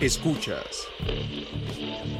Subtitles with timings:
[0.00, 0.88] Escuchas.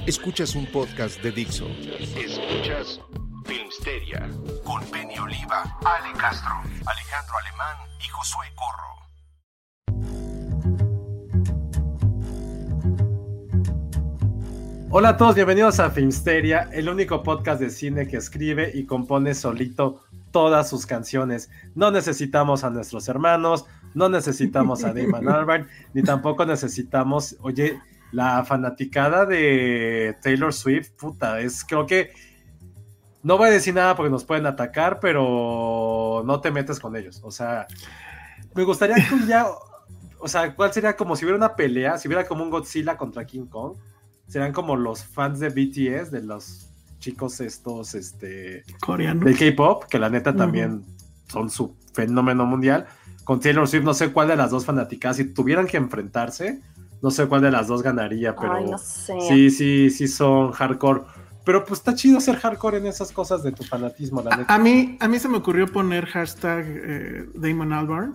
[0.06, 0.54] Escuchas.
[0.54, 1.66] Un podcast de Dixo.
[2.14, 3.00] Escuchas
[3.46, 4.28] Filmsteria
[4.64, 6.52] con Penny Oliva, Ale Castro,
[6.84, 8.90] Alejandro Alemán y Josué Corro.
[14.90, 19.34] Hola a todos, bienvenidos a Filmsteria, el único podcast de cine que escribe y compone
[19.34, 21.48] solito todas sus canciones.
[21.74, 27.80] No necesitamos a nuestros hermanos, no necesitamos a Damon Albarn, ni tampoco necesitamos, oye,
[28.12, 32.10] la fanaticada de Taylor Swift, puta, es creo que
[33.22, 37.20] no voy a decir nada porque nos pueden atacar, pero no te metes con ellos.
[37.22, 37.66] O sea,
[38.54, 39.46] me gustaría que ya,
[40.18, 43.26] o sea, ¿cuál sería como si hubiera una pelea, si hubiera como un Godzilla contra
[43.26, 43.76] King Kong?
[44.26, 49.24] Serían como los fans de BTS, de los chicos estos, este, Coreano.
[49.24, 50.84] de K-pop, que la neta también
[51.28, 52.86] son su fenómeno mundial.
[53.30, 56.60] Con Taylor Swift, no sé cuál de las dos fanaticadas, si tuvieran que enfrentarse,
[57.00, 59.14] no sé cuál de las dos ganaría, pero Ay, no sé.
[59.20, 61.02] sí, sí, sí son hardcore.
[61.44, 64.52] Pero pues está chido ser hardcore en esas cosas de tu fanatismo, la neta.
[64.52, 68.14] A mí, a mí se me ocurrió poner hashtag eh, Damon Albarn.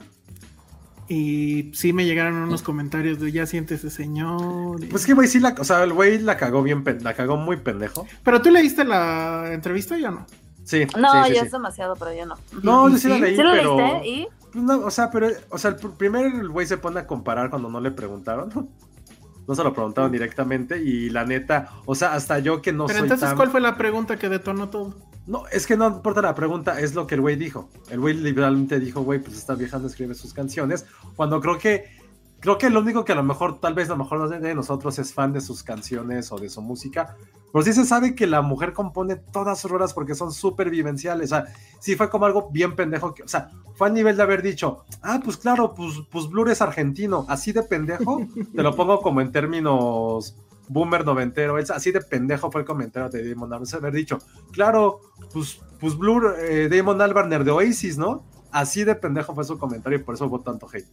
[1.07, 4.83] Y sí me llegaron unos comentarios de ya siéntese señor.
[4.83, 7.37] y- Pues que güey, sí la, o sea, el güey la cagó bien, la cagó
[7.37, 8.05] muy pendejo.
[8.21, 10.25] Pero tú leíste la entrevista ya no.
[10.65, 10.85] Sí.
[10.97, 11.45] No, sí, sí, ya sí.
[11.45, 12.35] es demasiado, pero yo no.
[12.63, 13.77] No, ¿Y yo sí la leí, ¿Sí lo pero.
[13.77, 14.07] leíste?
[14.09, 14.27] ¿Y?
[14.55, 17.05] Pues no, o sea, pero, o sea, el pr- primero el güey se pone a
[17.05, 18.69] comparar cuando no le preguntaron.
[19.45, 22.99] No se lo preguntaron directamente y la neta, o sea, hasta yo que no Pero
[22.99, 23.35] soy entonces, tan...
[23.37, 24.95] ¿cuál fue la pregunta que detonó todo?
[25.27, 27.69] No, es que no importa la pregunta, es lo que el güey dijo.
[27.89, 30.85] El güey literalmente dijo, güey, pues esta vieja no escribe sus canciones.
[31.17, 31.85] Cuando creo que,
[32.45, 34.53] creo que lo único que a lo mejor, tal vez a lo mejor no de
[34.53, 37.17] nosotros es fan de sus canciones o de su música.
[37.51, 41.31] Pero sí se sabe que la mujer compone todas sus rolas porque son súper vivenciales.
[41.31, 41.45] O sea,
[41.79, 43.15] sí fue como algo bien pendejo.
[43.15, 46.51] Que, o sea, fue a nivel de haber dicho, ah, pues claro, pues, pues Blur
[46.51, 47.25] es argentino.
[47.27, 48.21] Así de pendejo,
[48.55, 50.35] te lo pongo como en términos
[50.67, 51.57] boomer noventero.
[51.57, 53.75] Así de pendejo fue el comentario de Damon Albarn.
[53.75, 54.19] haber dicho,
[54.51, 54.99] claro,
[55.33, 56.99] pues, pues Blur, eh, Damon
[57.43, 58.23] de Oasis, ¿no?
[58.51, 60.85] Así de pendejo fue su comentario y por eso hubo tanto hate.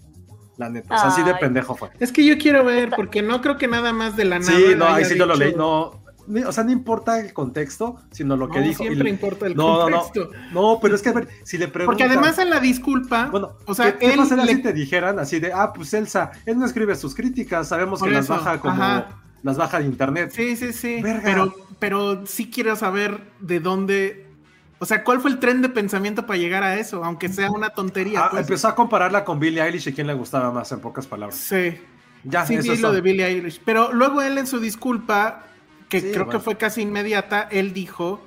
[0.58, 1.88] La neta, o sea, así de pendejo fue.
[1.98, 4.52] Es que yo quiero ver, porque no creo que nada más de la nada.
[4.52, 6.02] Sí, no, ahí sí yo lo leí, no.
[6.26, 8.82] ni- O sea, no importa el contexto, sino lo que No, dijo.
[8.84, 10.30] y Siempre le- importa el no, no, contexto.
[10.52, 11.86] no, pero es que a ver, si le preguntan.
[11.86, 14.72] Porque además en la disculpa, Bueno, o sea, ¿qué, qué él pasaría le- si te
[14.72, 18.28] dijeran así de, ah, pues Elsa, él no escribe sus críticas, sabemos Por que las
[18.28, 19.08] baja como, ajá.
[19.42, 20.30] las baja de internet.
[20.32, 21.02] Sí, sí, sí.
[21.02, 21.22] Verga.
[21.24, 24.21] Pero, pero sí quiero saber de dónde.
[24.82, 27.04] O sea, ¿cuál fue el tren de pensamiento para llegar a eso?
[27.04, 28.24] Aunque sea una tontería.
[28.24, 28.40] Ah, pues.
[28.42, 31.38] empezó a compararla con Billie Eilish y quién le gustaba más, en pocas palabras.
[31.38, 31.78] Sí.
[32.24, 33.60] Ya, sí, eso vi lo de Billie Eilish.
[33.64, 35.44] Pero luego él en su disculpa,
[35.88, 36.40] que Sí, creo bueno.
[36.40, 38.20] que fue casi inmediata, él dijo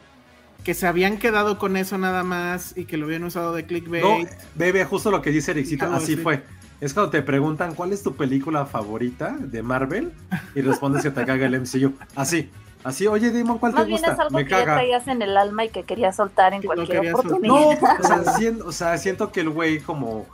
[0.64, 4.02] que se habían quedado con eso nada más y que lo habían usado de clickbait.
[4.02, 4.20] No,
[4.56, 6.16] bebé, justo lo que dice Ericito, así.
[6.16, 6.42] fue.
[6.80, 10.14] Es cuando te preguntan cuál es tu película favorita de Marvel
[10.56, 11.96] y respondes que te caga el MCU.
[12.16, 12.50] Así,
[12.86, 14.14] así, oye, Damon, ¿cuál Más te bien gusta?
[14.14, 14.74] es algo Me que ya caga.
[14.76, 17.14] traías en el alma y que querías soltar en Que cualquier soltar.
[17.16, 17.54] oportunidad.
[17.54, 17.70] No,
[18.00, 20.26] o sea, siento, o sea, siento que el güey como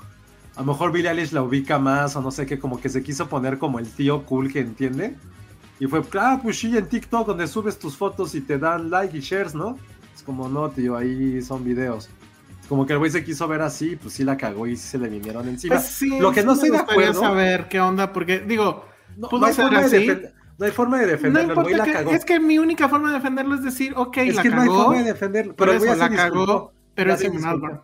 [0.55, 3.01] a lo mejor Billie Eilish la ubica más o no sé qué, como que se
[3.01, 5.15] quiso poner como el tío cool que entiende.
[5.79, 9.17] Y fue, ah, pues sí, en TikTok donde subes tus fotos y te dan like
[9.17, 9.77] y shares, ¿no?
[10.15, 12.09] Es como, no, tío, ahí son videos.
[12.69, 14.97] Como que el güey se quiso ver así, pues sí la cagó y sí se
[14.99, 15.75] le vinieron encima.
[15.75, 17.19] Pues sí, Lo que no sí estoy de acuerdo.
[17.21, 18.85] saber qué onda, porque digo,
[19.17, 20.07] No, pudo no ser así.
[20.61, 22.11] No hay forma de no defenderlo, güey importa la que, cagó.
[22.11, 24.67] es que mi única forma de defenderlo es decir, ok, Es la que no hay
[24.69, 25.55] cagó, forma de defenderlo.
[25.57, 26.15] Pero eso la disculpó.
[26.45, 27.21] cagó, pero es.
[27.45, 27.81] Albarn.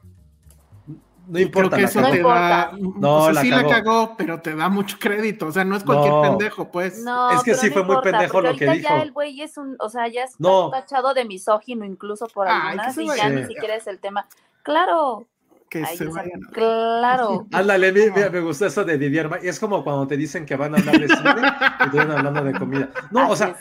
[1.30, 1.76] No importa.
[1.76, 2.12] Creo que eso cagó.
[2.14, 2.70] te No da.
[2.72, 3.00] importa.
[3.00, 3.62] No, o sea, la sí cagó.
[3.64, 5.48] la cagó, pero te da mucho crédito.
[5.48, 6.22] O sea, no es cualquier No.
[6.22, 7.04] pendejo, pues.
[7.04, 8.90] No, Es que sí no fue muy importa, pendejo porque lo que dijo.
[8.90, 10.70] Ya el güey es un, o sea, ya está No.
[10.70, 14.28] tachado de misógino incluso por Ay, algunas se y ya ni siquiera es el tema.
[14.64, 15.28] Claro,
[15.70, 16.44] Que se vayan.
[16.50, 17.48] a- claro.
[17.52, 19.30] Ándale, mi- mira, me gustó eso de Didier.
[19.44, 21.42] Es como cuando te dicen que van a hablar de cine
[21.86, 22.90] y te van hablando de comida.
[23.12, 23.56] No, o sea, es.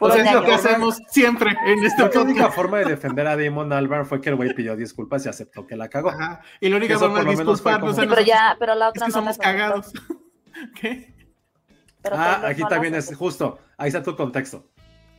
[0.00, 3.36] o sea, Es lo que hacemos siempre en este la única forma de defender a
[3.36, 6.10] Damon Albarn fue que el güey pidió disculpas y aceptó que la cagó.
[6.10, 6.40] Ajá.
[6.60, 9.12] Y la única forma de disculparnos como- Sí, pero ya, pero la es otra que
[9.12, 9.92] no somos cagados.
[10.80, 11.14] ¿Qué?
[12.02, 13.58] Pero Ah, aquí también es justo.
[13.78, 14.71] Ahí está tu contexto.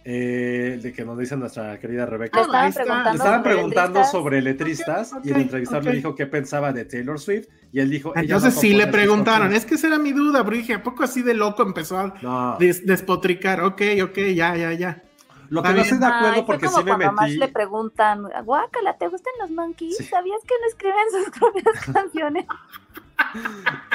[0.06, 2.38] Eh, de que nos dice nuestra querida Rebeca.
[2.42, 4.12] Le Ah, estaban preguntando, Le estaban sobre preguntando letristas.
[4.12, 5.90] sobre letristas y el entrevistador ok.
[5.90, 8.10] le dijo qué pensaba de Taylor Swift y él dijo.
[8.12, 10.84] ella no Entonces sí le preguntaron, es que esa era mi duda, pero dije, ¿a
[10.84, 12.58] poco así de loco empezó a No.
[12.60, 13.62] des- despotricar?
[13.64, 15.02] Ok, ok, ya, ya, ya.
[15.50, 17.38] Lo que no estoy de acuerdo Ay, porque sí me metí.
[17.38, 19.96] le preguntan, guácala, ¿te gustan los monkeys?
[19.98, 20.04] Sí.
[20.06, 22.46] ¿Sabías que no escriben sus propias canciones?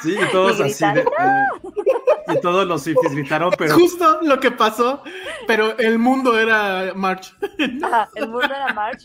[0.02, 3.74] Sí, y todos Y así de, de- Y todos los Swifties gritaron, pero.
[3.74, 5.02] Justo lo que pasó,
[5.46, 7.34] pero el mundo era March.
[7.82, 9.04] Ajá, el mundo era March.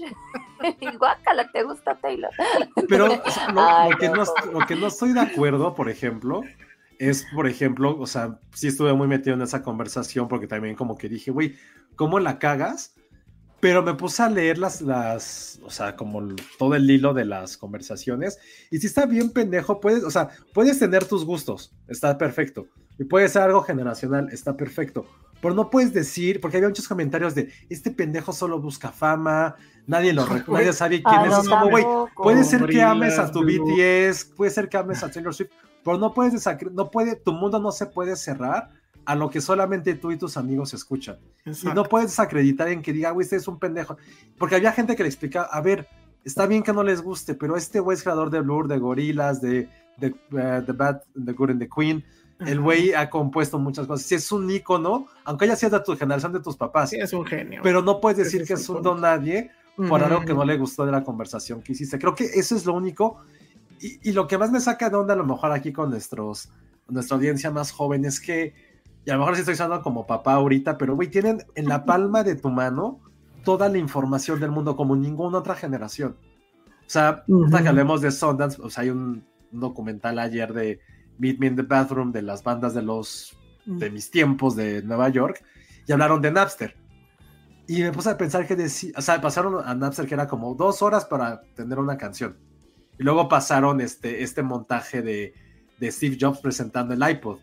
[0.99, 2.31] guácala, ¿te gusta Taylor?
[2.87, 3.21] Pero lo,
[3.69, 4.15] Ay, lo que no.
[4.15, 6.41] no, lo que no estoy de acuerdo, por ejemplo,
[6.99, 10.97] es, por ejemplo, o sea, sí estuve muy metido en esa conversación porque también como
[10.97, 11.55] que dije, güey,
[11.95, 12.95] ¿cómo la cagas?
[13.63, 17.55] Pero me puse a leer las, las, o sea, como todo el hilo de las
[17.55, 18.37] conversaciones
[18.69, 22.67] y si está bien pendejo, puedes, o sea, puedes tener tus gustos, está perfecto.
[22.99, 25.05] Y puede ser algo generacional, está perfecto.
[25.41, 29.55] Pero no puedes decir, porque había muchos comentarios de, este pendejo solo busca fama,
[29.87, 31.31] nadie lo nadie sabe quién Ay, es.
[31.31, 31.85] no, Es como, güey.
[32.17, 33.45] Puede ser que ames a tu.
[33.45, 35.51] BTS, puede ser que ames a Taylor Swift,
[35.85, 39.95] pero no puedes no puede, tu mundo no se puede cerrar a lo que solamente
[39.95, 41.17] tú y tus amigos escuchan.
[41.45, 41.73] Y Exacto.
[41.75, 43.97] no puedes desacreditar en que diga, güey, este es un pendejo.
[44.37, 45.87] Porque había gente que le explica, a ver,
[46.23, 49.41] está bien que no les guste, pero este güey es creador de Blur, de Gorilas,
[49.41, 49.67] de,
[49.97, 50.07] de
[50.37, 52.03] eh, The Bad, The Good and the Queen.
[52.39, 54.05] El güey ha compuesto muchas cosas.
[54.05, 57.13] Si es un ícono, aunque haya sido de tu generación de tus papás, Sí, es
[57.13, 57.61] un genio.
[57.63, 59.51] pero no puedes decir que es un don nadie
[59.87, 61.97] por algo que no le gustó de la conversación que hiciste.
[61.99, 63.19] Creo que eso es lo único.
[63.79, 66.49] Y, y lo que más me saca de onda, a lo mejor aquí con nuestros,
[66.89, 68.53] nuestra audiencia más joven, es que,
[69.05, 71.85] y a lo mejor sí estoy usando como papá ahorita, pero güey, tienen en la
[71.85, 72.99] palma de tu mano
[73.43, 76.15] toda la información del mundo como ninguna otra generación.
[76.85, 77.39] O sea, Ujú.
[77.39, 80.79] ahorita que hablemos de Sundance, o sea, hay un, un documental ayer de
[81.17, 85.09] Meet Me in the Bathroom de las bandas de los de mis tiempos de Nueva
[85.09, 85.43] York
[85.87, 86.75] y hablaron de Napster.
[87.67, 90.53] Y me puse a pensar que decía, o sea, pasaron a Napster que era como
[90.53, 92.37] dos horas para tener una canción.
[92.99, 95.33] Y luego pasaron este, este montaje de,
[95.79, 97.39] de Steve Jobs presentando el iPod,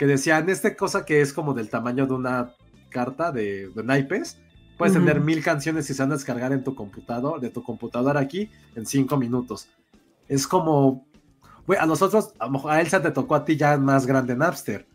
[0.00, 2.54] que decían, esta cosa que es como del tamaño de una
[2.88, 4.38] carta de, de naipes,
[4.78, 8.18] puedes tener mil canciones y se van a descargar en tu computador, de tu computadora
[8.18, 9.68] aquí, en cinco minutos.
[10.26, 11.06] Es como,
[11.66, 14.34] güey, a nosotros, a, lo mejor a Elsa te tocó a ti ya más grande
[14.34, 14.86] Napster.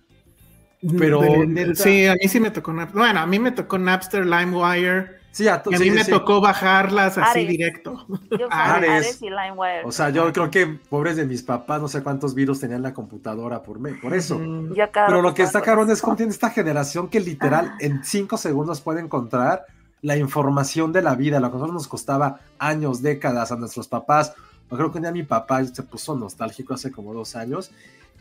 [0.97, 2.97] pero De- neta- Sí, a mí sí me tocó Napster.
[2.99, 5.19] Bueno, a mí me tocó Napster, LimeWire.
[5.35, 6.11] Sí, a, mí sí, me sí.
[6.11, 7.47] tocó bajarlas así Ares.
[7.49, 8.05] directo.
[8.39, 8.89] Yo Ares.
[8.89, 9.83] Ares y LimeWire.
[9.83, 12.83] O sea, yo creo que pobres de mis papás, no sé cuántos virus tenían en
[12.83, 14.39] la computadora por, me- por eso.
[14.39, 18.79] Pero lo que está cabrón es cómo tiene esta generación que literal en cinco segundos
[18.79, 19.65] puede encontrar
[20.01, 23.89] la información de la vida, lo que a nosotros nos costaba años, décadas a nuestros
[23.89, 24.33] papás.
[24.71, 27.71] Yo creo que un día mi papá se puso nostálgico hace como dos años.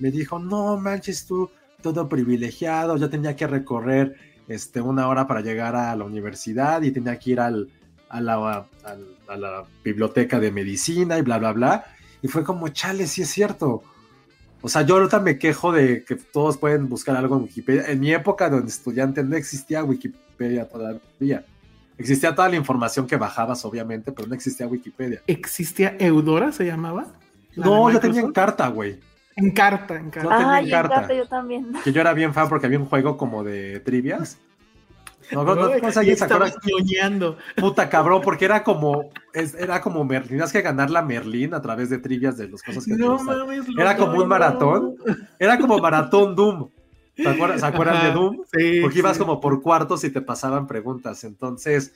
[0.01, 1.49] Me dijo, no manches tú,
[1.81, 6.91] todo privilegiado, yo tenía que recorrer este, una hora para llegar a la universidad y
[6.91, 7.71] tenía que ir al,
[8.09, 8.67] a, la,
[9.29, 11.85] a la biblioteca de medicina y bla, bla, bla.
[12.23, 13.83] Y fue como, chale, sí es cierto.
[14.63, 17.85] O sea, yo ahorita me quejo de que todos pueden buscar algo en Wikipedia.
[17.87, 21.45] En mi época de estudiante no existía Wikipedia todavía.
[21.99, 25.23] Existía toda la información que bajabas, obviamente, pero no existía Wikipedia.
[25.27, 27.13] ¿Existía Eudora, se llamaba?
[27.55, 29.01] La No, yo tenía en carta, güey.
[29.37, 30.39] En carta, en carta.
[30.41, 30.95] No en carta.
[30.95, 31.73] carta yo también.
[31.83, 34.39] Que yo era bien fan porque había un juego como de trivias.
[35.33, 37.39] No, no, no, no ñoñando.
[37.57, 41.63] Puta cabrón, porque era como, es- era como Merlín, tenías que ganar la Merlín a
[41.63, 43.65] través de trivias de las cosas que te No mames.
[43.77, 44.27] Era loco, como un no.
[44.27, 44.97] maratón.
[45.39, 46.69] Era como maratón Doom.
[47.17, 48.37] ¿Se acuerdan, ¿se acuerdan de Doom?
[48.53, 48.81] Sí.
[48.83, 51.25] Porque ibas como por cuartos y te pasaban preguntas.
[51.25, 51.95] Entonces,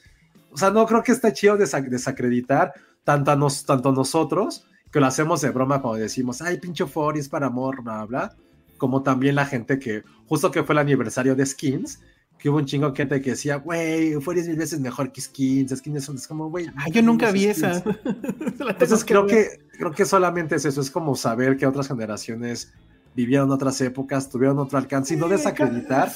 [0.51, 2.73] o sea, no creo que esté chido desa- desacreditar
[3.05, 7.21] tanto, a nos, tanto nosotros, que lo hacemos de broma cuando decimos, ay, pinche Fori
[7.21, 8.37] es para amor, bla, bla,
[8.79, 12.01] como también la gente que, justo que fue el aniversario de Skins,
[12.39, 15.21] que hubo un chingo de gente que decía, güey, Fori es mil veces mejor que
[15.21, 16.69] Skins, Skins es, es como, güey.
[16.77, 17.81] Ah, yo nunca vi es esa.
[17.81, 17.97] Skins".
[18.61, 22.73] La Entonces creo que, creo que solamente es eso, es como saber que otras generaciones
[23.15, 26.13] vivieron otras épocas, tuvieron otro alcance y no desacreditar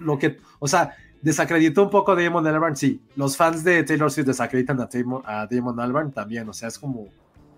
[0.00, 4.10] lo que, o sea, desacreditó un poco a Damon Albarn, sí, los fans de Taylor
[4.10, 7.08] Swift desacreditan a Damon, a Damon Albarn también, o sea, es como,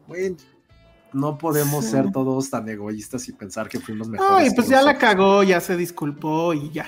[0.08, 0.36] güey,
[1.12, 1.92] no podemos Sí.
[1.92, 4.48] ser todos tan egoístas y pensar que fuimos mejores.
[4.48, 6.86] Ay, pues ya la cagó, ya se disculpó y ya.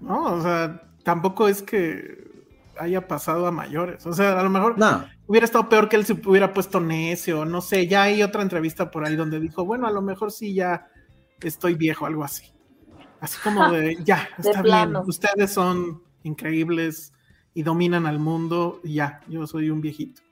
[0.00, 0.24] ¿No?
[0.34, 2.28] O sea, tampoco es que
[2.78, 4.06] haya pasado a mayores.
[4.06, 7.44] O sea, a lo mejor No, hubiera estado peor que él se hubiera puesto necio,
[7.44, 7.86] no sé.
[7.86, 10.88] Ya hay otra entrevista por ahí donde dijo, bueno, a lo mejor sí ya
[11.42, 12.52] estoy viejo, algo así.
[13.20, 14.96] Así como de, ya, De está bien.
[15.06, 17.12] Ustedes son increíbles
[17.52, 20.22] y dominan al mundo y ya, yo soy un viejito.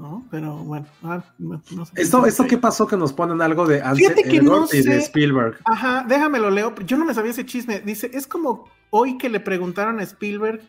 [0.00, 0.26] ¿No?
[0.30, 1.92] Pero bueno, ah, no, no sé.
[1.96, 4.96] esto, esto qué pasó que nos ponen algo de Ansel que Elgort no y de.
[4.96, 5.58] Spielberg.
[5.66, 6.74] Ajá, déjame lo leo.
[6.86, 7.80] Yo no me sabía ese chisme.
[7.80, 10.62] Dice, es como hoy que le preguntaron a Spielberg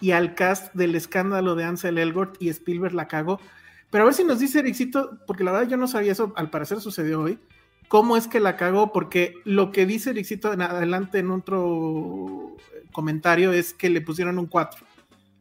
[0.00, 3.40] y al cast del escándalo de Ansel Elgort y Spielberg la cagó.
[3.90, 6.48] Pero a ver si nos dice Ericito, porque la verdad yo no sabía eso, al
[6.50, 7.40] parecer sucedió hoy.
[7.88, 8.92] ¿Cómo es que la cagó?
[8.92, 12.54] Porque lo que dice Ericito en adelante en otro
[12.92, 14.86] comentario es que le pusieron un 4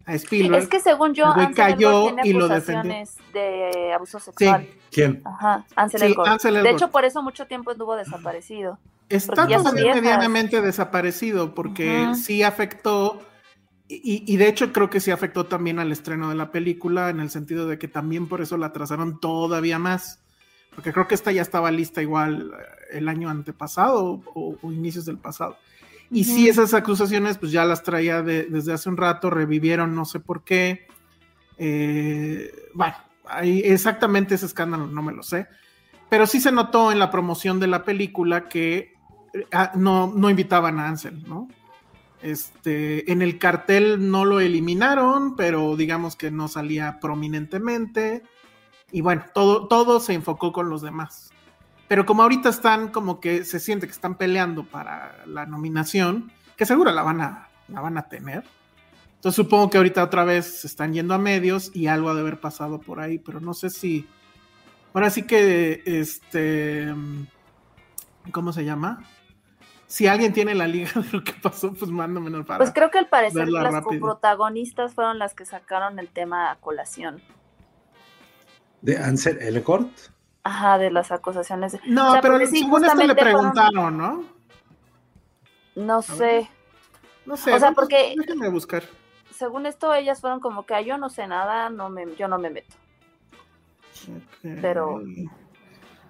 [0.10, 0.64] a Spielberg.
[0.64, 4.68] Es que según yo, Ansel cayó tiene y lo acusaciones de abuso sexual.
[4.92, 5.22] ¿Quién?
[5.24, 6.30] Ajá, Ansel Sí, Elgort.
[6.30, 8.80] Ansel De heson por eso mucho tiempo estuvo desaparecido.
[9.10, 13.22] Está medianamente desaparecido porque sí afectó,
[13.88, 17.20] y, y de hecho creo que sí afectó también al estreno de la película, en
[17.20, 20.22] el sentido de que también por eso la atrasaron todavía más,
[20.76, 25.06] porque creo que esta ya estaba lista igual eh, el año antepasado o, o inicios
[25.06, 25.58] del pasado.
[26.12, 30.06] Y sí, esas acusaciones pues ya las traía de- desde hace un rato, revivieron no
[30.06, 30.88] sé por qué.
[31.58, 32.96] Eh, bueno,
[33.28, 35.48] ahí exactamente ese escándalo no me lo sé.
[36.10, 38.94] Pero sí se notó en la promoción de la película que
[39.34, 41.48] eh, ah, no, no invitaban a Ansel, ¿no?
[42.22, 48.24] Este, en el cartel no lo eliminaron, pero digamos que no salía prominentemente.
[48.92, 51.32] Y bueno, todo, todo se enfocó con los demás.
[51.90, 56.68] Pero como ahorita están como que se siente que están peleando para la nominación, que
[56.68, 58.44] seguro la van a, la van a tener.
[59.16, 62.22] Entonces supongo que ahorita otra vez se están yendo a medios y algo ha de
[62.22, 64.08] haber pasado por ahí, pero no sé si.
[64.94, 66.94] Ahora sí que, este,
[68.32, 69.04] ¿cómo se llama?
[69.88, 72.60] Si alguien tiene la liga de lo que pasó, pues mándamelo para.
[72.60, 74.00] Pues creo que al parecer las rápido.
[74.00, 77.20] coprotagonistas fueron las que sacaron el tema a colación.
[78.84, 79.90] ¿De Ansel Elgort?
[80.50, 81.78] Ajá, de las acusaciones.
[81.86, 84.24] no, o sea, pero sí, según esto le preguntaron, ¿no?
[85.76, 86.50] No sé.
[87.26, 87.54] No sé.
[87.54, 88.84] O sea, porque- Déjenme buscar.
[89.32, 92.40] Según esto, ellas fueron como que "Ah, yo no sé nada, no me, yo no
[92.40, 92.76] me meto.
[94.62, 95.02] Pero-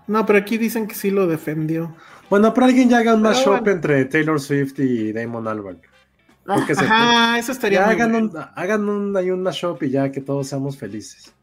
[0.08, 1.96] No, pero aquí dicen que sí lo defendió.
[2.30, 3.72] Bueno, pero alguien ya haga un mashup bueno.
[3.72, 5.82] entre Taylor Swift y Damon Albarn.
[6.46, 8.30] Porque se- Ajá, eso estaría ya muy hagan, bueno.
[8.32, 11.36] un, hagan un, ahí un mashup y ya que todos seamos felices.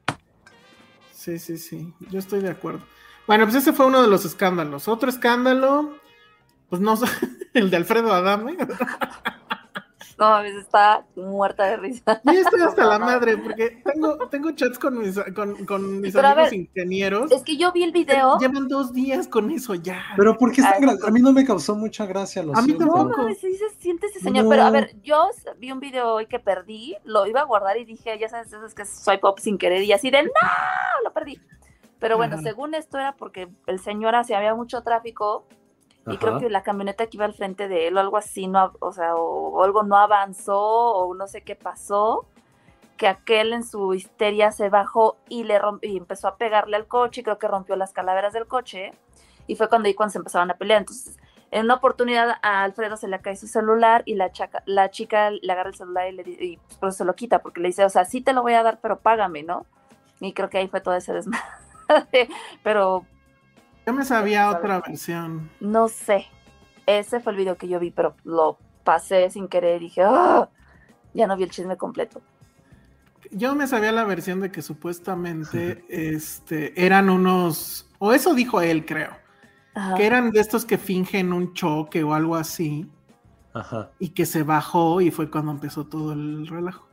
[1.26, 2.82] Sí, sí, sí, yo estoy de acuerdo.
[3.26, 4.86] Bueno, pues ese fue uno de los escándalos.
[4.86, 5.96] Otro escándalo,
[6.70, 7.06] pues no sé,
[7.54, 8.56] el de Alfredo Adame.
[10.18, 12.22] No, mames, está muerta de risa.
[12.24, 16.28] Yo estoy hasta la madre porque tengo, tengo chats con mis, con, con mis Pero
[16.28, 17.32] amigos ver, ingenieros.
[17.32, 18.38] Es que yo vi el video.
[18.38, 20.02] Llevan dos días con eso ya.
[20.16, 22.42] Pero ¿por qué es tan Ay, gra- A mí no me causó mucha gracia.
[22.42, 22.86] Lo A mí siento.
[22.86, 23.18] No tampoco.
[23.24, 24.44] mames, sí se siente ese señor.
[24.44, 24.50] No.
[24.50, 27.84] Pero a ver, yo vi un video hoy que perdí, lo iba a guardar y
[27.84, 30.30] dije, ya sabes, es que soy pop sin querer y así de no,
[31.04, 31.40] lo perdí.
[31.98, 32.42] Pero bueno, Ajá.
[32.42, 35.46] según esto era porque el señor hacía había mucho tráfico
[36.06, 38.72] y creo que la camioneta que iba al frente de él o algo así, no,
[38.78, 42.28] o sea, o, o algo no avanzó o no sé qué pasó,
[42.96, 47.20] que aquel en su histeria se bajó y le y empezó a pegarle al coche
[47.20, 48.92] y creo que rompió las calaveras del coche
[49.46, 50.80] y fue cuando ahí cuando se empezaban a pelear.
[50.80, 51.16] Entonces,
[51.50, 55.30] en una oportunidad a Alfredo se le cae su celular y la, chaca- la chica
[55.30, 57.88] le agarra el celular y, le, y pues, se lo quita porque le dice, o
[57.88, 59.64] sea, sí te lo voy a dar, pero págame, ¿no?
[60.20, 61.44] Y creo que ahí fue todo ese desmadre.
[62.62, 63.04] pero
[63.86, 65.48] Yo me sabía otra versión.
[65.60, 66.26] no sé.
[66.86, 70.48] Ese fue el video que yo vi, pero lo pasé sin querer y dije, "Ah",
[71.14, 72.20] ya no vi el chisme completo.
[73.32, 78.84] Yo me sabía la versión de que supuestamente este, eran unos, o eso dijo él,
[78.86, 79.10] creo,
[79.76, 79.94] Ajá.
[79.94, 82.88] que eran de estos que fingen un choque o algo así
[83.54, 83.90] Ajá.
[83.98, 86.84] y que se bajó y fue cuando empezó todo el relajo.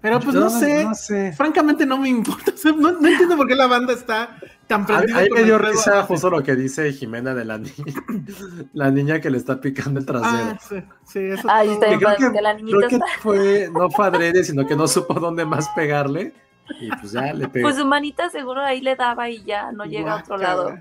[0.00, 1.32] Pero pues Yo no sé, No sé.
[1.32, 4.86] francamente no me importa, o sea, no, no entiendo por qué la banda está tan
[4.86, 7.74] prendida a mí con me dio risa justo lo que dice Jimena de la niña,
[8.74, 10.30] la niña que le está picando el trasero.
[10.52, 11.74] Ah, sí, sí, eso Ay, todo.
[11.82, 14.76] está creo que, que la niñita creo que está- fue, no fue adrede, sino que
[14.76, 16.32] no supo dónde más pegarle.
[16.80, 17.64] Y pues ya le pegó.
[17.64, 20.76] Pues su manita seguro ahí le daba y ya no llega a otro lado.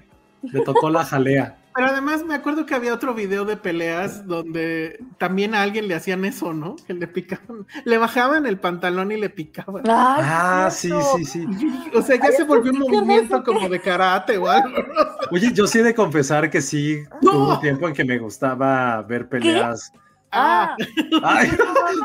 [0.52, 1.58] Le tocó la jalea.
[1.76, 5.94] Pero además me acuerdo que había otro video de peleas donde también a alguien le
[5.94, 6.76] hacían eso, ¿no?
[6.88, 9.84] Que le picaban, le bajaban el pantalón y le picaban.
[9.88, 11.46] Ah, sí, sí, sí.
[11.94, 14.48] O sea, ya se volvió un ¿por qué movimiento como de karate o.
[15.30, 17.32] Oye, yo sí he de confesar que sí No.
[17.32, 19.92] tuve un tiempo en que me gustaba ver peleas
[20.32, 20.76] Ah,
[21.24, 21.50] Ay,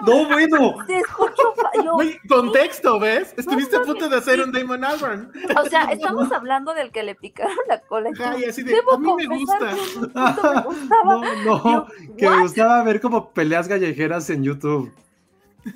[0.06, 0.76] no, bueno.
[0.86, 1.54] Te escucho.
[1.84, 1.96] yo-
[2.28, 3.34] contexto, ¿ves?
[3.36, 4.40] Estuviste a punto de hacer sí.
[4.42, 5.32] un Damon Albarn.
[5.60, 8.10] o sea, estamos hablando del que le picaron la cola.
[8.10, 9.58] y Ajá, tú, y así de, "Debo a mí me gusta.
[9.58, 10.66] que me gustaba".
[11.04, 11.86] No, no, Yo,
[12.16, 12.42] que me "What?".
[12.42, 14.92] gustaba ver como peleas callejeras en YouTube.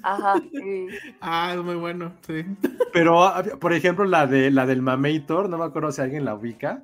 [0.03, 0.35] Ajá.
[0.53, 0.87] sí.
[1.21, 2.45] Ah, es muy bueno, sí.
[2.93, 6.35] Pero, ah, por ejemplo, la de la del Mameitor, no me acuerdo si alguien la
[6.35, 6.83] ubica.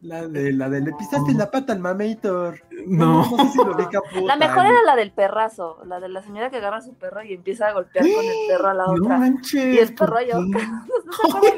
[0.00, 2.60] La de la de le pisaste la pata al Mameitor.
[2.86, 3.28] No.
[3.28, 4.20] no sé si lo ubica puta.
[4.26, 7.24] La mejor era la del perrazo, la de la señora que agarra a su perro
[7.24, 9.18] y empieza a golpear con el perro a la No otra.
[9.18, 9.74] manches.
[9.74, 10.18] Y el perro.
[10.18, 10.28] Ay,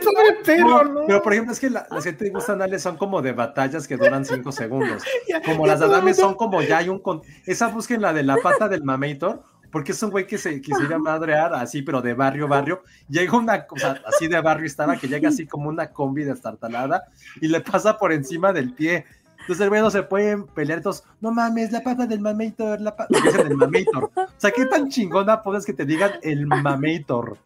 [0.02, 1.00] pobre perro, No, ¿no?
[1.06, 3.86] Pero por ejemplo, es que la- las que te gustan, Ale, son como de batallas
[3.86, 5.02] que duran cinco segundos.
[5.44, 6.98] Como las de Adame el son como ya hay un...
[7.00, 10.60] con- Esa busquen la de la pata del Mameitor, porque es un güey que se
[10.60, 12.82] quisiera madrear así, pero de barrio, barrio.
[13.08, 17.04] Llega una cosa así de barrio estaba, que llega así como una combi destartalada
[17.40, 19.04] y le pasa por encima del pie.
[19.40, 22.94] Entonces el güey no se pueden pelear, entonces, no mames, la pata del Mameitor, la
[22.94, 23.18] pata...
[23.22, 24.10] Dicen el Mameitor.
[24.14, 27.38] O sea, qué tan chingona puedes que te digan el Mameitor.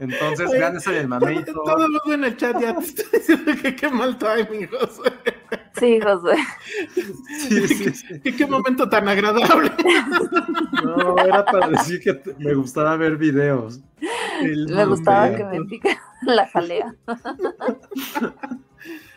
[0.00, 1.54] Entonces, Oye, vean eso del Todo, Mameitor.
[1.54, 5.12] todo el mundo en el chat ya te está diciendo que qué mal timing, José.
[5.78, 6.36] Sí, Josué.
[7.38, 8.20] Sí, sí, sí.
[8.20, 9.70] Que qué momento tan agradable.
[10.84, 13.80] No, era para decir que te- me gustaba ver videos.
[14.40, 16.94] El Me gustaba que me pica la jalea.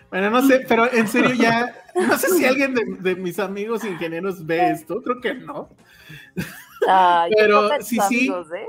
[0.09, 3.83] Bueno, no sé, pero en serio ya, no sé si alguien de, de mis amigos
[3.83, 5.69] ingenieros ve esto, creo que no.
[6.87, 8.27] Ay, qué Pero sí, sí.
[8.27, 8.67] amigos, ¿eh?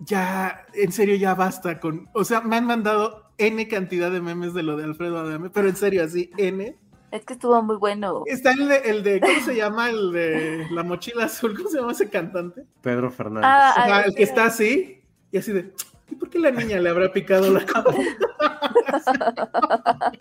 [0.00, 4.54] Ya, en serio ya basta con, o sea, me han mandado N cantidad de memes
[4.54, 6.76] de lo de Alfredo Adame, pero en serio así, N.
[7.10, 8.22] Es que estuvo muy bueno.
[8.26, 9.90] Está el de, el de ¿cómo se llama?
[9.90, 12.64] El de la mochila azul, ¿cómo se llama ese cantante?
[12.80, 13.50] Pedro Fernández.
[13.52, 15.02] Ah, ah, el que está así,
[15.32, 15.72] y así de,
[16.08, 18.00] ¿y por qué la niña le habrá picado la cabeza?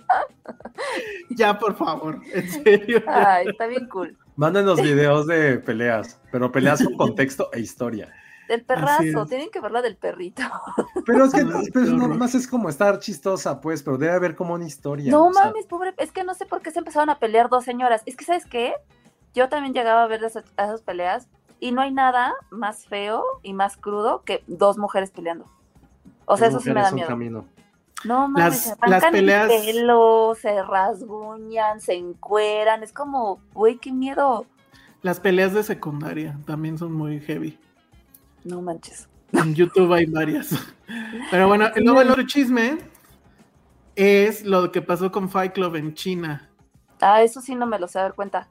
[1.30, 3.04] ya, por favor, en serio.
[3.08, 4.18] Ay, está bien cool.
[4.36, 8.14] Mándenos videos de peleas, pero peleas con contexto e historia.
[8.50, 10.42] Del perrazo, tienen que ver la del perrito.
[11.06, 12.18] Pero es que No, pero nada horror.
[12.18, 15.12] más es como estar chistosa, pues, pero debe haber como una historia.
[15.12, 17.64] No sea, mames, pobre, es que no sé por qué se empezaron a pelear dos
[17.64, 18.02] señoras.
[18.08, 18.74] Es que, ¿sabes qué?
[19.36, 21.28] Yo también llegaba a ver esas, peleas
[21.60, 25.46] y no hay nada más feo y más crudo que dos mujeres peleando.
[26.26, 27.08] O sea, eso sí me da miedo.
[27.08, 27.46] camino.
[28.04, 32.82] No mames, Las- se las peleas- el pelo, se rasguñan, se encueran.
[32.82, 34.46] Es como, güey, qué miedo.
[35.04, 37.60] Las peleas de secundaria también son muy heavy.
[38.44, 39.08] No manches.
[39.34, 40.50] En YouTube hay varias.
[41.30, 42.78] Pero bueno, el otro chisme
[43.96, 46.50] es lo que pasó con Fight Club en China.
[47.02, 48.48] Ah, eso sí no me lo sé dar cuenta.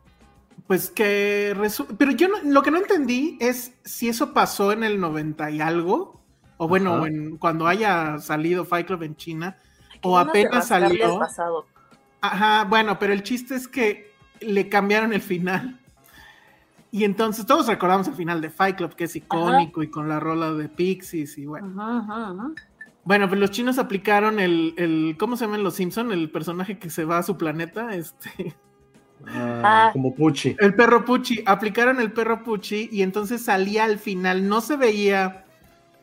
[0.67, 4.85] Pues que resu- pero yo no- lo que no entendí es si eso pasó en
[4.85, 6.21] el 90 y algo,
[6.59, 9.57] o bueno, en- cuando haya salido Fight Club en China,
[10.03, 11.19] o apenas salió.
[11.19, 11.67] pasado.
[12.21, 15.78] Ajá, bueno, pero el chiste es que le cambiaron el final.
[16.91, 20.21] Y entonces todos recordamos el final de Fight Club, que es icónico y con la
[20.21, 21.69] rola de Pixies y bueno.
[21.83, 22.51] Ajá, ajá, ajá.
[23.05, 26.13] Bueno, pues los chinos aplicaron el, el ¿cómo se llama en Los Simpson?
[26.13, 28.55] El personaje que se va a su planeta, este,
[29.27, 29.91] Ah, Ah.
[29.93, 30.55] Como Puchi.
[30.61, 31.43] el perro Puchi.
[31.45, 35.45] Aplicaron el perro Puchi y entonces salía al final, no se veía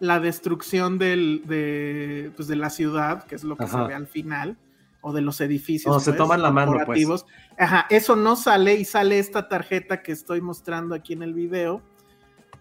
[0.01, 3.83] la destrucción del, de, pues, de la ciudad, que es lo que Ajá.
[3.83, 4.57] se ve al final,
[5.07, 5.93] o de los edificios.
[5.93, 6.97] No, se toman la mano, pues.
[7.59, 11.83] Ajá, eso no sale y sale esta tarjeta que estoy mostrando aquí en el video.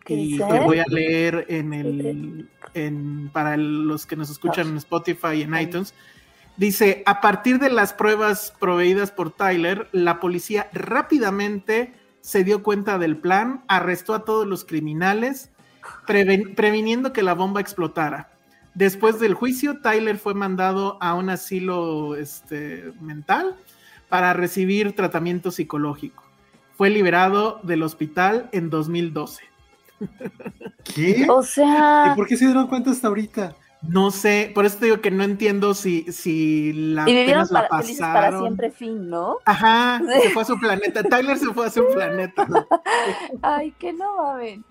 [0.04, 4.76] ¿Qué Y voy a leer en el en, para el- los que nos escuchan en
[4.76, 5.94] Spotify y en iTunes.
[6.58, 12.98] Dice, a partir de las pruebas proveídas por Tyler, la policía rápidamente se dio cuenta
[12.98, 15.50] del plan, arrestó a todos los criminales,
[16.06, 18.33] preven- previniendo que la bomba explotara.
[18.74, 23.56] Después del juicio, Tyler fue mandado a un asilo este, mental
[24.08, 26.24] para recibir tratamiento psicológico.
[26.76, 29.44] Fue liberado del hospital en 2012.
[30.94, 31.26] ¿Qué?
[31.28, 33.56] O sea, ¿Y por qué se dieron cuenta hasta ahorita?
[33.88, 37.50] No sé, por eso te digo que no entiendo si, si la y vivieron apenas
[37.50, 38.40] la para, felices para pasaron.
[38.42, 39.36] siempre, fin, ¿no?
[39.44, 41.02] Ajá, se fue a su planeta.
[41.02, 42.46] Tyler se fue a su planeta.
[43.42, 44.64] Ay, que no mamen.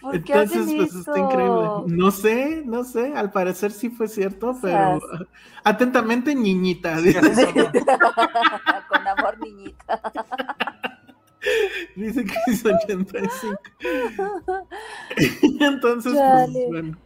[0.00, 0.98] ¿Por qué hacen Entonces, pues eso?
[1.00, 1.68] está increíble.
[1.86, 5.00] No sé, no sé, al parecer sí fue cierto, pero
[5.64, 6.98] atentamente, niñita.
[7.00, 7.14] Sí.
[8.88, 10.00] Con amor, niñita.
[11.96, 13.58] Dice que es 85.
[15.60, 16.98] Entonces, pues bueno.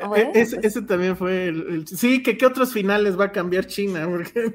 [0.00, 0.66] Bueno, E- ese, pues.
[0.66, 4.52] ese también fue el, el- Sí, que qué otros finales va a cambiar China, porque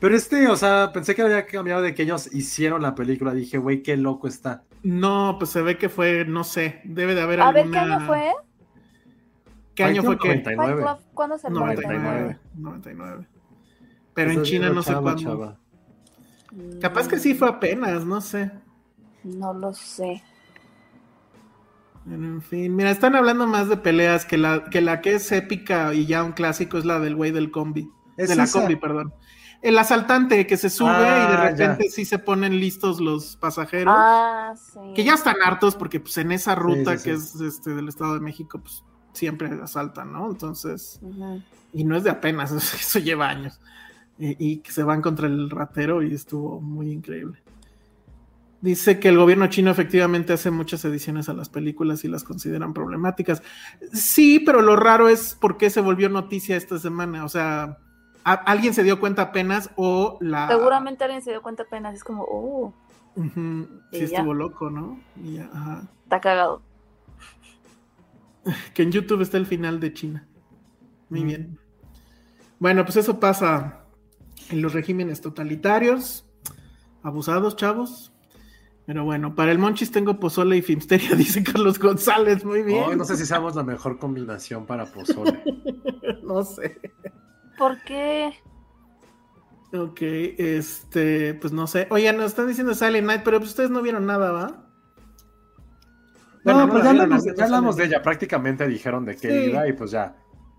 [0.00, 3.32] Pero este, o sea, pensé que había cambiado de que ellos hicieron la película.
[3.34, 4.64] Dije, güey, qué loco está.
[4.82, 7.70] no, pues se ve que fue, no sé, debe de haber A ver, alguna...
[7.70, 8.32] ¿qué año fue?
[9.74, 10.56] ¿Qué año fue Fight Club que?
[10.56, 10.82] 99.
[10.82, 11.60] Fight Club, ¿Cuándo salió?
[11.60, 12.38] 99.
[12.54, 13.26] 99.
[14.14, 15.22] Pero en China no sé cuándo.
[15.22, 15.60] chava.
[16.80, 18.50] Capaz que sí fue apenas, no sé.
[19.24, 20.22] No lo sé.
[22.08, 25.92] En fin, mira, están hablando más de peleas que la que, la que es épica
[25.92, 27.90] y ya un clásico es la del güey del combi.
[28.16, 29.12] Es de la combi, perdón.
[29.62, 31.90] El asaltante que se sube Ah, y de repente ya.
[31.90, 33.94] sí se ponen listos los pasajeros.
[33.96, 34.78] Ah, sí.
[34.94, 37.38] Que ya están hartos porque pues en esa ruta sí, que sí.
[37.44, 40.30] es este del Estado de México, pues siempre asaltan, ¿no?
[40.30, 41.00] Entonces,
[41.72, 43.60] y no es de apenas, eso lleva años.
[44.18, 47.42] Y, y que se van contra el ratero y estuvo muy increíble.
[48.66, 52.74] Dice que el gobierno chino efectivamente hace muchas ediciones a las películas y las consideran
[52.74, 53.40] problemáticas.
[53.92, 57.24] Sí, pero lo raro es por qué se volvió noticia esta semana.
[57.24, 57.78] O sea,
[58.24, 60.48] ¿a- ¿alguien se dio cuenta apenas o la...
[60.48, 61.94] Seguramente alguien se dio cuenta apenas.
[61.94, 62.74] Es como, oh,
[63.14, 64.04] Ujú, sí ya.
[64.06, 64.98] estuvo loco, ¿no?
[65.22, 65.82] Y ya, ajá.
[66.02, 66.60] está cagado.
[68.74, 70.26] Que en YouTube está el final de China.
[71.08, 71.26] Muy Mm.
[71.26, 71.58] bien.
[72.58, 73.84] Bueno, pues eso pasa
[74.50, 76.26] en los regímenes totalitarios.
[77.04, 78.12] Abusados, chavos.
[78.86, 82.44] Pero bueno, para el Monchis tengo pozole y filmsteria, dice Carlos González.
[82.44, 82.84] Muy bien.
[82.90, 85.42] Ay, no sé si seamos la mejor combinación para pozole.
[86.22, 86.80] No sé.
[87.56, 88.32] ¿Por qué?
[89.72, 91.86] Ok, este, pues no sé.
[91.90, 94.66] Oye, nos están diciendo Silent Night, pero pues ustedes no vieron nada, ¿va?
[96.44, 98.02] Bueno, no, no pues ya hablamos, ya de ella.
[98.02, 99.50] Prácticamente dijeron de qué Sí.
[99.50, 100.16] iba y pues ya.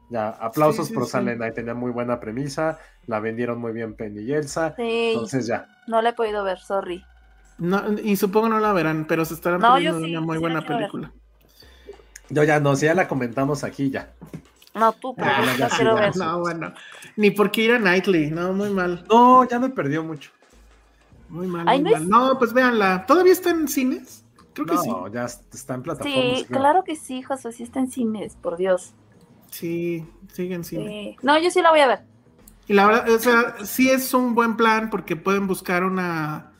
[0.09, 1.11] Ya, aplausos Sí, sí, por sí.
[1.17, 1.53] Silent Night.
[1.55, 2.79] Tenía muy buena premisa.
[3.05, 4.73] La vendieron muy bien Penny y Elsa.
[4.75, 5.67] Sí, Entonces ya.
[5.87, 7.03] no la he podido ver, sorry.
[7.57, 10.41] No, y supongo no la verán, pero se estarán No, perdiendo sí, una muy sí
[10.41, 10.67] buena ver.
[10.67, 11.11] película.
[12.29, 14.13] Yo ya no, si ya la comentamos aquí ya.
[14.75, 16.15] No, tú, pero Ah, sí, quiero ver.
[16.17, 16.73] No, bueno.
[17.15, 19.05] Ni porque ir a Nightly, no, muy mal.
[19.09, 20.29] No, ya me perdió mucho.
[21.29, 21.67] Muy mal.
[21.67, 22.03] Ay, muy no mal.
[22.03, 23.05] es- No, pues véanla.
[23.07, 24.23] ¿Todavía está en cines?
[24.53, 24.89] Creo que sí.
[24.89, 26.39] No, ya está en plataformas.
[26.39, 26.59] Sí, creo.
[26.59, 28.93] claro que sí, Josué, sí está en cines, por Dios.
[29.51, 30.87] Sí, sigue en cine.
[31.19, 31.25] Sí.
[31.25, 31.99] No, yo sí la voy a ver.
[32.67, 36.51] Y la verdad, o sea, sí es un buen plan porque pueden buscar una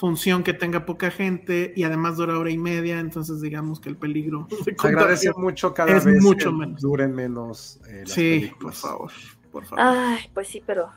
[0.00, 3.96] función que tenga poca gente y además dura hora y media, entonces digamos que el
[3.96, 6.80] peligro Se agradece mucho cada es vez mucho que menos.
[6.80, 9.12] duren menos eh, las Sí, por favor,
[9.52, 9.84] por favor.
[9.86, 10.88] Ay, pues sí, pero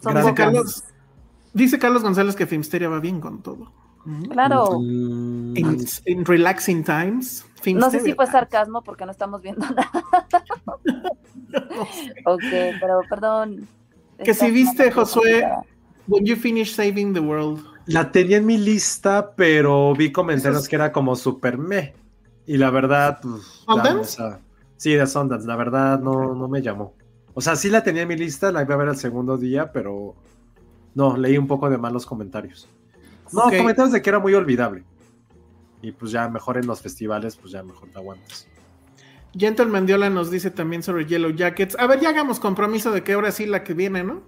[0.00, 0.34] son pocas.
[0.34, 0.84] Carlos.
[1.52, 3.72] Dice Carlos González que Filmsteria va bien con todo.
[4.30, 4.78] Claro.
[4.80, 7.44] Mm, In, in relaxing times.
[7.74, 9.90] No sé si fue sarcasmo porque no estamos viendo nada.
[12.24, 12.42] ok,
[12.80, 13.68] pero perdón.
[14.24, 15.64] Que si viste, Josué, complicada.
[16.08, 17.64] When you finish saving the world.
[17.86, 21.94] La tenía en mi lista, pero vi comentarios es- que era como super me.
[22.46, 23.64] Y la verdad, pues.
[23.66, 24.40] o sea,
[24.76, 26.94] sí, de Sundance, la verdad no, no me llamó.
[27.34, 29.72] O sea, sí la tenía en mi lista, la iba a ver el segundo día,
[29.72, 30.14] pero
[30.94, 32.68] no, leí un poco de malos comentarios.
[33.32, 34.84] No, comentarios de que era muy olvidable.
[35.80, 38.46] Y pues ya mejor en los festivales, pues ya mejor te aguantas.
[39.34, 41.76] Gentle Mendiola nos dice también sobre Yellow Jackets.
[41.78, 44.22] A ver, ya hagamos compromiso de que ahora sí la que viene, ¿no?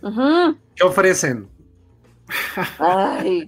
[0.00, 0.56] Ujú.
[0.74, 1.48] ¿Qué ofrecen?
[2.78, 3.46] Ay,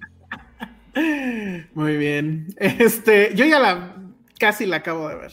[1.75, 2.49] Muy bien.
[2.57, 3.97] Este, yo ya la
[4.39, 5.33] casi la acabo de ver.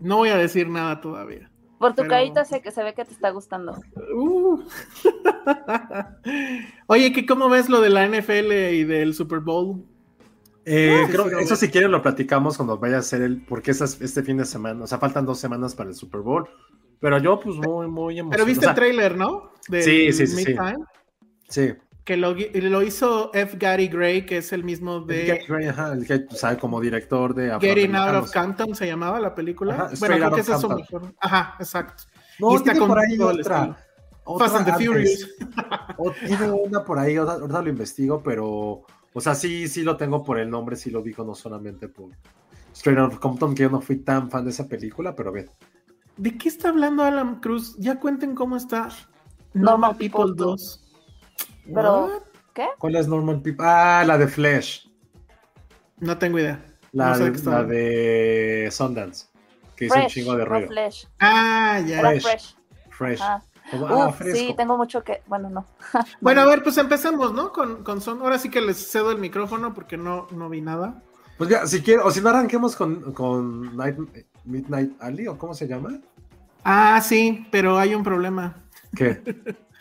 [0.00, 1.48] No voy a decir nada todavía.
[1.78, 3.80] por tu Pero- carita sé que se ve que te está gustando.
[4.14, 4.62] Uh.
[6.86, 9.84] Oye, ¿qué, ¿cómo ves lo de la NFL y del Super Bowl?
[10.64, 13.42] Eh, creo- sí, sí, lo eso si quieren lo platicamos cuando vaya a ser el,
[13.44, 16.48] porque esas- este fin de semana, o sea, faltan dos semanas para el Super Bowl,
[17.00, 18.30] pero yo pues muy, muy emocionado.
[18.30, 19.50] Pero viste o sea, el trailer, ¿no?
[19.68, 20.44] Del Sí, sí, sí,
[21.48, 21.72] sí.
[22.04, 23.56] Que lo, lo hizo F.
[23.58, 27.32] Gary Gray, que es el mismo de Gary Gray, ajá, el que, sea, como director
[27.34, 29.74] de Getting Out of Compton, se llamaba la película.
[29.74, 31.02] Ajá, bueno, Straight creo que ese es su Compton.
[31.02, 31.14] mejor.
[31.20, 32.04] Ajá, exacto.
[32.40, 33.76] No, Y está tiene por ahí otra.
[34.24, 34.86] otra Fast and the antes.
[34.88, 35.28] Furious.
[35.98, 39.96] O tiene una por ahí, ahorita, ahorita lo investigo, pero, o sea, sí, sí lo
[39.96, 42.10] tengo por el nombre, sí lo digo, no solamente por
[42.74, 45.50] Straight Outta Compton, que yo no fui tan fan de esa película, pero bien.
[46.16, 47.76] ¿De qué está hablando Alan Cruz?
[47.78, 48.88] Ya cuenten cómo está
[49.54, 50.81] Normal Normal People People 2.
[51.66, 52.22] Pero, What?
[52.54, 52.66] ¿qué?
[52.78, 53.64] ¿Cuál es Normal People?
[53.66, 54.86] Ah, la de Flash.
[55.98, 56.64] No tengo idea.
[56.92, 59.26] La, No sé de la de Sundance,
[59.76, 60.68] que hizo un Fresh, chingo de no ruido.
[60.68, 61.04] Flash.
[61.20, 62.00] Ah, ya.
[62.00, 62.22] Era Fresh.
[62.22, 62.54] fresh.
[62.90, 63.20] Fresh.
[63.70, 65.22] Como, ah, sí, tengo mucho que.
[65.26, 65.64] Bueno, no.
[66.20, 67.52] Bueno, a ver, pues empecemos, ¿no?
[67.52, 68.20] Con, con son.
[68.20, 71.02] Ahora sí que les cedo el micrófono porque no, no vi nada.
[71.38, 75.54] Pues ya, si quiero, o si no arranquemos con, con Night- Midnight Alley, o cómo
[75.54, 75.98] se llama.
[76.64, 78.56] Ah, sí, pero hay un problema.
[78.94, 79.22] ¿Qué?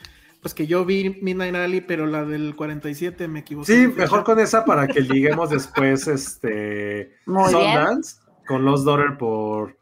[0.42, 3.74] Pues que yo vi Midnight Alley, pero la del 47 me equivoqué.
[3.74, 7.76] Sí, mejor con esa para que liguemos después este Muy bien.
[7.76, 8.16] Sundance
[8.48, 9.78] con Los Daughter por,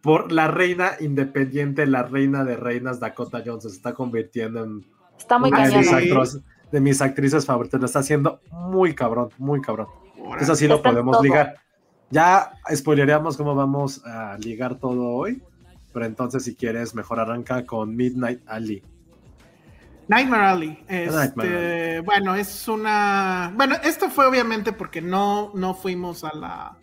[0.00, 3.70] por la reina independiente, la reina de reinas Dakota Johnson.
[3.70, 4.86] Se está convirtiendo en
[5.18, 5.88] Está muy una de mis.
[5.88, 5.94] Sí.
[5.94, 6.40] actros-
[6.72, 7.78] de mis actrices favoritas.
[7.80, 9.88] Lo está haciendo muy cabrón, muy cabrón.
[10.16, 11.22] Entonces así lo podemos todo.
[11.22, 11.56] ligar.
[12.10, 15.42] Ya spoileríamos cómo vamos a ligar todo hoy.
[15.92, 18.82] Pero entonces, si quieres, mejor arranca con Midnight Alley.
[20.08, 20.84] Nightmare Alley.
[20.88, 23.52] Este, bueno, es una.
[23.54, 26.78] Bueno, esto fue obviamente porque no, no fuimos a la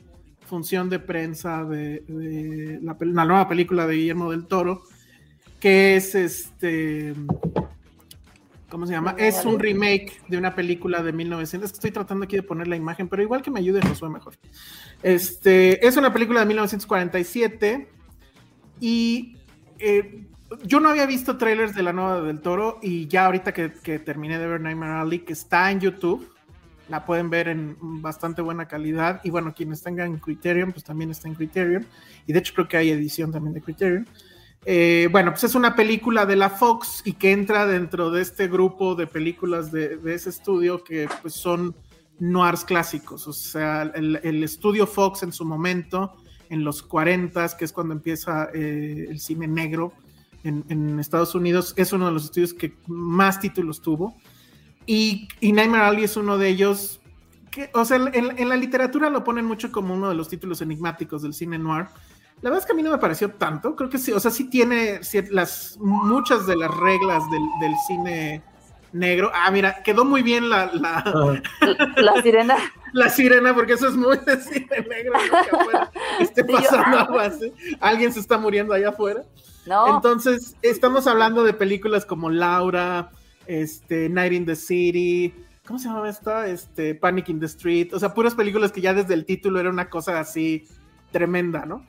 [0.46, 4.84] función de prensa de, la, nueva película de Guillermo del Toro,
[5.60, 7.16] que es este.
[8.70, 9.16] ¿Cómo se llama?
[9.18, 11.72] Es un remake de una película de 1900.
[11.72, 14.36] Estoy tratando aquí de poner la imagen, pero igual que me ayude, Josué mejor.
[15.02, 17.88] Este, es una película de 1947
[18.82, 19.38] y
[19.80, 20.26] eh,
[20.64, 24.38] yo no había visto trailers de la nueva del Toro y ya ahorita que, terminé
[24.38, 26.30] de ver Nightmare Alley, que está en YouTube,
[26.88, 29.22] la pueden ver en bastante buena calidad.
[29.24, 31.86] Y bueno, quienes tengan Criterion, pues también está en Criterion.
[32.28, 34.08] Y de hecho creo que hay edición también de Criterion.
[34.68, 38.48] Eh, bueno, pues es una película de la Fox y que entra dentro de este
[38.48, 41.76] grupo de películas de, ese estudio que pues son
[42.20, 43.28] noirs clásicos.
[43.28, 46.14] O sea, el, estudio Fox en su momento,
[46.50, 49.94] en los 40, que es cuando empieza eh, el cine negro,
[50.46, 54.16] en, Estados Unidos, es uno de los estudios que más títulos tuvo.
[54.86, 57.02] Y, y Nightmare Alley es uno de ellos.
[57.52, 61.22] Que, o sea, en, la literatura lo ponen mucho como uno de los títulos enigmáticos
[61.22, 61.88] del cine noir.
[62.42, 63.76] La verdad es que a mí no me pareció tanto.
[63.76, 65.00] Creo que sí, o sea, sí tiene
[65.32, 68.44] las, muchas de las reglas del, del cine
[68.96, 69.32] negro.
[69.34, 70.72] Ah, mira, quedó muy bien la.
[70.74, 71.42] La,
[71.98, 72.58] la sirena.
[72.94, 75.20] La sirena, porque eso es muy de cine negro.
[76.22, 77.52] esté pasando algo así.
[77.82, 79.22] Alguien se está muriendo allá afuera.
[79.66, 83.12] Entonces, estamos hablando de películas como Laura,
[83.48, 85.34] este, Night in the City,
[85.66, 86.48] ¿cómo se llama esta?
[86.48, 89.70] Este, Panic in the Street, o sea, puras películas que ya desde el título era
[89.70, 90.66] una cosa así
[91.12, 91.86] tremenda, ¿no?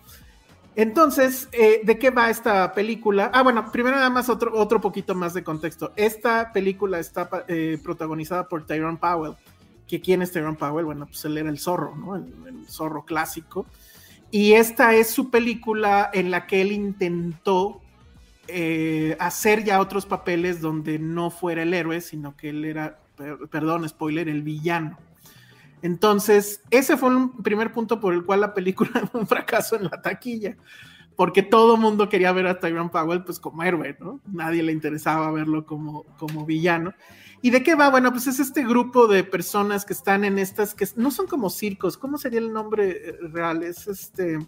[0.74, 3.30] Entonces, eh, ¿de qué va esta película?
[3.32, 5.92] Ah, bueno, primero nada más otro, otro poquito más de contexto.
[5.96, 9.36] Esta película está eh, protagonizada por Tyrone Powell.
[9.88, 10.84] ¿Que ¿Quién es Tyrone Powell?
[10.84, 12.16] Bueno, pues él era el zorro, ¿no?
[12.16, 13.66] el zorro clásico.
[14.36, 17.80] Y esta es su película en la que él intentó
[18.48, 22.98] eh, hacer ya otros papeles donde no fuera el héroe, sino que él era,
[23.50, 24.98] perdón, spoiler, el villano.
[25.80, 29.84] Entonces, ese fue un primer punto por el cual la película fue un fracaso en
[29.84, 30.54] la taquilla,
[31.16, 34.20] porque todo mundo quería ver a Tyrone Powell pues como héroe, ¿no?
[34.30, 36.92] Nadie le interesaba verlo como, como villano.
[37.42, 37.90] ¿Y de qué va?
[37.90, 41.50] Bueno, pues es este grupo de personas que están en estas, que no son como
[41.50, 43.62] circos, ¿cómo sería el nombre eh, real?
[43.62, 44.38] Es este,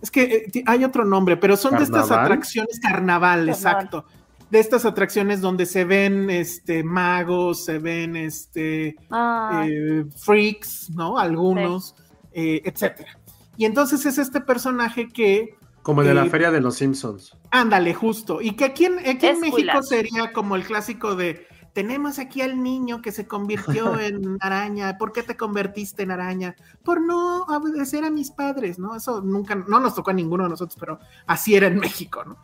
[0.00, 4.04] es que eh, hay otro nombre, pero son de estas atracciones carnaval, exacto.
[4.50, 9.64] De estas atracciones donde se ven este magos, se ven este ah.
[9.66, 11.18] eh, freaks, ¿no?
[11.18, 11.94] Algunos,
[12.32, 13.18] etcétera.
[13.56, 17.36] Y entonces es este personaje que como el de la feria de los Simpsons.
[17.50, 18.40] Ándale, justo.
[18.40, 22.62] Y que aquí en, aquí en México sería como el clásico de tenemos aquí al
[22.62, 24.96] niño que se convirtió en araña.
[24.96, 26.56] ¿Por qué te convertiste en araña?
[26.82, 28.96] Por no obedecer a mis padres, ¿no?
[28.96, 32.38] Eso nunca, no nos tocó a ninguno de nosotros, pero así era en México, ¿no?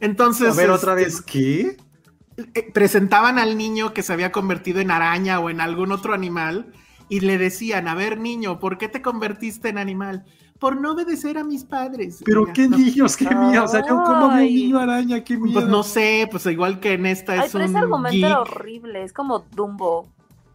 [0.00, 0.48] Entonces.
[0.48, 1.76] A ver, otra este, vez, ¿qué?
[2.54, 6.72] Eh, presentaban al niño que se había convertido en araña o en algún otro animal
[7.08, 10.24] y le decían, a ver, niño, ¿por qué te convertiste en animal?
[10.58, 12.22] Por no obedecer a mis padres.
[12.24, 13.64] Pero qué niños, qué miedo.
[13.64, 15.60] O sea, yo como un niño araña, qué pues miedo.
[15.60, 17.70] Pues no sé, pues igual que en esta es pero un.
[17.70, 20.08] Ese argumento era horrible, es como Dumbo.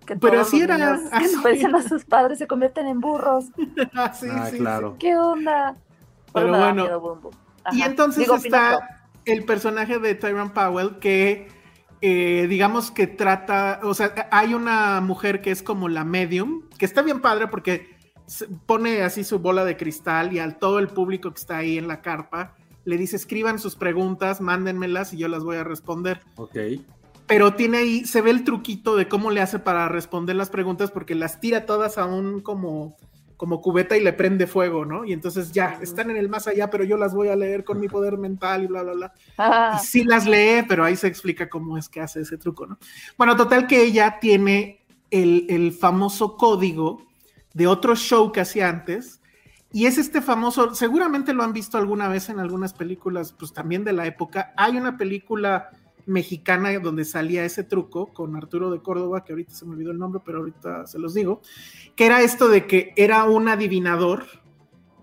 [0.05, 0.77] Que pero así era.
[0.77, 3.45] Que a sus padres se convierten en burros.
[3.93, 4.95] ah, sí, ah, claro.
[4.99, 5.75] ¿Qué onda?
[6.33, 7.31] Pero bueno.
[7.71, 11.61] y entonces está el personaje de Tyrone Powell que.
[12.03, 16.85] Eh, digamos que trata, o sea, hay una mujer que es como la medium, que
[16.85, 18.00] está bien padre porque
[18.65, 21.87] pone así su bola de cristal y al todo el público que está ahí en
[21.87, 26.21] la carpa le dice escriban sus preguntas, mándenmelas y yo las voy a responder.
[26.35, 26.57] Ok.
[27.27, 30.91] Pero tiene ahí, se ve el truquito de cómo le hace para responder las preguntas
[30.91, 32.97] porque las tira todas a un como,
[33.37, 35.05] como cubeta y le prende fuego, ¿no?
[35.05, 37.79] Y entonces ya, están en el más allá, pero yo las voy a leer con
[37.79, 39.13] mi poder mental y bla, bla, bla.
[39.37, 39.79] Ah.
[39.81, 42.77] Y sí las lee, pero ahí se explica cómo es que hace ese truco, ¿no?
[43.17, 47.05] Bueno, total que ella tiene el, el famoso código
[47.53, 49.21] de otro show que hacía antes.
[49.73, 53.83] Y es este famoso, seguramente lo han visto alguna vez en algunas películas, pues también
[53.83, 54.53] de la época.
[54.57, 55.69] Hay una película
[56.05, 59.99] mexicana donde salía ese truco con Arturo de Córdoba, que ahorita se me olvidó el
[59.99, 61.41] nombre, pero ahorita se los digo,
[61.95, 64.25] que era esto de que era un adivinador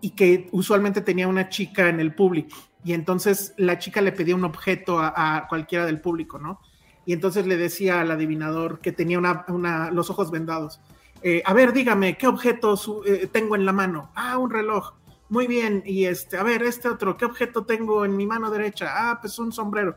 [0.00, 2.56] y que usualmente tenía una chica en el público.
[2.84, 6.60] Y entonces la chica le pedía un objeto a, cualquiera del público, ¿no?
[7.04, 10.80] Y entonces le decía al adivinador que tenía una, los ojos vendados
[11.22, 14.10] eh, a ver, dígame, ¿qué objeto eh, tengo en la mano?
[14.14, 14.94] Ah, un reloj.
[15.28, 15.82] Muy bien.
[15.84, 18.86] Y este, a ver, este otro, ¿qué objeto tengo en mi mano derecha?
[18.90, 19.96] Ah, pues un sombrero.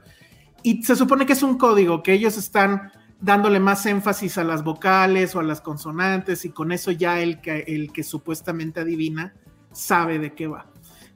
[0.64, 4.64] Y se supone que es un código, que ellos están dándole más énfasis a las
[4.64, 9.34] vocales o a las consonantes y con eso ya el que, el que supuestamente adivina
[9.72, 10.66] sabe de qué va.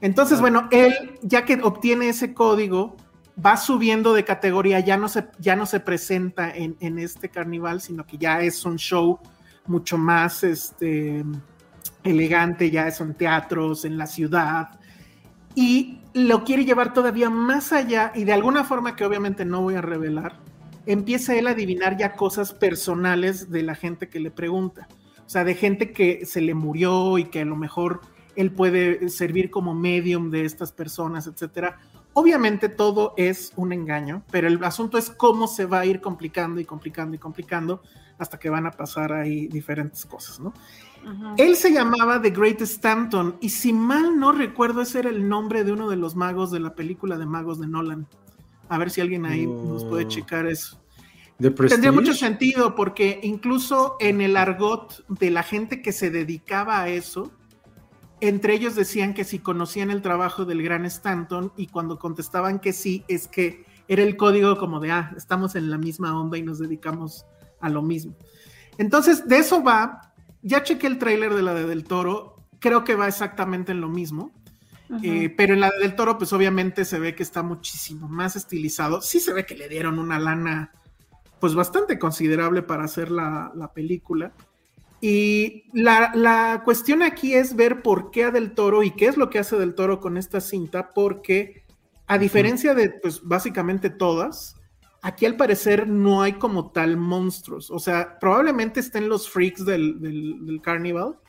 [0.01, 2.95] Entonces, bueno, él, ya que obtiene ese código,
[3.43, 7.81] va subiendo de categoría, ya no se, ya no se presenta en, en este carnaval,
[7.81, 9.19] sino que ya es un show
[9.67, 11.23] mucho más este,
[12.03, 14.79] elegante, ya son teatros en la ciudad,
[15.55, 19.75] y lo quiere llevar todavía más allá, y de alguna forma que obviamente no voy
[19.75, 20.39] a revelar,
[20.85, 24.87] empieza él a adivinar ya cosas personales de la gente que le pregunta.
[25.25, 28.01] O sea, de gente que se le murió y que a lo mejor
[28.35, 31.79] él puede servir como medium de estas personas, etcétera.
[32.17, 36.61] Obviamente todo es un engaño, pero el asunto es cómo se va a ir complicando
[36.61, 37.81] y complicando y complicando
[38.17, 40.53] hasta que van a pasar ahí diferentes cosas, ¿no?
[41.35, 45.65] Él se llamaba The Great Stanton y si mal no recuerdo ese era el nombre
[45.65, 48.07] de uno de los magos de la película de magos de Nolan.
[48.69, 50.79] A ver si alguien ahí nos puede checar eso.
[51.37, 56.87] Tendría mucho sentido porque incluso en el argot de la gente que se dedicaba a
[56.87, 57.33] eso,
[58.21, 62.73] entre ellos decían que si conocían el trabajo del gran Stanton y cuando contestaban que
[62.73, 66.43] sí, es que era el código como de, ah, estamos en la misma onda y
[66.43, 67.25] nos dedicamos
[67.59, 68.15] a lo mismo.
[68.77, 72.95] Entonces, de eso va, ya chequé el tráiler de la de Del Toro, creo que
[72.95, 74.31] va exactamente en lo mismo.
[75.01, 78.35] Eh, pero en la de Del Toro, pues obviamente se ve que está muchísimo más
[78.35, 79.01] estilizado.
[79.01, 80.71] Sí se ve que le dieron una lana,
[81.39, 84.33] pues bastante considerable para hacer la, película.
[85.07, 89.29] Y la, cuestión aquí es ver por qué a Del Toro y qué es lo
[89.29, 91.63] que hace Del Toro con esta cinta, porque
[92.07, 94.59] a diferencia de, pues básicamente todas,
[95.03, 97.69] aquí al parecer no hay como tal monstruos.
[97.69, 101.19] O sea, probablemente estén los freaks del, del, del carnival,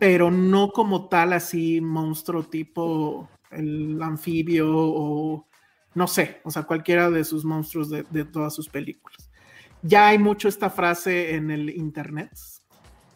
[0.00, 5.46] pero no como tal así monstruo tipo el anfibio o
[5.94, 9.30] no sé, o sea, cualquiera de sus monstruos de, todas sus películas.
[9.82, 12.32] Ya hay mucho esta frase en el internet,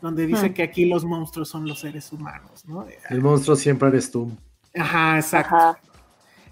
[0.00, 0.54] donde dice hmm.
[0.54, 2.86] que aquí los monstruos son los seres humanos, ¿no?
[3.08, 4.30] El monstruo siempre eres tú.
[4.74, 5.78] Ajá, exacto.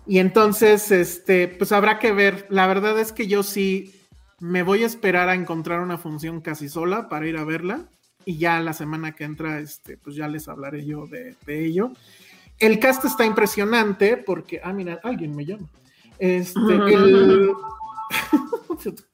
[0.06, 2.46] Y entonces, este, pues habrá que ver.
[2.48, 3.94] La verdad es que yo sí
[4.40, 7.88] me voy a esperar a encontrar una función casi sola para ir a verla
[8.24, 11.92] y ya la semana que entra, este, pues ya les hablaré yo de, ello.
[12.58, 15.68] El cast está impresionante porque, ah, mira, alguien me llama.
[16.18, 17.52] Este, el,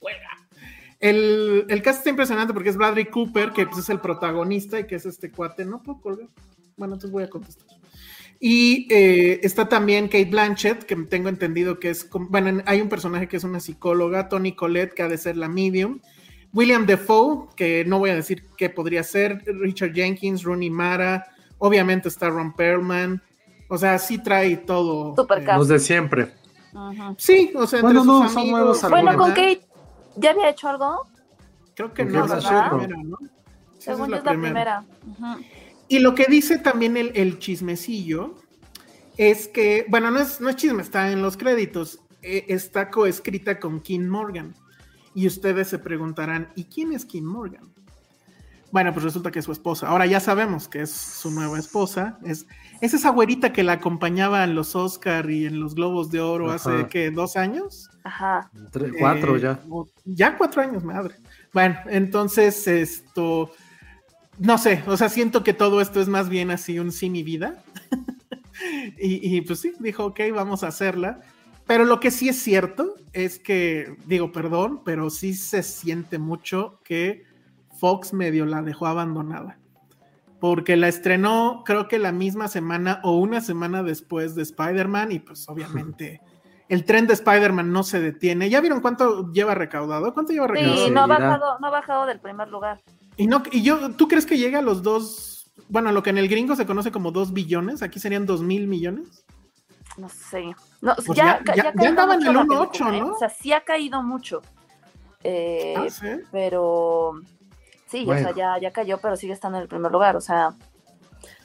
[1.09, 4.87] el, el, cast está impresionante porque es Bradley Cooper, que pues, es el protagonista y
[4.87, 5.65] que es este cuate.
[5.65, 6.27] No puedo colgar.
[6.77, 7.67] Bueno, entonces voy a contestar.
[8.39, 13.27] Y eh, está también Kate Blanchett, que tengo entendido que es, bueno, hay un personaje
[13.27, 15.99] que es una psicóloga, Tony Collette, que ha de ser la medium,
[16.53, 21.25] William Defoe, que no voy a decir qué podría ser, Richard Jenkins, Rooney Mara,
[21.57, 23.21] obviamente está Ron Perlman,
[23.67, 25.15] o sea, sí trae todo.
[25.17, 26.33] Eh, los de siempre.
[27.17, 29.65] Sí, o sea, bueno, no, son nuevos Bueno, con Kate,
[30.17, 31.07] ¿ya había hecho algo?
[31.75, 33.17] Creo que no, es la primera, ¿no?
[33.77, 34.85] Según es la primera.
[35.87, 38.35] Y lo que dice también el, chismecillo
[39.17, 43.59] es que, bueno, no es, no es chisme, está en los créditos, eh, está coescrita
[43.59, 44.55] con Kim Morgan.
[45.13, 47.73] Y ustedes se preguntarán, ¿y quién es Kim Morgan?
[48.71, 49.87] Bueno, pues resulta que es su esposa.
[49.87, 52.17] Ahora ya sabemos que es su nueva esposa.
[52.23, 52.47] Es,
[52.81, 56.87] esa güerita que la acompañaba en los Oscar y en los Globos de Oro hace,
[56.89, 57.11] ¿qué?
[57.11, 57.89] ¿Dos años?
[58.03, 58.49] Ajá.
[58.99, 59.59] cuatro eh, ya.
[60.05, 61.15] Ya cuatro años, madre.
[61.53, 63.51] Bueno, entonces esto,
[64.37, 67.23] no sé, o sea, siento que todo esto es más bien así un sí mi
[67.23, 67.63] vida.
[68.99, 71.21] y, y, pues sí, dijo, ok, vamos a hacerla.
[71.65, 76.79] Pero lo que sí es cierto es que, digo, perdón, pero sí se siente mucho
[76.83, 77.23] que
[77.79, 79.57] Fox medio la dejó abandonada.
[80.45, 85.17] Porque la estrenó, creo que la misma semana o una semana después de Spider-Man, y
[85.17, 86.21] pues obviamente
[86.69, 88.47] el tren de Spider-Man no se detiene.
[88.47, 90.13] ¿Ya vieron cuánto lleva recaudado?
[90.13, 90.85] ¿Cuánto lleva recaudado?
[90.85, 92.79] Sí, no ha bajado, no ha bajado del primer lugar.
[93.17, 95.51] Y no, y yo, ¿tú crees que llega a los dos?
[95.67, 98.67] Bueno, lo que en el gringo se conoce como dos billones, aquí serían dos mil
[98.67, 99.25] millones.
[99.97, 100.55] No sé.
[100.79, 103.13] No, pues ya, ya, ya, ya andaba en el 1.8, ¿no?
[103.13, 104.43] O sea, sí ha caído mucho.
[105.23, 106.05] Eh, ah, ¿sí?
[106.31, 107.19] Pero
[107.87, 110.15] sí, o sea, ya, ya cayó, pero sigue estando en el primer lugar.
[110.15, 110.55] O sea,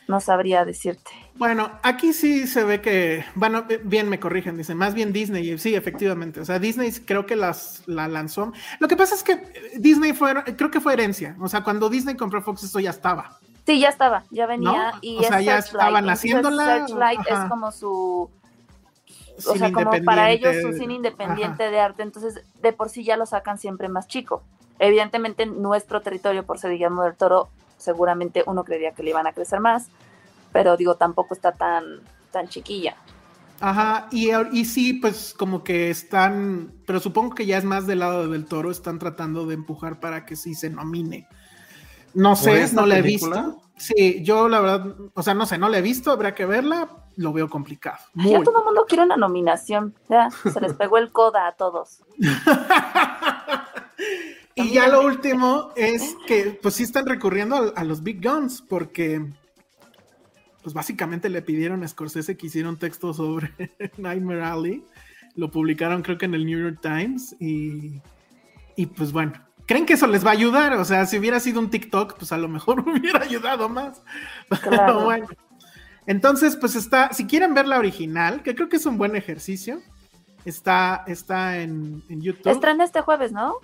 [0.09, 1.11] no sabría decirte.
[1.37, 5.75] Bueno, aquí sí se ve que, bueno, bien me corrigen, dicen, más bien Disney, sí,
[5.75, 8.53] efectivamente, o sea, Disney creo que las, la lanzó.
[8.79, 9.41] Lo que pasa es que
[9.77, 13.39] Disney fue, creo que fue herencia, o sea, cuando Disney compró Fox eso ya estaba.
[13.65, 16.87] Sí, ya estaba, ya venía y o sea, ya estaban haciéndola.
[16.87, 18.31] Searchlight es como su
[19.47, 23.17] o sea, como para ellos un cine independiente de arte, entonces de por sí ya
[23.17, 24.43] lo sacan siempre más chico.
[24.81, 29.35] Evidentemente nuestro territorio, por ser Guillermo del Toro, seguramente uno creería que le iban a
[29.35, 29.89] crecer más,
[30.53, 32.01] pero digo, tampoco está tan,
[32.33, 32.97] tan chiquilla.
[33.61, 37.99] Ajá, y, y sí, pues como que están, pero supongo que ya es más del
[37.99, 41.29] lado del toro, están tratando de empujar para que sí se nomine.
[42.15, 43.61] No sé, no la he visto.
[43.77, 46.89] Sí, yo la verdad, o sea, no sé, no la he visto, habrá que verla,
[47.17, 47.99] lo veo complicado.
[48.15, 48.33] Muy.
[48.33, 52.03] Ya todo el mundo quiere una nominación, ya se les pegó el coda a todos.
[54.65, 59.25] y ya lo último es que pues sí están recurriendo a, los big guns porque
[60.63, 63.53] pues básicamente le pidieron a Scorsese que hiciera un texto sobre
[63.97, 64.85] Nightmare Alley,
[65.35, 68.01] lo publicaron creo que en el New York Times y,
[68.77, 69.33] y pues bueno,
[69.71, 70.73] ¿Creen que eso les va a ayudar?
[70.73, 74.03] O sea, si hubiera sido un TikTok, pues a lo mejor hubiera ayudado más.
[74.69, 75.29] Pero bueno.
[76.07, 79.81] Entonces, pues está, si quieren ver la original, que creo que es un buen ejercicio,
[80.45, 82.51] está, está en, YouTube.
[82.51, 83.59] Estrena este jueves, ¿no?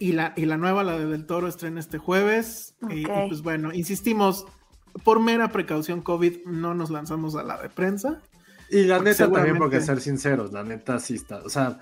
[0.00, 2.74] Y la, y la nueva, la de Del Toro, estrena este jueves.
[2.90, 4.46] Y, pues bueno, insistimos,
[5.04, 8.22] por mera precaución COVID, no nos lanzamos a la de prensa.
[8.70, 11.78] Y la neta también, porque ser sinceros, la neta sí está, o sea,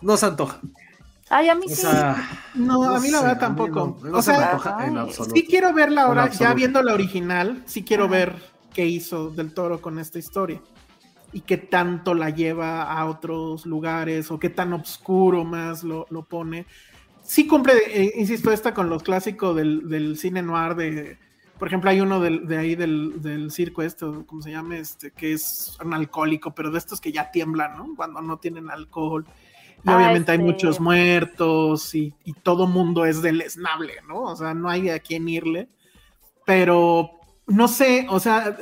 [0.00, 0.60] no se antoja.
[1.28, 1.86] Ay, a mí sí.
[2.54, 3.98] no, a mí la verdad tampoco.
[4.12, 4.58] o sea,
[5.34, 8.36] sí quiero verla ahora, ya viendo la original, sí quiero ver
[8.74, 10.60] qué hizo del toro con esta historia.
[11.32, 16.66] Y qué tanto la lleva a otros lugares, o qué tan oscuro más lo, pone.
[17.22, 21.18] Sí cumple, eh, insisto, esta con los clásicos del, cine noir de.
[21.58, 24.76] Por ejemplo, hay uno de ahí del, del circo, este, ¿cómo se llama?
[24.76, 27.94] Este, que es un alcohólico, pero de estos que ya tiemblan, ¿no?
[27.94, 29.24] Cuando no tienen alcohol
[29.84, 34.22] y obviamente hay muchos muertos y, todo mundo es deleznable, ¿no?
[34.22, 35.68] O sea, no hay a quién irle.
[36.44, 37.10] Pero
[37.46, 38.56] no sé, o sea,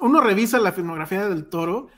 [0.00, 1.88] uno revisa la filmografía del toro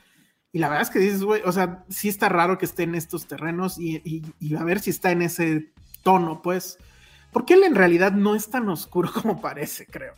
[0.51, 2.95] y la verdad es que dices, güey, o sea, sí está raro que esté en
[2.95, 4.23] estos terrenos y,
[4.57, 5.73] a ver si está en ese
[6.03, 6.77] tono, pues.
[7.31, 10.13] Porque él en realidad no es tan oscuro como parece, creo.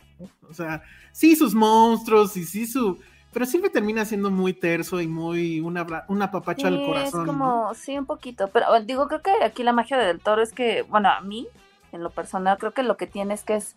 [0.48, 0.82] O sea,
[1.12, 2.98] sí sus monstruos y sí su
[3.36, 7.20] pero siempre termina siendo muy terso y muy una, una papacha al corazón.
[7.20, 10.54] Es como, sí, un poquito, pero digo, creo que aquí la magia del toro es
[10.54, 11.46] que, bueno, a mí,
[11.92, 13.76] en lo personal, creo que lo que tiene es que es,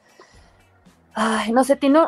[1.15, 1.99] ay, no sé, tiene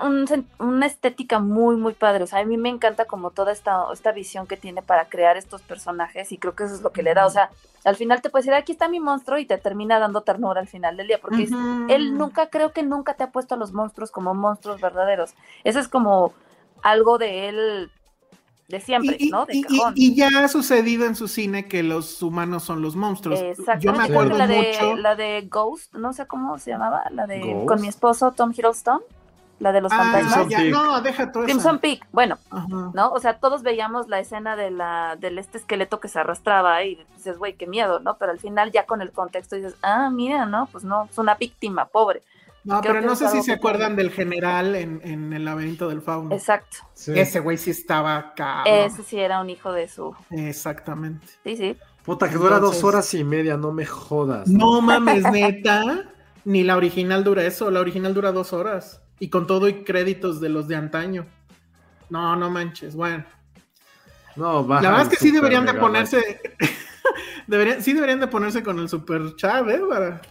[0.59, 4.11] una estética muy, muy padre, o sea, a mí me encanta como toda esta, esta
[4.11, 7.13] visión que tiene para crear estos personajes y creo que eso es lo que le
[7.13, 7.49] da, o sea,
[7.83, 10.67] al final te puede decir, aquí está mi monstruo y te termina dando ternura al
[10.67, 11.49] final del día, porque
[11.89, 15.33] él nunca, creo que nunca te ha puesto a los monstruos como monstruos verdaderos,
[15.63, 16.33] eso es como
[16.83, 17.91] algo de él
[18.67, 19.45] de siempre, ¿no?
[19.45, 19.93] De cajón.
[19.95, 23.39] Y, ya ha sucedido en su cine que los humanos son los monstruos.
[23.79, 24.95] Yo me acuerdo la mucho.
[24.95, 28.51] De, la de Ghost, no sé cómo se llamaba, la de con mi esposo Tom
[28.55, 29.01] Hiddleston,
[29.61, 30.47] la de los ah, fantasmas.
[30.69, 32.37] no, deja todo Crimson Peak, bueno,
[32.93, 33.11] ¿no?
[33.11, 37.05] O sea, todos veíamos la escena de la del este esqueleto que se arrastraba y
[37.15, 38.17] dices, güey, qué miedo, ¿no?
[38.17, 41.35] Pero al final ya con el contexto dices, ah, mira, no, pues no, es una
[41.35, 42.23] víctima, pobre.
[42.63, 46.33] No, pero no sé si se acuerdan del general en, el laberinto del fauno.
[46.35, 46.77] Exacto.
[47.07, 48.63] Ese güey sí estaba acá.
[48.65, 50.15] Ese sí era un hijo de su.
[50.29, 51.27] Exactamente.
[51.43, 51.77] Sí, sí.
[52.03, 54.47] Puta, que dura dos horas y media, no me jodas.
[54.47, 56.07] No mames, neta.
[56.43, 59.01] Ni la original dura eso, la original dura dos horas.
[59.19, 61.27] Y con todo y créditos de los de antaño.
[62.09, 63.23] No, no manches, bueno.
[64.35, 66.41] No, La verdad es que sí deberían de ponerse.
[67.47, 69.81] deberían, sí deberían de ponerse con el super chat, ¿eh?
[69.87, 70.21] Para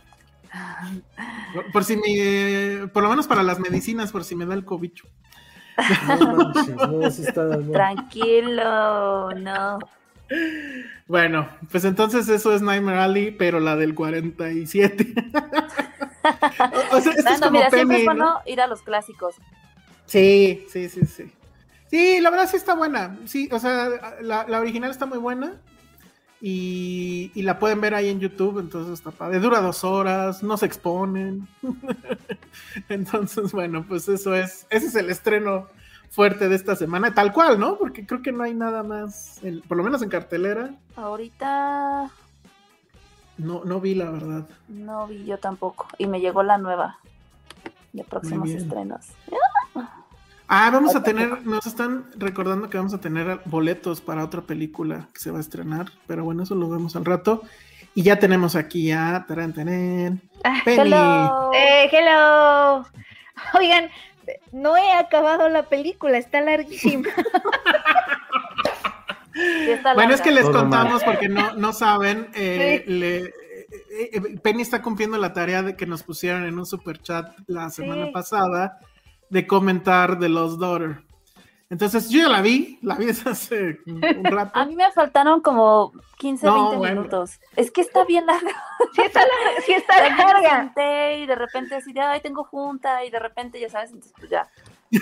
[1.73, 5.07] por, si me, por lo menos para las medicinas, por si me da el cobicho.
[7.73, 9.79] Tranquilo, no.
[11.07, 15.15] Bueno, pues entonces eso es Nightmare Alley, pero la del 47.
[16.93, 19.37] o sea, esto es como mira, siempre es bueno ir a los clásicos.
[20.07, 21.33] Sí, sí, sí, sí.
[21.91, 23.19] Sí, la verdad sí está buena.
[23.25, 23.89] Sí, o sea,
[24.21, 25.61] la, la original está muy buena.
[26.43, 29.41] Y, la pueden ver ahí en YouTube, entonces está padre.
[29.41, 31.47] Dura dos horas, no se exponen.
[32.89, 35.69] entonces, bueno, pues eso es, ese es el estreno
[36.09, 37.77] fuerte de esta semana, tal cual, ¿no?
[37.77, 40.75] Porque creo que no hay nada más, por lo menos en cartelera.
[40.97, 42.11] Ahorita...
[43.37, 44.47] No, no vi la verdad.
[44.69, 45.89] No vi yo tampoco.
[45.97, 46.99] Y me llegó la nueva
[47.93, 49.07] de próximos estrenos.
[49.75, 50.00] Ah,
[50.51, 55.21] vamos a tener, nos están recordando que vamos a tener boletos para otra película que
[55.21, 57.43] se va a estrenar, pero bueno, eso lo vemos al rato.
[57.95, 59.53] Y ya tenemos aquí a Taran
[60.45, 61.51] ah, Hello.
[61.53, 62.87] Eh, hello.
[63.59, 63.91] Oigan,
[64.53, 67.09] no he acabado la película, está larguísima.
[69.95, 73.33] bueno, es que les contamos porque no, no saben, eh, eh,
[74.13, 77.71] eh, Penny está cumpliendo la tarea de que nos pusieron en un super chat la
[77.71, 78.79] semana pasada
[79.31, 81.03] de comentar de Los Daughter.
[81.71, 84.59] Entonces yo ya la vi, la vi desde hace un rato.
[84.59, 87.39] A mí me faltaron como 15, 20 minutos.
[87.55, 88.51] Es que está bien larga.
[88.93, 89.63] Sí está larga.
[89.65, 90.09] Sí está
[90.73, 90.73] larga.
[91.17, 94.31] Y de repente así de, ay, tengo junta y de repente ya sabes, entonces pues
[94.31, 94.49] ya.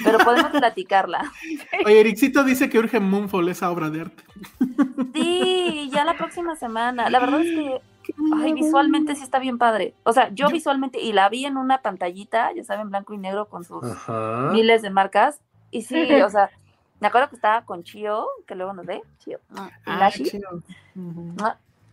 [0.04, 1.32] Pero podemos platicarla.
[1.86, 4.22] Oye, Ericito dice que urge Moonfall esa obra de arte.
[5.14, 7.08] Sí, ya la próxima semana.
[7.08, 7.80] La verdad es que
[8.36, 9.94] ay, visualmente sí está bien padre.
[10.04, 13.48] O sea, yo, visualmente, y la vi en una pantallita, ya saben, blanco y negro
[13.48, 13.82] con sus
[14.52, 15.40] miles de marcas.
[15.70, 16.50] Y sí, o sea,
[17.00, 19.40] me acuerdo que estaba con Chio, que luego nos ve, Chio.
[19.86, 20.62] Ah, Chio.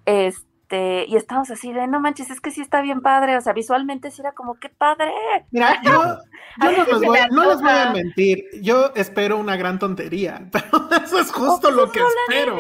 [0.05, 3.41] Este este, y estamos así de, no manches, es que sí está bien padre, o
[3.41, 5.13] sea, visualmente sí era como, qué padre.
[5.51, 6.17] Mira, yo,
[6.57, 11.91] no, les voy, a mentir, yo espero una gran tontería, pero eso es justo lo
[11.91, 12.57] que espero.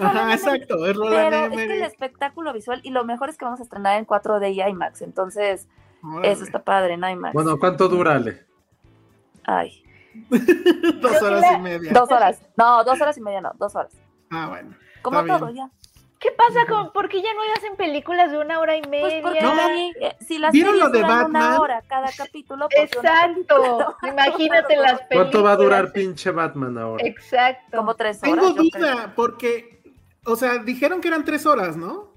[0.00, 3.60] Ajá, exacto, es Pero es que el espectáculo visual, y lo mejor es que vamos
[3.60, 5.68] a estrenar en 4D y IMAX, entonces,
[6.24, 7.32] eso está padre en IMAX.
[7.32, 8.44] Bueno, ¿cuánto dura, Ale?
[9.44, 9.82] Ay.
[11.00, 11.92] dos horas y media.
[11.94, 13.92] Dos horas, no, dos horas y media no, dos horas.
[14.30, 14.76] Ah, bueno.
[15.00, 15.70] Como todo, ya.
[16.22, 19.20] ¿Qué pasa con por qué ya no hacen películas de una hora y media?
[19.20, 19.52] Pues porque no,
[20.00, 21.30] eh, si las ¿Vieron lo de Batman?
[21.30, 22.68] una hora cada capítulo.
[22.70, 23.96] Exacto.
[24.04, 25.08] Imagínate las películas.
[25.10, 27.04] ¿Cuánto va a durar pinche Batman ahora?
[27.04, 27.76] Exacto.
[27.76, 28.34] Como tres horas.
[28.36, 29.82] Tengo duda, porque,
[30.24, 32.12] o sea, dijeron que eran tres horas, ¿no?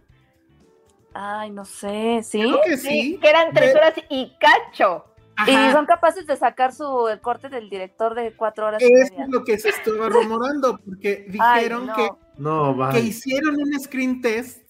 [1.16, 2.41] Ay, no sé, ¿sí?
[2.41, 3.18] Creo que sí.
[3.20, 5.06] que eran tres horas y cacho.
[5.47, 8.84] Y son capaces de sacar su el corte del director de cuatro horas.
[8.84, 14.62] Es lo que se estaba rumorando, porque dijeron que no, Que hicieron un screen test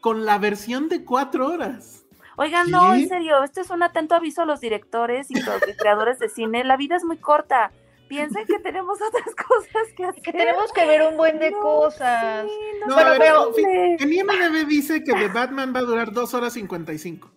[0.00, 2.04] con la versión de cuatro horas.
[2.36, 6.18] Oigan, no, en serio, esto es un atento aviso a los directores y los creadores
[6.18, 6.64] de cine.
[6.64, 7.70] La vida es muy corta.
[8.08, 10.22] Piensen que tenemos otras cosas que hacer.
[10.22, 12.46] Que tenemos que ver un buen de cosas.
[12.86, 16.92] no, pero, pero en IMDB dice que The Batman va a durar dos horas cincuenta
[16.92, 17.30] y cinco.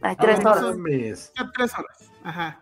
[0.00, 0.64] Ay, tres horas.
[1.36, 2.60] Ah, tres horas, ajá.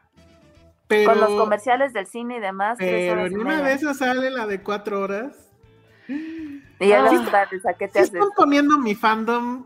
[0.88, 2.76] Con los comerciales del cine y demás.
[2.78, 5.51] Pero en una de esas sale la de cuatro horas.
[6.08, 9.64] Y ya ah, ¿qué te Están poniendo mi fandom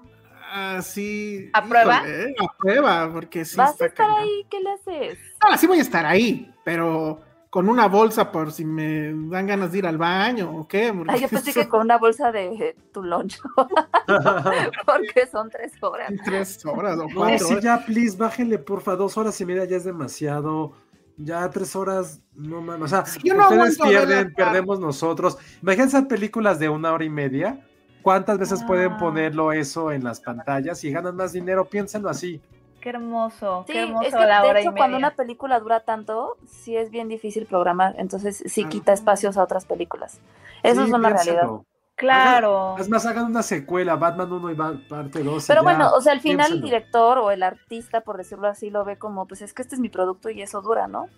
[0.53, 1.51] así.
[1.53, 1.99] ¿A prueba?
[1.99, 3.57] a prueba, porque sí.
[3.57, 4.47] ¿Vas a estar ahí?
[4.51, 5.19] ¿Qué le haces?
[5.41, 7.21] Ah, sí voy a estar ahí, pero
[7.57, 10.93] con una bolsa por si me dan ganas de ir al baño o qué.
[11.09, 13.41] Ay, yo pensé que con una bolsa de tu lunch.
[14.87, 16.13] porque son tres horas.
[16.25, 17.49] Tres horas o cuatro.
[17.49, 20.75] No, sí, ya, please, bájenle, porfa, dos horas y media ya es demasiado
[21.17, 22.85] ya tres horas, no mames.
[22.85, 25.39] O sea, ustedes pierden, perdemos nosotros.
[25.63, 27.61] Imagínense películas de una hora y media.
[28.03, 28.99] ¿Cuántas veces pueden ah.
[28.99, 31.65] ponerlo eso en las pantallas y ganan más dinero?
[31.65, 32.41] Piénsenlo así.
[32.81, 36.77] Qué hermoso, sí, qué hermoso es que, de hecho, cuando una película dura tanto, sí
[36.77, 38.69] es bien difícil programar, entonces sí ah.
[38.69, 40.21] quita espacios a otras películas.
[40.63, 41.49] Eso es una realidad.
[41.97, 42.77] Claro.
[42.79, 45.47] Es más, hagan una secuela, Batman 1 y parte 2.
[45.47, 48.85] Pero bueno, o sea, al final el director o el artista, por decirlo así, lo
[48.85, 51.09] ve como, pues es que este es mi producto y eso dura, ¿no?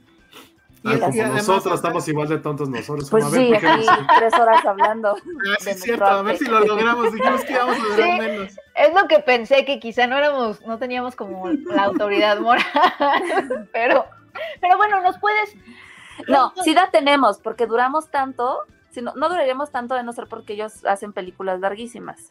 [0.84, 3.10] Y, nosotros estamos igual de tontos nosotros.
[3.10, 3.86] Pues sí, aquí
[4.18, 5.16] tres horas hablando.
[5.50, 7.12] Ah, sí, es cierto, a ver si lo logramos.
[7.12, 8.52] Dijimos que íbamos a durar menos.
[8.74, 12.64] Es lo que pensé, que quizá no éramos, no teníamos como la autoridad moral.
[13.72, 14.04] pero,
[14.60, 15.56] pero bueno, nos puedes.
[16.28, 18.64] No, sí la tenemos, porque duramos tanto
[19.02, 22.30] no, no duraríamos tanto de no ser porque ellos hacen películas larguísimas.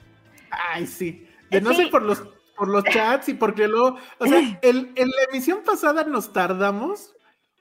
[0.50, 1.28] Ay, sí.
[1.50, 2.24] De no ser por los,
[2.56, 7.14] por los chats y porque luego, o sea, el, en la emisión pasada nos tardamos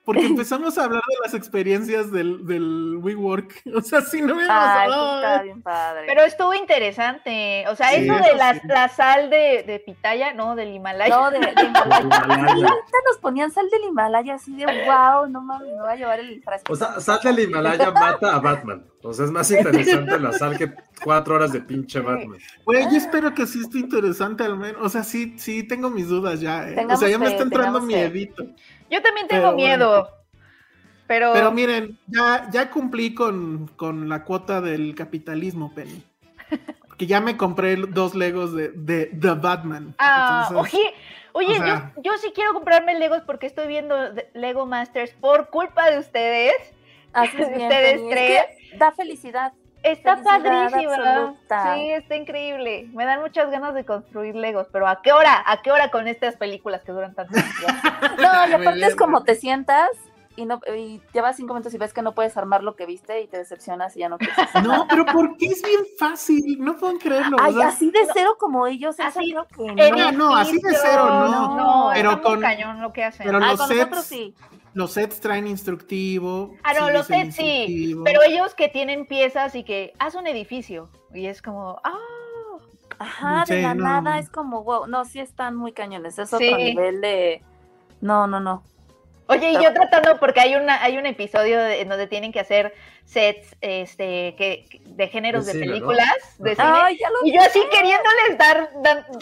[0.06, 3.62] porque empezamos a hablar de las experiencias del, del WeWork.
[3.76, 6.04] O sea, sí, no me Ay, está bien padre.
[6.06, 7.64] Pero estuvo interesante.
[7.68, 11.14] O sea, eso de la, la, sal de, de, pitaya, no, del Himalaya.
[11.14, 12.68] No, de, Himalaya.
[13.04, 16.42] nos ponían sal del Himalaya así de wow, no mames, me voy a llevar el
[16.42, 16.72] frasco.
[16.72, 18.84] O sea, sal del Himalaya mata a Batman.
[19.02, 22.38] O sea, es más interesante la sal que cuatro horas de pinche Batman.
[22.64, 24.80] Güey, yo espero que sí esté interesante al menos.
[24.82, 26.68] O sea, sí, sí tengo mis dudas ya.
[26.68, 26.86] ¿eh?
[26.88, 28.46] o sea, ya me está entrando miedito.
[28.90, 30.10] Yo también tengo miedo.
[31.06, 31.32] Pero...
[31.32, 36.02] pero miren, ya, ya cumplí con, con la cuota del capitalismo, Penny.
[36.86, 39.94] Porque ya me compré dos Legos de, de The Batman.
[39.98, 40.94] Ah, oye,
[41.32, 41.58] oye
[42.02, 43.94] yo, sí quiero comprarme Legos porque estoy viendo
[44.34, 46.54] Lego Masters por culpa de ustedes.
[47.12, 48.78] Así es ustedes tres.
[48.78, 49.52] da felicidad.
[49.86, 51.34] Está padrísima.
[51.48, 52.88] Sí, está increíble.
[52.92, 55.44] Me dan muchas ganas de construir Legos, pero ¿a qué hora?
[55.46, 57.72] ¿A qué hora con estas películas que duran tanto tiempo?
[58.20, 59.88] no, y aparte es como te sientas
[60.36, 63.22] y no y llevas cinco minutos y ves que no puedes armar lo que viste
[63.22, 64.36] y te decepcionas y ya no quieres.
[64.62, 67.36] No, pero porque es bien fácil, no pueden creerlo.
[67.40, 70.12] Ay, así de cero como ellos, así, que no.
[70.12, 71.56] no, así de cero, no.
[71.56, 73.26] no pero con cañón lo que hacen.
[73.26, 74.34] Pero los sets, sí.
[74.74, 76.54] Los sets traen instructivo.
[76.62, 77.96] Ah, no, los sets sí.
[78.04, 80.90] Pero ellos que tienen piezas y que haz un edificio.
[81.14, 81.98] Y es como, ah.
[82.98, 84.86] Ajá, de la nada es como, wow.
[84.86, 86.18] No, sí están muy cañones.
[86.18, 87.42] Es otro nivel de.
[88.00, 88.62] No, no, no.
[89.28, 92.72] Oye, y yo tratando, porque hay una, hay un episodio en donde tienen que hacer
[93.06, 98.70] sets este, que, de géneros de, películas, de cine, y yo así queriéndoles dar,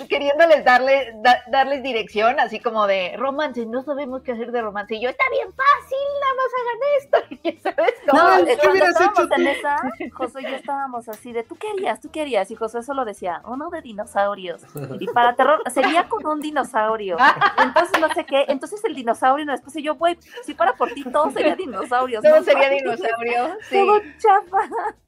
[0.08, 1.14] queriéndoles darle,
[1.48, 5.24] darles dirección, así como de romance, no sabemos qué hacer de romance, y yo, está
[5.30, 7.94] bien fácil, nada más hagan esto, ¿sabes?
[8.06, 9.76] No, ¿qué hubieras hecho en esa,
[10.14, 12.00] José y yo estábamos así de, ¿tú qué harías?
[12.00, 12.50] ¿Tú qué harías?
[12.50, 14.62] Y José solo decía, uno de dinosaurios,
[14.98, 17.16] y para terror, sería con un dinosaurio,
[17.62, 21.30] entonces no sé qué, entonces el dinosaurio, después yo, güey, si fuera por ti, todo
[21.30, 22.22] sería dinosaurio.
[22.22, 23.56] Todo sería dinosaurio,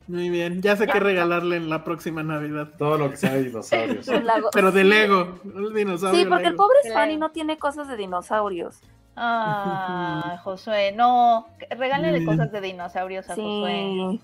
[0.08, 2.70] muy bien, ya sé qué regalarle en la próxima Navidad.
[2.78, 4.06] Todo lo que sea de dinosaurios.
[4.52, 6.20] Pero de Lego, el dinosaurio.
[6.20, 8.80] Sí, porque el pobre Fanny no tiene cosas de dinosaurios.
[9.16, 14.20] Ah, Josué, no, regálale cosas de dinosaurios a Josué.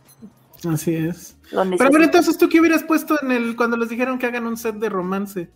[0.71, 1.37] Así es.
[1.51, 4.57] Pero bueno, entonces tú qué hubieras puesto en el cuando les dijeron que hagan un
[4.57, 5.51] set de romance.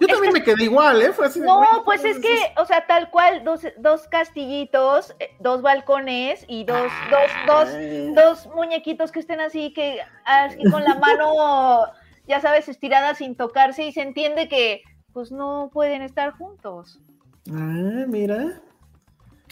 [0.00, 1.12] Yo también me quedé igual, ¿eh?
[1.12, 5.62] Fue así no, pues es que, o sea, tal cual, dos, dos castillitos, eh, dos
[5.62, 11.86] balcones y dos, dos, dos, dos muñequitos que estén así, que así con la mano,
[12.26, 14.82] ya sabes, estirada sin tocarse y se entiende que,
[15.12, 17.00] pues, no pueden estar juntos.
[17.50, 18.60] Ah, mira.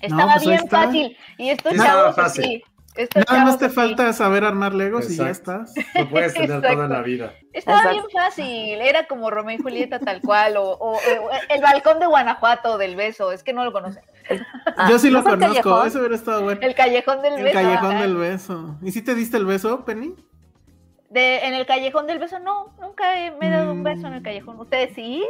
[0.00, 1.16] Estaba pues bien fácil.
[1.38, 2.62] Y estos chavos así.
[2.96, 5.74] Nada más te falta saber armar Legos y ya estás.
[5.94, 7.32] Lo puedes tener toda la vida.
[7.52, 10.98] Estaba bien fácil, era como Romeo y Julieta tal cual, o,
[11.48, 14.02] el balcón de Guanajuato del beso, es que no lo conocen.
[14.76, 16.60] Ah, Yo sí lo conozco, eso hubiera estado bueno.
[16.62, 17.46] El callejón del beso.
[17.46, 18.78] El callejón del beso.
[18.82, 20.14] ¿Y si te diste el beso, Penny?
[21.10, 23.04] De, en el callejón del beso, no, nunca
[23.38, 24.24] me he dado un beso en el mm.
[24.24, 24.60] callejón.
[24.60, 25.22] ¿Ustedes sí?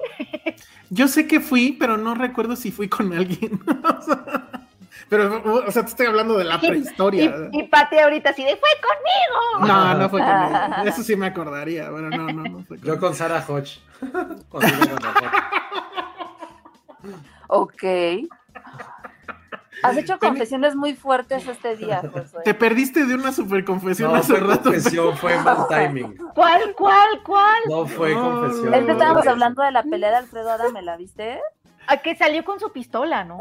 [0.91, 3.61] Yo sé que fui, pero no recuerdo si fui con alguien.
[5.09, 7.49] Pero, o sea, te estoy hablando de la prehistoria.
[7.53, 9.67] Y, y Pati ahorita sí de, ¡fue conmigo!
[9.67, 10.59] No, no fue conmigo.
[10.87, 13.81] Eso sí me acordaría, pero no, no, no fue Yo con Sarah Hodge.
[17.49, 17.83] ok.
[19.83, 22.39] Has hecho confesiones muy fuertes este día, José.
[22.45, 24.71] Te perdiste de una super confesión no, hace fue rato.
[24.71, 26.17] confesión, fue mal timing.
[26.35, 27.61] ¿Cuál, cuál, cuál?
[27.69, 28.73] No fue confesión.
[28.75, 31.41] Es que estábamos hablando de la pelea de Alfredo Adame, ¿la viste?
[31.87, 33.39] A que salió con su pistola, ¿no?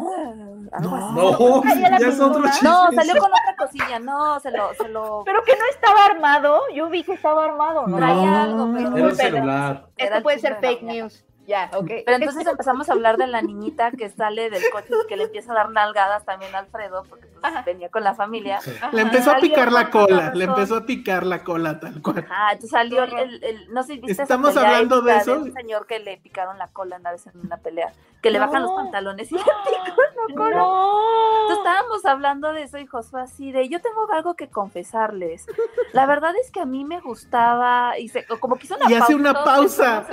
[0.72, 2.66] Ah, no, no, ya es otro chiste.
[2.66, 5.24] No, salió con otra cosilla, no, se lo, se lo...
[5.26, 7.98] Pero que no estaba armado, yo vi que estaba armado, ¿no?
[7.98, 8.98] Traía algo, pero...
[8.98, 9.88] Era un celular.
[9.96, 11.24] Esto puede ser fake news.
[11.48, 11.90] Ya, ok.
[12.06, 15.24] Pero entonces empezamos a hablar de la niñita que sale del coche y que le
[15.24, 18.60] empieza a dar nalgadas también a Alfredo, porque pues, venía con la familia.
[18.92, 22.26] Le empezó a picar la cola, le empezó a picar la cola tal cual.
[22.30, 25.40] Ah, entonces salió el, el no sé, ¿viste Estamos hablando de eso.
[25.40, 28.62] un señor que le picaron la cola una vez en una pelea, que le bajan
[28.62, 29.96] los pantalones y le pican
[30.28, 30.64] la cola.
[31.42, 35.46] Entonces estábamos hablando de eso y Josué así de, yo tengo algo que confesarles.
[35.94, 38.94] La verdad es que a mí me gustaba, y se, como que hizo una y
[38.94, 40.06] hace una pausa.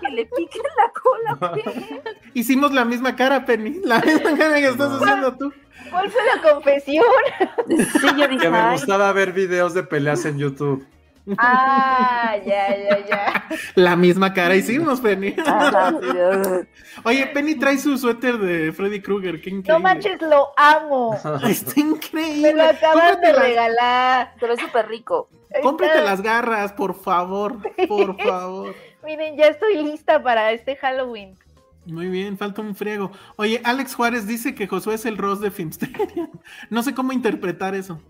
[0.00, 1.62] Que le piquen la cola.
[2.34, 5.52] Hicimos la misma cara, Penny, la misma cara que estás haciendo tú.
[5.90, 7.04] ¿Cuál fue la confesión?
[7.68, 10.86] Sí, yo dije, que me gustaba ver videos de peleas en YouTube.
[11.38, 13.44] Ah, ya, ya, ya.
[13.76, 15.34] La misma cara hicimos, Penny.
[17.04, 19.72] Oye, Penny trae su suéter de Freddy Krueger, qué increíble.
[19.72, 21.18] No manches, lo amo.
[21.48, 22.52] Está increíble.
[22.52, 24.34] Me lo acabas de regalar.
[24.38, 25.28] Se ve súper rico.
[25.62, 27.56] Cómprate las garras, por favor,
[27.88, 28.74] por favor.
[29.04, 31.36] Miren, ya estoy lista para este Halloween.
[31.86, 33.10] Muy bien, falta un friego.
[33.36, 36.28] Oye, Alex Juárez dice que Josué es el Ross de Filmsteria.
[36.70, 38.00] No sé cómo interpretar eso.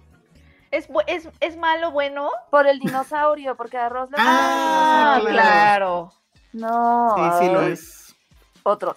[0.71, 2.31] ¿Es, es, es malo, bueno?
[2.51, 6.13] Por el dinosaurio, porque a Ross le Ah, claro.
[6.53, 7.15] No.
[7.17, 8.15] Sí, sí lo es.
[8.65, 8.97] Otros.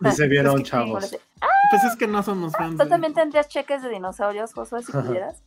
[0.00, 1.16] Y se vieron, chavos.
[1.70, 2.78] Pues es que no somos fans.
[2.78, 5.42] ¿Tú también tendrías cheques de dinosaurios, Josué, si pudieras?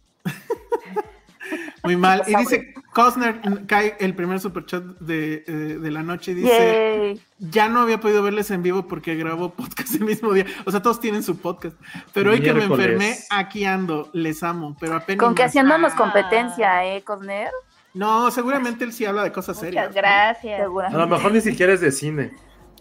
[1.84, 2.24] Muy mal.
[2.28, 7.68] Y dice, Cosner cae el primer superchat de, eh, de la noche y dice, ya
[7.70, 10.46] no había podido verles en vivo porque grabó podcast el mismo día.
[10.66, 11.76] O sea, todos tienen su podcast.
[12.14, 14.78] Pero hoy que me enfermé, aquí ando, les amo.
[14.80, 15.24] Pero apenas...
[15.24, 17.50] Con que haciéndonos competencia, ¿eh, Cosner?
[17.94, 19.88] No, seguramente él sí habla de cosas serias.
[19.88, 20.62] Muchas gracias.
[20.62, 22.32] A lo mejor ni siquiera es de cine.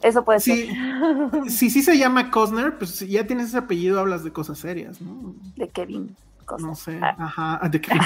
[0.02, 0.68] Eso puede ser.
[1.48, 5.00] Si sí se llama Cosner, pues si ya tienes ese apellido, hablas de cosas serias,
[5.00, 5.34] ¿no?
[5.56, 6.16] De Kevin.
[6.58, 7.16] No sé, ah.
[7.18, 7.92] ajá, ¿de qué?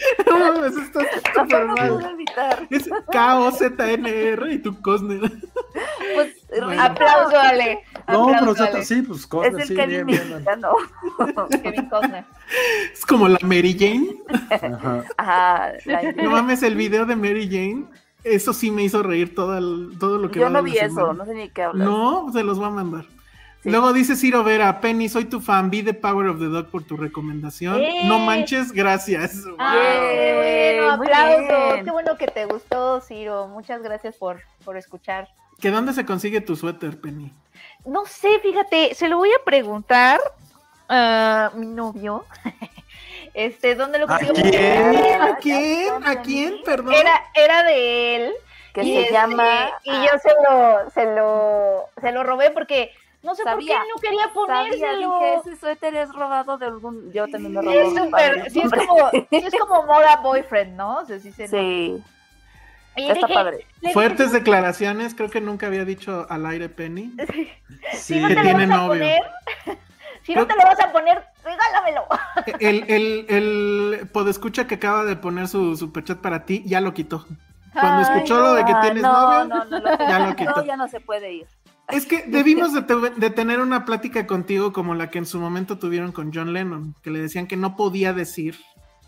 [0.26, 1.00] no, eso está
[1.34, 2.16] súper mal.
[2.70, 5.20] Es K-O-Z-N-R y tu Cosner.
[6.14, 6.36] Pues,
[6.78, 7.80] aplauso, Ale.
[8.08, 10.44] No, pero sí, pues Cosner, es el sí, Kevin bien,
[11.62, 12.24] Kevin Cosner.
[12.92, 14.16] Es como la Mary Jane.
[14.50, 15.04] Ajá.
[15.16, 15.72] Ajá
[16.16, 17.84] no mames, el video de Mary Jane.
[18.22, 21.24] Eso sí me hizo reír todo, el, todo lo que Yo no vi eso, no
[21.24, 21.86] sé ni qué hablar.
[21.86, 23.06] No, se los voy a mandar.
[23.64, 26.84] Luego dice Ciro Vera, Penny, soy tu fan, vi The Power of the Dog por
[26.84, 27.82] tu recomendación.
[28.04, 29.44] No manches, gracias.
[29.58, 31.84] Ah, qué bueno, aplauso.
[31.84, 33.48] Qué bueno que te gustó, Ciro.
[33.48, 35.28] Muchas gracias por, por escuchar.
[35.60, 37.32] ¿Que dónde se consigue tu suéter, Penny?
[37.84, 40.20] No sé, fíjate, se lo voy a preguntar
[40.88, 42.24] a mi novio.
[43.32, 44.32] Este, ¿dónde lo consigo?
[44.32, 45.22] ¿A quién?
[45.22, 46.04] ¿A quién?
[46.04, 46.56] ¿A quién?
[46.64, 46.94] Perdón.
[46.94, 48.32] Era, era de él.
[48.74, 49.70] Que se este, llama.
[49.84, 52.92] Y yo se lo, se lo, se lo robé porque
[53.22, 54.78] no sé por qué no quería ponérselo.
[54.78, 57.12] Sabía, dije, ese suéter es robado de algún.
[57.12, 57.82] Yo también lo Sí, robé.
[57.82, 60.98] es, súper- sí, es como, sí es como moda boyfriend, ¿no?
[60.98, 62.02] O sea, sí se Sí,
[62.96, 63.66] está dije, padre.
[63.92, 67.12] Fuertes declaraciones, creo que nunca había dicho al aire Penny.
[67.92, 68.88] si no que te lo tiene vas a novio.
[68.88, 69.22] poner,
[70.22, 72.06] si no te lo vas a poner, regálamelo.
[72.58, 77.26] El, el, el podescucha que acaba de poner su superchat para ti, ya lo quitó.
[77.72, 80.54] Cuando Ay, escuchó lo de que tienes no, novio, no, no, lo- ya lo quitó.
[80.56, 81.46] no, ya no se puede ir.
[81.92, 85.38] Es que debimos de, te- de tener una plática contigo como la que en su
[85.40, 88.58] momento tuvieron con John Lennon, que le decían que no podía decir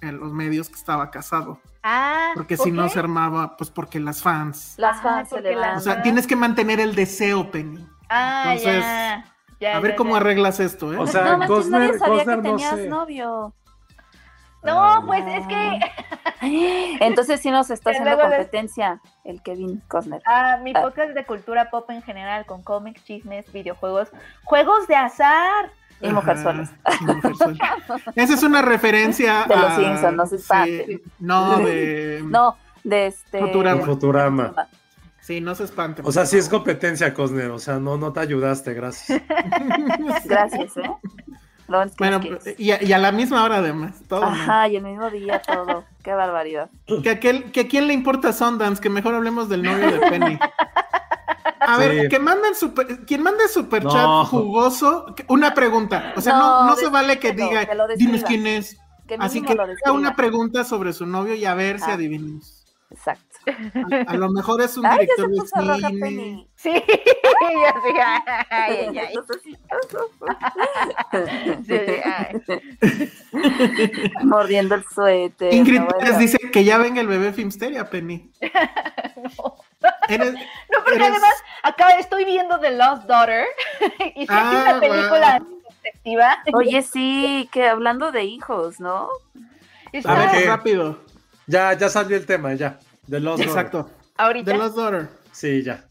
[0.01, 4.01] en los medios que estaba casado, Ah, porque ¿por si no se armaba, pues porque
[4.01, 4.75] las fans.
[4.77, 5.77] Las Ah, fans se porque le van.
[5.77, 7.87] O sea, tienes que mantener el deseo, Penny.
[8.09, 9.25] Ah, Entonces, ya.
[9.61, 10.17] ya, A ver ya, cómo ya.
[10.19, 10.97] arreglas esto, ¿eh?
[10.99, 12.89] O sea, no, manches, Cosner- nadie sabía Cosner que no tenías sé.
[12.89, 13.55] novio.
[14.65, 15.81] No, pues es que
[16.43, 20.21] Entonces sí nos está haciendo les- competencia el Kevin Costner.
[20.27, 20.83] ah, mi Ah.
[20.83, 24.09] podcast de cultura pop en general, con cómics, chismes, videojuegos,
[24.45, 25.71] juegos de azar.
[26.01, 26.73] Y Mujerzuelas.
[28.17, 31.01] Esa es una referencia De los a- Simpson, no se sí, espante.
[31.21, 32.23] no, de...
[32.29, 33.39] No, de este.
[33.39, 33.83] Futurama.
[33.83, 34.53] Futurama.
[35.21, 36.05] Sí, no se espanten.
[36.05, 37.53] O sea, sí es competencia, Cosner.
[37.53, 39.23] O sea, no, no te ayudaste, gracias.
[40.25, 40.91] Gracias, ¿eh?
[41.97, 42.21] Bueno,
[42.59, 44.25] y a, y a la misma hora además, todo.
[44.25, 45.85] Ajá, y el mismo día todo.
[46.03, 46.71] Qué barbaridad.
[47.03, 49.99] Que, a aquel- que a quién le importa Sundance, que mejor hablemos del novio de
[50.11, 50.39] Penny.
[51.61, 54.25] A ver, que manden super, quien mande super chat No.
[54.25, 56.13] jugoso, que- una pregunta.
[56.17, 58.77] O sea, no, No, no se vale que diga, que dinos quién es.
[59.07, 61.97] Que Así que haga una pregunta sobre su novio y a ver si Ah.
[62.93, 63.39] Exacto.
[63.47, 65.89] A, a lo mejor es un Ay, ya director de roja.
[65.89, 66.47] Penny.
[66.57, 66.85] Sí, ya
[67.83, 67.93] sí,
[68.51, 69.15] ay, ay, ay.
[71.67, 71.75] Sí,
[72.05, 72.43] ay.
[74.25, 75.53] Mordiendo el suéter.
[75.55, 76.19] Ingrid no, Pérez bueno.
[76.19, 78.31] dice que ya venga el bebé Filmsteria, Penny.
[79.17, 79.57] No.
[80.09, 83.47] Eres- No, porque eres- además acá estoy viendo The Lost Daughter
[84.15, 85.43] y sé que Ah, es una película
[85.83, 86.39] perspectiva.
[86.55, 89.09] Oye, sí, que hablando de hijos, ¿no?
[89.93, 90.47] Está A ver, ¿qué?
[90.47, 90.99] rápido.
[91.47, 92.79] Ya, ya salió el tema, ya.
[93.07, 93.91] De los Exacto.
[94.17, 94.51] ahorita.
[94.53, 95.09] The Lost Daughter.
[95.33, 95.85] Sí, ya.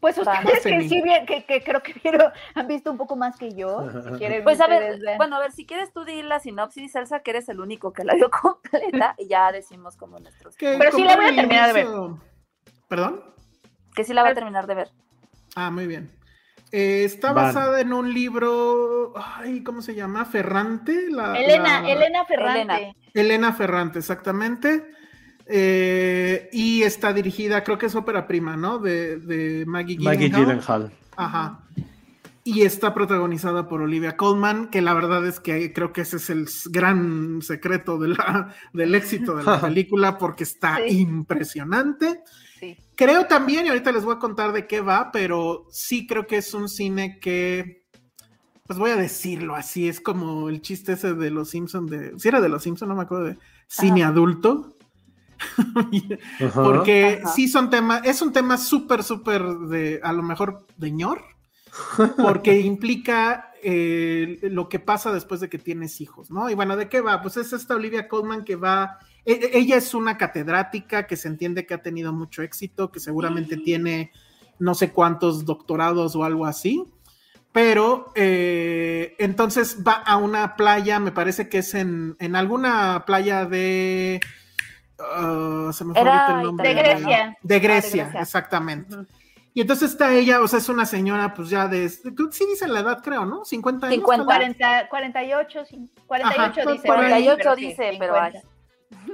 [0.00, 3.36] Pues ustedes que sí bien, que, que creo que vieron, han visto un poco más
[3.36, 3.88] que yo.
[4.02, 5.16] Si quieren Pues a ver, vean.
[5.16, 8.02] bueno, a ver, si quieres tú di la sinopsis, Elsa, que eres el único que
[8.04, 10.56] la vio completa, y ya decimos como nuestros.
[10.58, 11.86] Pero sí la voy a terminar de ver.
[12.88, 13.22] ¿Perdón?
[13.94, 14.90] Que sí la va a terminar de ver.
[15.54, 16.10] Ah, muy bien.
[16.72, 17.46] Eh, está Van.
[17.46, 20.24] basada en un libro, ay, ¿cómo se llama?
[20.24, 21.06] Ferrante.
[21.10, 22.96] La, Elena, la- Elena Ferrante.
[23.12, 23.52] Elena.
[23.52, 24.84] Ferrante, exactamente.
[25.46, 28.78] Eh, y está dirigida, creo que es ópera prima, ¿no?
[28.78, 30.44] De, de Maggie Maggie Gyllenhaal.
[30.46, 30.92] Gyllenhaal.
[31.16, 31.60] Ajá.
[32.44, 36.30] Y está protagonizada por Olivia Colman, que la verdad es que creo que ese es
[36.30, 41.00] el gran secreto de la- del éxito de la película, porque está Sí.
[41.00, 42.20] impresionante.
[42.62, 42.76] Sí.
[42.94, 46.36] Creo también, y ahorita les voy a contar de qué va, pero sí creo que
[46.36, 47.88] es un cine que,
[48.68, 52.28] pues voy a decirlo así, es como el chiste ese de los Simpson de, si
[52.28, 54.76] era de los Simpson, no me acuerdo de cine adulto.
[56.38, 56.62] Ajá.
[56.62, 57.32] Porque Ajá.
[57.32, 61.20] sí son temas, es un tema súper, súper de, a lo mejor, de ñor,
[62.16, 66.48] porque implica eh, lo que pasa después de que tienes hijos, ¿no?
[66.48, 67.22] Y bueno, ¿de qué va?
[67.22, 71.74] Pues es esta Olivia Colman que va, ella es una catedrática que se entiende que
[71.74, 74.10] ha tenido mucho éxito, que seguramente tiene
[74.58, 76.84] no sé cuántos doctorados o algo así.
[77.52, 83.44] Pero eh, entonces va a una playa, me parece que es en, en alguna playa
[83.44, 84.20] de...
[84.98, 86.68] ah, se me fue Era ahorita el nombre.
[86.68, 87.36] De Grecia.
[87.42, 88.20] De Grecia, Grecia.
[88.22, 88.96] exactamente.
[89.54, 91.86] Y entonces está ella, o sea, es una señora, pues ya de.
[91.90, 93.44] Sí dicen la edad, creo, ¿no?
[93.44, 93.96] 50 años.
[93.96, 94.26] 50.
[94.26, 94.56] tal vez.
[94.56, 96.86] 40, 48, cin- 48 Ajá, dice.
[96.86, 97.10] por ahí.
[97.26, 98.40] 48 pero sí, dice, pero 50.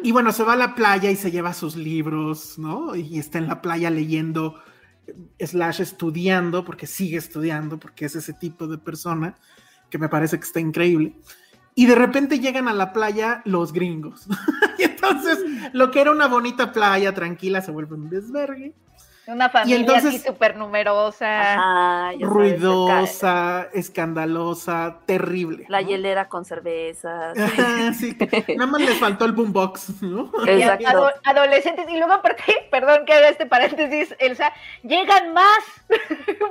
[0.02, 2.94] Y bueno, se va a la playa y se lleva sus libros, ¿no?
[2.94, 4.60] Y está en la playa leyendo,
[5.40, 9.36] slash estudiando, porque sigue estudiando, porque es ese tipo de persona
[9.90, 11.16] que me parece que está increíble.
[11.74, 14.26] Y de repente llegan a la playa los gringos.
[14.78, 15.38] y entonces,
[15.72, 18.74] lo que era una bonita playa tranquila se vuelve un desvergue.
[19.28, 21.52] Una familia entonces- así súper numerosa.
[21.52, 25.66] Ajá, ya sabes, ruidosa, escandalosa, terrible.
[25.68, 25.88] La ¿no?
[25.88, 27.36] hielera con cervezas.
[27.98, 28.16] Sí,
[28.56, 30.30] nada más les faltó el boombox, ¿no?
[30.46, 30.86] Exacto.
[30.88, 34.52] ado- adolescentes, y luego aparte, perdón que haga este paréntesis, Elsa,
[34.82, 35.58] llegan más.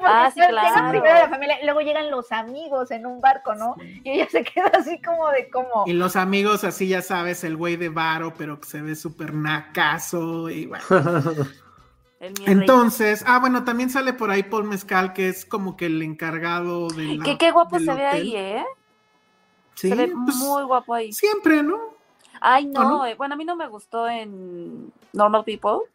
[0.06, 0.90] Ah, sí, claro.
[0.92, 3.76] primero la familia, y luego llegan los amigos en un barco, ¿no?
[4.04, 5.84] Y ella se queda así como de como.
[5.88, 9.34] Y los amigos, así ya sabes, el güey de varo, pero que se ve súper
[9.34, 10.84] nacazo y bueno.
[12.20, 16.88] Entonces, ah, bueno, también sale por ahí Paul Mezcal, que es como que el encargado
[16.90, 18.66] de la, qué, guapo se ve ahí, ¿eh?
[19.76, 21.14] Sí, se ve pues, muy guapo ahí.
[21.14, 21.78] Siempre, ¿no?
[22.42, 25.88] Ay, no, eh, bueno, a mí no me gustó en Normal People.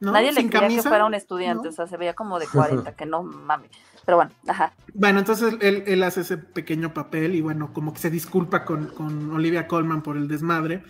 [0.00, 3.06] Nadie le quería que fuera un estudiante, o sea, se veía como de 40, que
[3.06, 3.70] no mames.
[4.04, 4.72] Pero bueno, ajá.
[4.94, 8.86] Bueno, entonces él, él, hace ese pequeño papel y bueno, como que se disculpa con,
[8.86, 10.82] con Olivia Colman por el desmadre.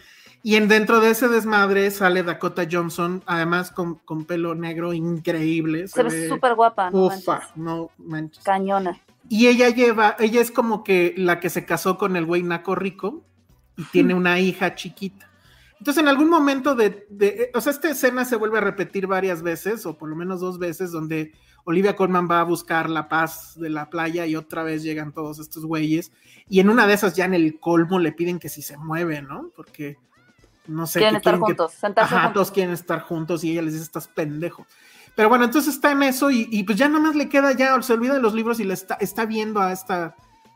[0.42, 5.88] Y en, dentro de ese desmadre sale Dakota Johnson, además con, con pelo negro increíble.
[5.88, 6.90] Se, ve súper guapa.
[6.90, 8.44] No ufa, no manches.
[8.44, 9.00] Cañona.
[9.28, 12.74] Y ella lleva, ella es como que la que se casó con el güey Naco
[12.74, 13.24] Rico
[13.76, 15.28] y tiene una hija chiquita.
[15.78, 19.42] Entonces, en algún momento de, de, o sea, esta escena se vuelve a repetir varias
[19.42, 21.32] veces, o por lo menos dos veces, donde
[21.64, 25.38] Olivia Colman va a buscar la paz de la playa y otra vez llegan todos
[25.38, 26.10] estos güeyes.
[26.48, 29.22] Y en una de esas, ya en el colmo, le piden que si se mueve,
[29.22, 29.50] ¿no?
[29.54, 29.98] Porque
[30.68, 31.00] no sé.
[31.00, 34.66] Quieren estar juntos, Ajá, todos quieren estar juntos y ella les dice, estás pendejo.
[35.16, 37.92] Pero bueno, entonces está en eso y, pues ya nada más le queda, ya se
[37.92, 40.14] olvida de los libros y le está, está viendo a esta,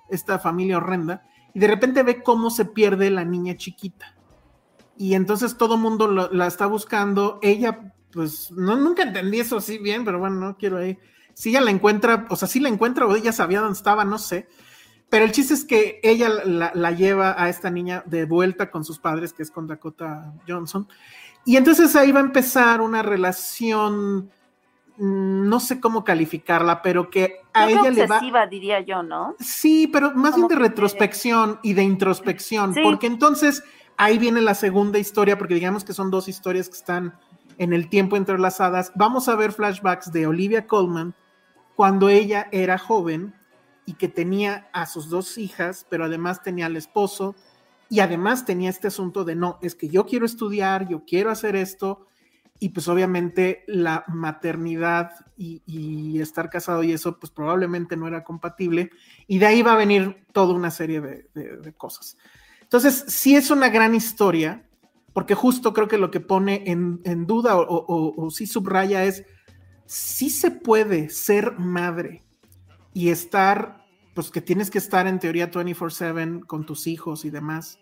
[0.08, 4.14] esta familia horrenda y de repente ve cómo se pierde la niña chiquita.
[4.96, 7.40] Y entonces todo mundo la está buscando.
[7.42, 10.98] Ella, pues, no, nunca entendí eso así bien, pero bueno, no quiero ahí.
[11.34, 14.18] Si ella la encuentra, o sea, si la encuentra o ella sabía dónde estaba, no
[14.18, 14.48] sé.
[15.12, 18.98] Pero el chiste es que ella la, lleva a esta niña de vuelta con sus
[18.98, 20.88] padres, que es con Dakota Johnson.
[21.44, 24.30] Y entonces ahí va a empezar una relación,
[24.96, 28.46] mm, no sé cómo calificarla, pero que a ella le va.
[28.46, 29.36] diría yo, ¿no?
[29.38, 33.62] Sí, pero más bien de retrospección y de introspección, porque entonces
[33.98, 37.18] ahí viene la segunda historia, porque digamos que son dos historias que están
[37.58, 38.90] en el tiempo entrelazadas.
[38.94, 41.12] Vamos a ver flashbacks de Olivia Colman
[41.76, 43.34] cuando ella era joven
[43.85, 47.35] y que tenía a sus dos hijas, pero además tenía al esposo
[47.89, 51.57] y además tenía este asunto de no, es que yo quiero estudiar, yo quiero hacer
[51.57, 52.07] esto
[52.59, 58.91] y pues obviamente la maternidad y, estar casado y eso pues probablemente no era compatible
[59.26, 62.16] y de ahí va a venir toda una serie de, cosas.
[62.61, 64.64] Entonces, sí es una gran historia,
[65.12, 69.24] porque justo creo que lo que pone en, duda o, o, o sí subraya es,
[69.85, 72.22] sí se puede ser madre
[72.95, 77.78] y estar, pues que tienes que estar en teoría 24/7 con tus hijos y demás,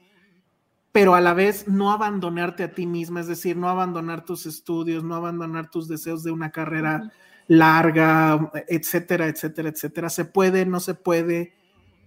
[0.92, 5.04] pero a la vez no abandonarte a ti misma, es decir, no abandonar tus estudios,
[5.04, 7.12] no abandonar tus deseos de una carrera
[7.46, 10.08] larga, etcétera, etcétera, etcétera.
[10.08, 11.54] ¿Se puede, no se puede?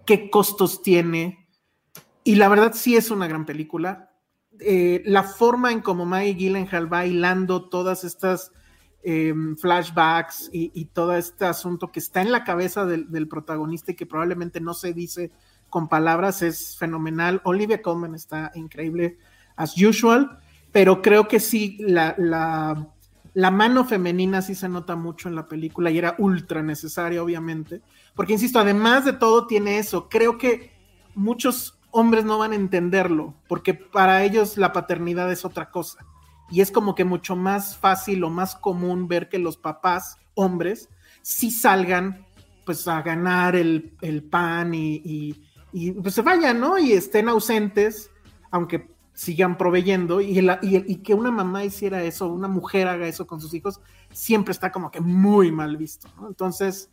[0.06, 1.48] ¿Qué costos tiene?
[2.24, 4.12] Y la verdad sí es una gran película.
[4.60, 8.52] Eh, la forma en como Maggie Gyllenhaal va hilando todas estas
[9.06, 14.06] Em, flashbacks y, todo este asunto que está en la cabeza del, protagonista y que
[14.06, 15.30] probablemente no se dice
[15.70, 17.42] con palabras es fenomenal.
[17.44, 19.18] Olivia Colman está increíble,
[19.58, 20.40] as usual,
[20.72, 25.92] pero creo que sí, la, la, mano femenina sí se nota mucho en la película
[25.92, 27.82] y era ultra necesaria, obviamente,
[28.16, 30.08] porque insisto, además de todo tiene eso.
[30.08, 30.72] Creo que
[31.14, 36.06] muchos hombres no van a entenderlo, porque para ellos la paternidad es otra cosa
[36.54, 40.88] y es como que mucho más fácil o más común ver que los papás, hombres,
[41.24, 42.28] sí salgan
[42.64, 43.92] pues a ganar el,
[44.30, 45.34] pan y,
[46.04, 46.78] pues se vayan, ¿no?
[46.78, 48.12] Y estén ausentes,
[48.52, 53.42] aunque sigan proveyendo, y, y, que una mamá hiciera eso, una mujer haga eso con
[53.42, 53.82] sus hijos,
[54.12, 56.08] siempre está como que muy mal visto.
[56.28, 56.92] Entonces,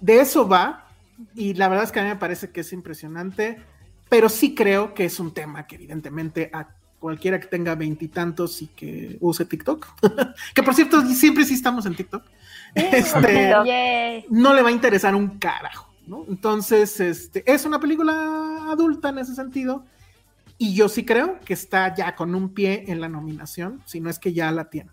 [0.00, 0.88] de eso va,
[1.34, 3.62] y la verdad es que a mí me parece que es impresionante,
[4.08, 8.68] pero sí creo que es un tema que evidentemente a cualquiera que tenga veintitantos y,
[8.68, 9.86] que use TikTok,
[10.54, 12.24] que por cierto siempre sí estamos en TikTok,
[12.74, 16.24] este, no le va a interesar un carajo, ¿no?
[16.28, 19.84] Entonces, este, es una película adulta en ese sentido,
[20.58, 24.08] y yo sí creo que está ya con un pie en la nominación, si no
[24.08, 24.90] es que ya la tiene.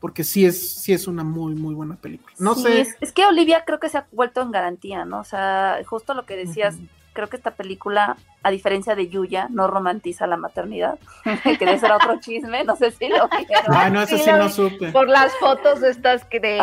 [0.00, 2.34] Porque sí es, sí es una muy, muy buena película.
[2.38, 2.86] No sé.
[3.00, 5.20] Es, que Olivia creo que se ha vuelto en garantía, ¿no?
[5.20, 6.76] O sea, justo lo que decías,
[7.14, 10.98] creo que esta película, a diferencia de Yuya, no romantiza la maternidad,
[11.58, 13.74] que de ser otro chisme, no sé si lo vieron.
[13.74, 14.92] Ah, no, eso sí, no supe.
[14.92, 16.58] Por las fotos estas que de,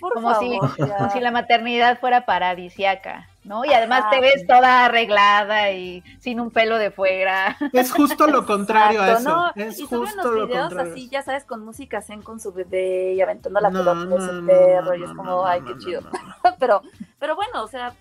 [0.00, 3.28] como, si, como si la maternidad fuera paradisiaca.
[3.44, 3.62] ¿no?
[3.66, 7.58] Y además te ves toda arreglada y sin un pelo de fuera.
[7.74, 9.28] Es justo lo contrario a eso.
[9.28, 9.52] ¿no?
[9.54, 13.20] Es y justo los videos así, ya sabes, con música zen con su bebé y
[13.20, 16.00] aventando la pelota de su perro y es como, ay, qué chido.
[16.58, 16.80] pero,
[17.18, 17.92] pero bueno, o sea,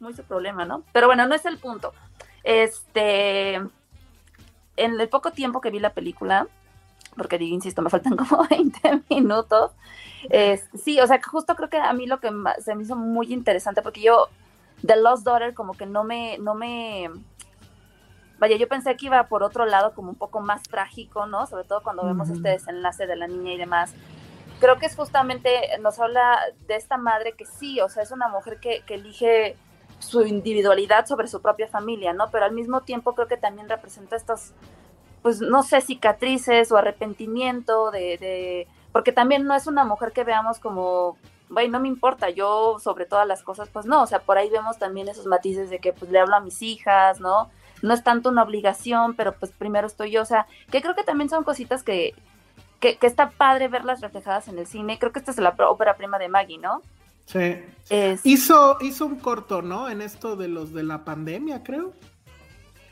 [0.00, 0.82] muy su problema, ¿no?
[0.92, 1.92] Pero bueno, no es el punto.
[2.44, 3.54] Este,
[4.78, 6.46] en el poco tiempo que vi la película,
[7.16, 9.72] porque digo, insisto, me faltan como 20 minutos,
[10.74, 12.30] sí, o sea, justo creo que a mí lo que
[12.60, 14.28] se me hizo muy interesante, porque yo,
[14.86, 17.10] The Lost Daughter, como que no me, no me,
[18.38, 21.46] vaya, yo pensé que iba por otro lado como un poco más trágico, ¿no?
[21.46, 23.92] Sobre todo cuando vemos este desenlace de la niña y demás.
[24.60, 28.28] Creo que es justamente, nos habla de esta madre que sí, o sea, es una
[28.28, 29.56] mujer que, que elige
[29.98, 32.30] su individualidad sobre su propia familia, ¿no?
[32.30, 34.52] Pero al mismo tiempo creo que también representa estos,
[35.22, 40.24] pues no sé, cicatrices o arrepentimiento de, de porque también no es una mujer que
[40.24, 41.16] veamos como,
[41.50, 44.50] güey, no me importa, yo sobre todas las cosas, pues no, o sea, por ahí
[44.50, 47.50] vemos también esos matices de que pues le hablo a mis hijas, ¿no?
[47.82, 51.04] No es tanto una obligación, pero pues primero estoy yo, o sea, que creo que
[51.04, 52.14] también son cositas que,
[52.80, 54.98] que, que está padre verlas reflejadas en el cine.
[54.98, 56.82] Creo que esta es la ópera prima de Maggie, ¿no?
[57.28, 57.62] Sí.
[58.24, 59.88] Hizo, hizo un corto, ¿no?
[59.88, 61.92] En esto de los de la pandemia, creo.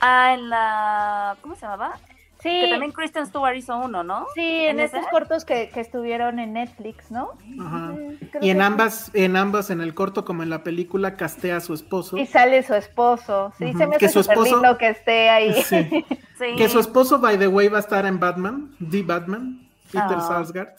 [0.01, 1.37] Ah, en la.
[1.41, 1.99] ¿Cómo se llamaba?
[2.43, 2.51] Sí.
[2.51, 4.27] Que también Kristen Stewart hizo uno, ¿no?
[4.35, 7.33] Sí, en, esos cortos que, estuvieron en Netflix, ¿no?
[7.61, 7.95] Ajá.
[8.41, 11.73] y en ambas, en ambas, en el corto como en la película, castea a su
[11.73, 12.19] esposo.
[12.19, 13.53] Y sale su esposo.
[13.59, 15.55] Sí, se me hace su esposo, que esté ahí.
[16.37, 16.55] Sí.
[16.59, 20.21] Que su esposo, by the way, va a estar en Batman, The Batman, Peter oh.
[20.21, 20.75] Sarsgaard.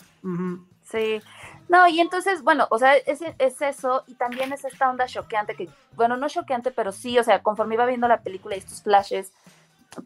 [0.84, 1.20] Sí.
[1.70, 5.56] No, y entonces, bueno, o sea, es, es, eso, y también es esta onda choqueante,
[5.56, 8.82] que, bueno, no choqueante, pero sí, o sea, conforme iba viendo la película y estos
[8.82, 9.34] flashes,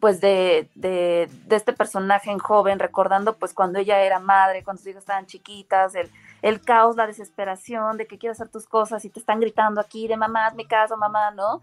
[0.00, 4.80] pues de, de, de este personaje en joven, recordando pues cuando ella era madre, cuando
[4.80, 6.10] sus hijas estaban chiquitas, el,
[6.40, 10.08] el caos, la desesperación de que quieres hacer tus cosas y te están gritando aquí
[10.08, 11.60] de mamá, mi caso, mamá, ¿no?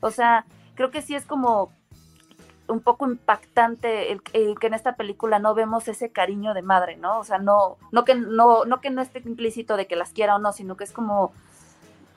[0.00, 0.44] O sea,
[0.74, 1.70] creo que sí es como
[2.68, 7.18] un poco impactante el, que en esta película no vemos ese cariño de madre, ¿no?
[7.18, 10.36] O sea, no, no que no, no que no esté implícito de que las quiera
[10.36, 11.32] o no, sino que es como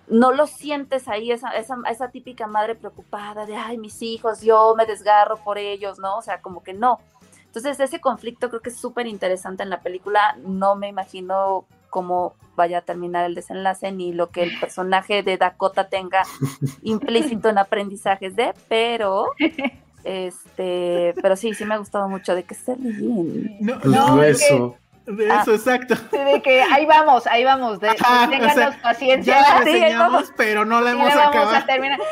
[0.08, 4.76] no lo sientes ahí, esa, esa, esa típica madre preocupada de ay, mis hijos, yo
[4.76, 6.18] me desgarro por ellos, ¿no?
[6.18, 7.00] O sea, como que no.
[7.46, 10.38] Entonces, ese conflicto creo que es súper interesante en la película.
[10.46, 15.38] No me imagino cómo vaya a terminar el desenlace ni lo que el personaje de
[15.38, 16.24] Dakota tenga
[16.84, 19.28] implícito en aprendizajes de, pero
[20.04, 23.58] este, pero sí, sí me ha gustado mucho de que se ríen.
[23.60, 24.78] No, no, eso.
[25.06, 25.40] De ah.
[25.42, 25.96] eso, exacto.
[26.12, 27.80] de que ahí vamos, ahí vamos.
[27.80, 27.90] De,
[28.30, 29.42] ténganos paciencia.
[29.42, 31.66] Ya la enseñamos, pero no la hemos acabado.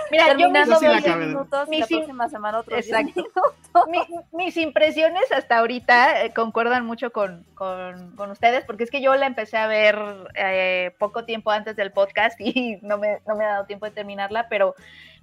[0.09, 0.67] Mira, yo mis,
[1.17, 3.23] minutos, mis, la próxima semana otros exacto.
[4.31, 9.13] mis impresiones hasta ahorita eh, concuerdan mucho con, con, con, ustedes, porque es que yo
[9.15, 9.99] la empecé a ver
[10.33, 13.91] eh, poco tiempo antes del podcast y no me, no me ha dado tiempo de
[13.91, 14.73] terminarla, pero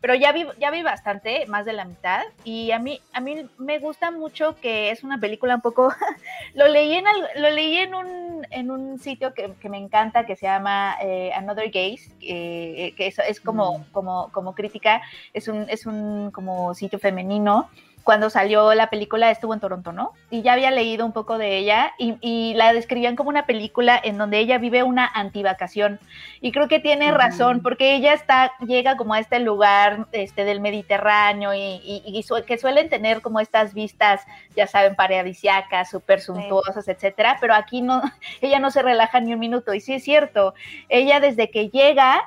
[0.00, 3.46] pero ya vi, ya vi bastante, más de la mitad, y a mí, a mí
[3.58, 5.92] me gusta mucho que es una película un poco,
[6.54, 7.04] lo leí en,
[7.36, 11.32] lo leí en, un, en un sitio que, que me encanta, que se llama eh,
[11.34, 13.84] Another Gaze, que eso es como, mm.
[13.92, 17.70] como, como crítica, es un, es un como sitio femenino,
[18.06, 20.12] cuando salió la película estuvo en Toronto, ¿no?
[20.30, 24.16] Y ya había leído un poco de ella y, la describían como una película en
[24.16, 25.98] donde ella vive una antivacación.
[26.40, 30.60] Y creo que tiene razón, porque ella está, llega como a este lugar este, del
[30.60, 34.20] Mediterráneo y, que suelen tener como estas vistas,
[34.54, 38.02] ya saben, paradisiacas, súper suntuosas, etcétera, pero aquí no,
[38.40, 39.74] ella no se relaja ni un minuto.
[39.74, 40.54] Y sí es cierto,
[40.88, 42.22] ella desde que llega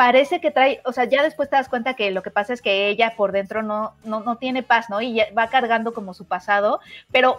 [0.00, 2.62] parece que trae, o sea, ya después te das cuenta que lo que pasa es
[2.62, 5.02] que ella por dentro no, no, no tiene paz, ¿no?
[5.02, 6.80] Y va cargando como su pasado,
[7.12, 7.38] pero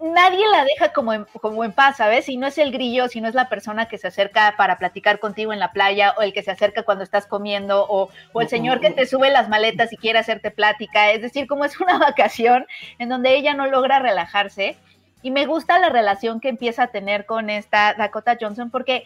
[0.00, 2.24] nadie la deja como en, como en paz, ¿sabes?
[2.24, 5.20] Si no es el grillo, si no es la persona que se acerca para platicar
[5.20, 8.48] contigo en la playa, o el que se acerca cuando estás comiendo, o, o el
[8.48, 11.96] señor que te sube las maletas y quiere hacerte plática, es decir, como es una
[12.00, 12.66] vacación
[12.98, 14.76] en donde ella no logra relajarse
[15.22, 19.04] y me gusta la relación que empieza a tener con esta Dakota Johnson, porque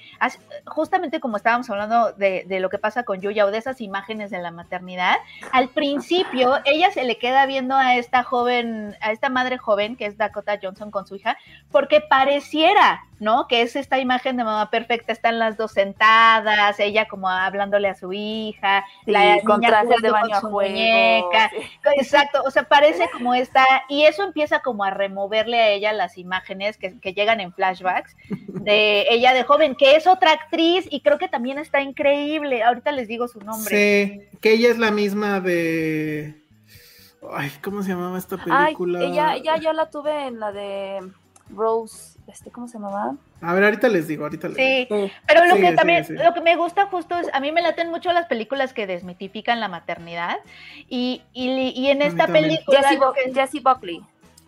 [0.66, 4.38] justamente como estábamos hablando de, lo que pasa con Yuya o de esas imágenes de
[4.38, 5.16] la maternidad,
[5.52, 10.06] al principio ella se le queda viendo a esta joven, a esta madre joven que
[10.06, 11.38] es Dakota Johnson con su hija,
[11.70, 13.46] porque pareciera ¿no?
[13.46, 17.94] Que es esta imagen de mamá perfecta, están las dos sentadas, ella como hablándole a
[17.94, 21.50] su hija, la niña de baño con su muñeca,
[21.96, 26.18] exacto, o sea, parece como esta, y eso empieza como a removerle a ella las
[26.18, 28.16] imágenes que, llegan en flashbacks
[28.48, 32.90] de ella de joven, que es otra actriz y creo que también está increíble, ahorita
[32.92, 33.70] les digo su nombre.
[33.70, 36.34] Sí, que ella es la misma de...
[37.32, 38.98] Ay, ¿cómo se llamaba esta película?
[38.98, 41.00] Ay, ella, ella ya la tuve en la de
[41.50, 43.16] Rose este, ¿cómo se llamaba?
[43.40, 44.88] A ver, ahorita les digo, ahorita les sí,
[45.26, 48.12] pero lo que también, lo que me gusta justo es, a mí me laten mucho
[48.12, 50.38] las películas que desmitifican la maternidad
[50.88, 52.80] y, y, en esta película...
[53.34, 54.02] Jessie, Buckley.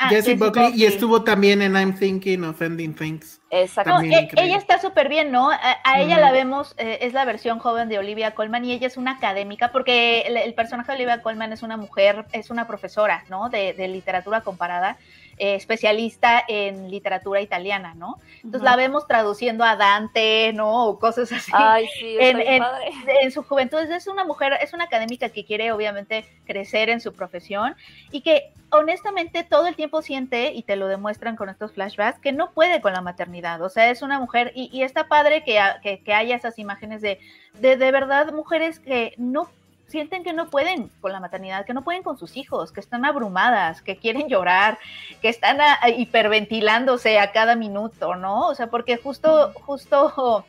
[0.05, 3.41] Ah, Jessie Buckley, y estuvo también en I'm Thinking of Ending Things.
[3.51, 4.01] Exacto.
[4.03, 5.51] E, ella está súper bien, ¿no?
[5.51, 8.97] A, ella la vemos, eh, es la versión joven de Olivia Colman y ella es
[8.97, 13.49] una académica porque el, personaje de Olivia Colman es una mujer, es una profesora, ¿no?
[13.49, 14.99] De, de literatura comparada
[15.39, 18.19] eh, especialista en literatura italiana, ¿no?
[18.37, 20.87] Entonces la vemos traduciendo a Dante, ¿no?
[20.87, 21.53] O cosas así.
[21.55, 26.25] Ay, sí, en, en, su juventud es una mujer, es una académica que quiere obviamente
[26.47, 27.75] crecer en su profesión
[28.11, 32.33] y que honestamente todo el tiempo siente, y te lo demuestran con estos flashbacks, que
[32.33, 33.63] no puede con la maternidad.
[33.63, 35.59] O sea, es una mujer, y, está padre que,
[36.05, 37.19] que, haya esas imágenes de,
[37.55, 39.49] de, de verdad mujeres que no
[39.89, 43.05] sienten que no pueden con la maternidad, que no pueden con sus hijos, que están
[43.05, 44.79] abrumadas, que quieren llorar,
[45.21, 45.59] que están
[45.97, 48.49] hiperventilándose a cada minuto, ¿no?
[48.49, 50.45] O sea, porque justo, justo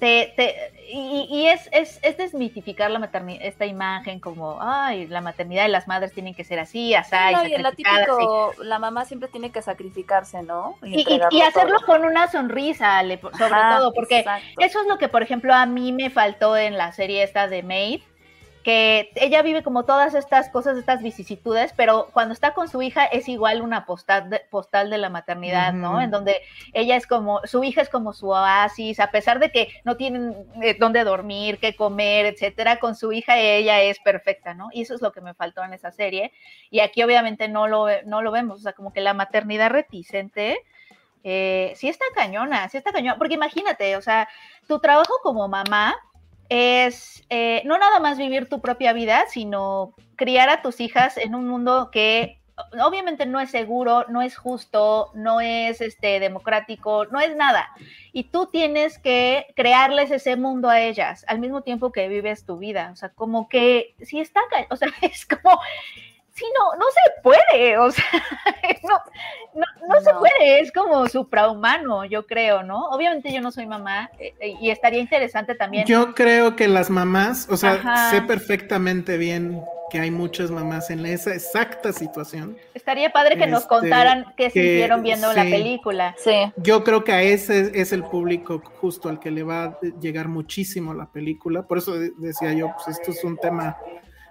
[0.00, 5.64] te, te, y, es, es, es, desmitificar la maternidad, esta imagen como, ay, la maternidad
[5.64, 7.14] de las madres tienen que ser así, así,
[7.46, 10.76] y la típico, la mamá siempre tiene que sacrificarse, ¿no?
[10.82, 14.24] Y, y, hacerlo con una sonrisa, sobre todo, porque
[14.58, 17.62] eso es lo que, por ejemplo, a mí me faltó en la serie esta de
[17.62, 18.00] Maid,
[18.70, 23.04] que ella vive como todas estas cosas, estas vicisitudes, pero cuando está con su hija
[23.04, 26.00] es igual una postal de, postal de la maternidad, ¿no?
[26.00, 26.40] En donde
[26.72, 30.36] ella es como, su hija es como su oasis, a pesar de que no tienen
[30.62, 34.68] eh, dónde dormir, qué comer, etcétera, con su hija ella es perfecta, ¿no?
[34.72, 36.30] Y eso es lo que me faltó en esa serie.
[36.70, 40.60] Y aquí obviamente no lo, no lo vemos, o sea, como que la maternidad reticente,
[41.24, 44.28] eh, sí está cañona, sí está cañona, porque imagínate, o sea,
[44.68, 45.96] tu trabajo como mamá,
[46.50, 51.34] es eh, no nada más vivir tu propia vida, sino criar a tus hijas en
[51.34, 52.40] un mundo que
[52.84, 57.70] obviamente no es seguro, no es justo, no es este democrático, no es nada.
[58.12, 62.58] Y tú tienes que crearles ese mundo a ellas al mismo tiempo que vives tu
[62.58, 62.90] vida.
[62.92, 64.40] O sea, como que si está,
[64.70, 65.58] o sea, es como
[66.40, 68.04] sí, no, no se puede, o sea,
[69.54, 72.88] no, no, se puede, es como suprahumano, yo creo, ¿no?
[72.88, 75.86] Obviamente yo no soy mamá eh, eh, y estaría interesante también.
[75.86, 81.04] Yo creo que las mamás, o sea, sé perfectamente bien que hay muchas mamás en
[81.04, 82.56] esa exacta situación.
[82.74, 86.14] Estaría padre que nos este, contaran qué sintieron viendo la película.
[86.16, 86.52] Sí.
[86.56, 90.28] Yo creo que a ese es el público justo al que le va a llegar
[90.28, 91.66] muchísimo la película.
[91.66, 93.76] Por eso decía yo, pues esto es un tema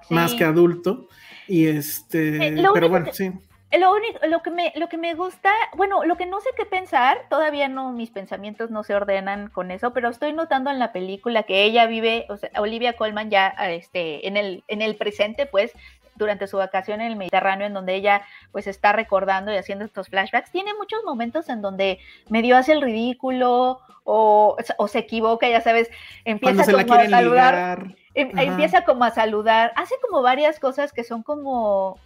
[0.09, 1.09] más que adulto.
[1.49, 3.31] Y este, eh, pero bueno, sí.
[3.77, 6.65] Lo único, lo que me, lo que me gusta, bueno, lo que no sé qué
[6.65, 10.91] pensar, todavía no, mis pensamientos no se ordenan con eso, pero estoy notando en la
[10.91, 15.45] película que ella vive, o sea, Olivia Colman ya, este, en el, en el presente,
[15.45, 15.71] pues,
[16.15, 20.09] durante su vacación en el Mediterráneo, en donde ella pues está recordando y haciendo estos
[20.09, 25.61] flashbacks, tiene muchos momentos en donde medio hace el ridículo o, o se equivoca, ya
[25.61, 25.89] sabes,
[26.25, 27.95] empieza como a saludar.
[28.19, 31.97] Em, empieza como a saludar, hace como varias cosas que son como,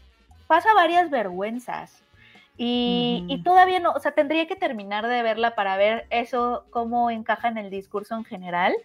[0.47, 2.03] pasa varias vergüenzas.
[2.55, 7.47] Y, todavía no, o sea, tendría que terminar de verla para ver eso, cómo encaja
[7.47, 8.75] en el discurso en general,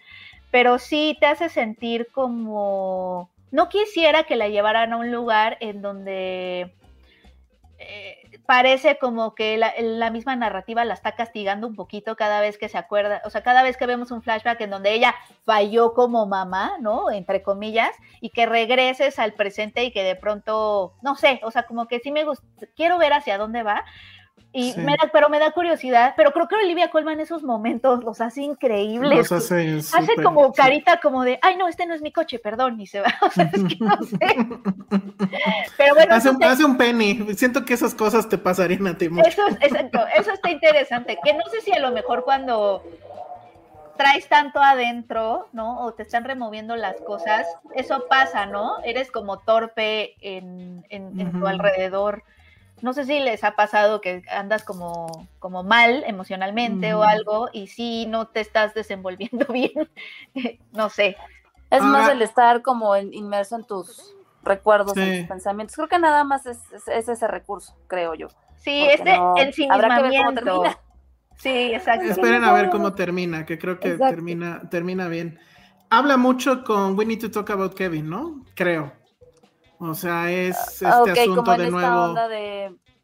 [0.49, 5.83] pero sí te hace sentir como, no quisiera que la llevaran a un lugar en
[5.83, 6.73] donde
[7.77, 8.18] eh,
[8.49, 12.79] parece como que la, misma narrativa la está castigando un poquito cada vez que se
[12.79, 15.13] acuerda, o sea, cada vez que vemos un flashback en donde ella
[15.45, 17.11] falló como mamá, ¿no?
[17.11, 17.91] Entre comillas,
[18.21, 21.99] y que regreses al presente y que de pronto, no sé, o sea, como que
[21.99, 22.43] sí me gusta,
[22.75, 23.85] quiero ver hacia dónde va,
[24.51, 28.19] y me da, pero me da curiosidad, pero creo que Olivia Colman esos momentos los
[28.19, 29.31] hace increíbles.
[29.31, 29.83] hace,
[30.23, 33.13] como carita como de, ay no, este no es mi coche, perdón, y se va.
[33.21, 34.17] O sea, es que no sé.
[35.77, 36.15] Pero bueno.
[36.15, 37.35] Hace, un, hace un penny.
[37.35, 39.27] Siento que esas cosas te pasarían a ti mucho.
[39.27, 41.19] Eso, exacto, eso está interesante.
[41.23, 42.83] Que no sé si a lo mejor cuando
[43.99, 45.81] traes tanto adentro, ¿no?
[45.81, 47.45] O te están removiendo las cosas,
[47.75, 48.81] eso pasa, ¿no?
[48.83, 52.23] Eres como torpe en, en, tu alrededor
[52.81, 57.67] no sé si les ha pasado que andas como, como mal emocionalmente o algo y
[57.67, 59.89] si no te estás desenvolviendo bien,
[60.71, 61.17] no sé.
[61.69, 65.75] Es más el estar como inmerso en tus recuerdos, en tus pensamientos.
[65.75, 68.27] Creo que nada más es, ese recurso, creo yo.
[68.57, 70.63] Sí, es de ensimismamiento.
[71.37, 72.05] Sí, exacto.
[72.05, 75.39] Esperen a ver cómo termina, que creo que termina, termina bien.
[75.89, 78.43] Habla mucho con We Need to Talk About Kevin, ¿no?
[78.55, 78.98] Creo.
[79.79, 82.13] O sea, es ah, este asunto de nuevo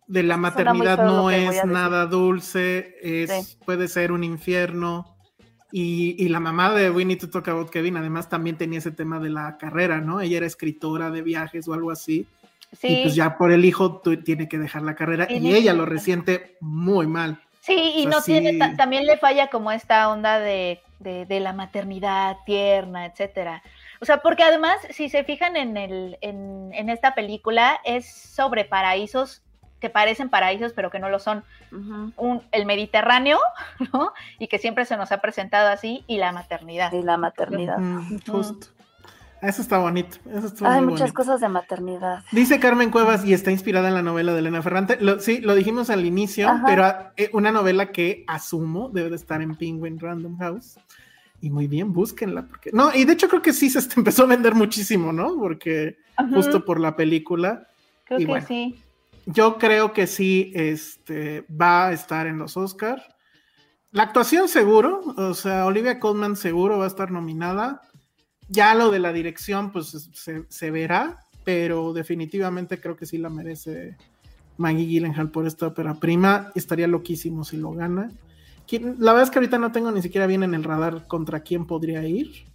[0.07, 5.15] de, la maternidad no es nada dulce, es, puede ser un infierno.
[5.71, 9.19] Y, la mamá de We Need to Talk About Kevin además también tenía ese tema
[9.19, 10.21] de la carrera, ¿no?
[10.21, 12.28] Ella era escritora de viajes o algo así.
[12.82, 16.57] Y pues ya por el hijo tiene que dejar la carrera y ella lo resiente
[16.59, 17.39] muy mal.
[17.61, 23.05] Sí, y no tiene, también le falla como esta onda de, de la maternidad tierna,
[23.05, 23.63] etcétera.
[24.01, 28.65] O sea, porque además, si se fijan en, el, en, en esta película, es sobre
[28.65, 29.41] paraísos
[29.79, 31.43] que parecen paraísos, pero que no lo son.
[31.71, 33.37] Un, el Mediterráneo,
[33.93, 34.13] ¿no?
[34.39, 36.91] Y que siempre se nos ha presentado así, y la maternidad.
[36.93, 37.77] Y la maternidad.
[38.27, 38.67] Justo.
[39.41, 40.17] Eso está bonito.
[40.31, 42.23] Eso Hay muchas cosas de maternidad.
[42.31, 44.97] Dice Carmen Cuevas y está inspirada en la novela de Elena Ferrante.
[45.19, 49.55] sí, lo dijimos al inicio, pero eh, una novela que asumo debe de estar en
[49.55, 50.80] Penguin Random House.
[51.45, 52.47] Y muy bien, búsquenla.
[52.47, 52.72] Porque...
[52.73, 55.38] No, y de hecho creo que sí se empezó a vender muchísimo, ¿no?
[55.38, 55.95] Porque
[56.34, 57.67] justo por la película.
[58.03, 58.80] Creo que sí.
[59.27, 63.03] Yo creo que sí este, va a estar en los Oscars.
[63.91, 67.81] La actuación seguro, o sea, Olivia Colman seguro va a estar nominada.
[68.49, 70.09] Ya lo de la dirección, pues
[70.49, 73.97] se, verá, pero definitivamente creo que sí la merece
[74.57, 76.51] Maggie Gyllenhaal por esta ópera prima.
[76.55, 78.09] Estaría loquísimo si lo gana.
[78.71, 81.65] La verdad es que ahorita no tengo ni siquiera bien en el radar contra quién
[81.65, 82.45] podría ir,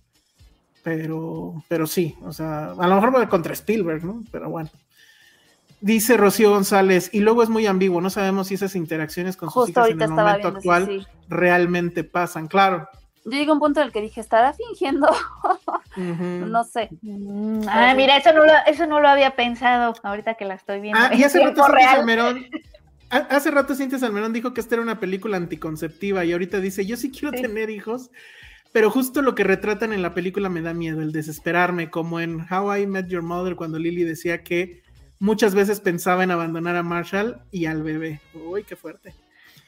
[0.83, 4.23] pero, pero sí, o sea, a lo mejor contra Spielberg, ¿no?
[4.31, 4.71] Pero bueno.
[5.83, 9.71] Dice Rocío González, y luego es muy ambiguo, no sabemos si esas interacciones con sus
[9.71, 12.87] hijas en el momento actual realmente pasan, claro.
[13.25, 15.09] Yo llegué a un punto en el que dije, ¿estará fingiendo?
[15.97, 16.91] no sé.
[17.69, 20.99] Ah, mira, eso no, lo, eso no lo había pensado ahorita que la estoy viendo.
[21.01, 22.47] Ah, y hace rato Salmerón,
[23.11, 26.97] hace rato Cintia Salmerón dijo que esta era una película anticonceptiva y ahorita dice, yo
[26.97, 28.11] sí quiero tener hijos,
[28.73, 32.47] pero justo lo que retratan en la película me da miedo, el desesperarme, como en
[32.51, 34.83] How I Met Your Mother, cuando Lily decía que
[35.19, 38.21] muchas veces pensaba en abandonar a Marshall y al bebé.
[38.35, 39.15] Uy, qué fuerte.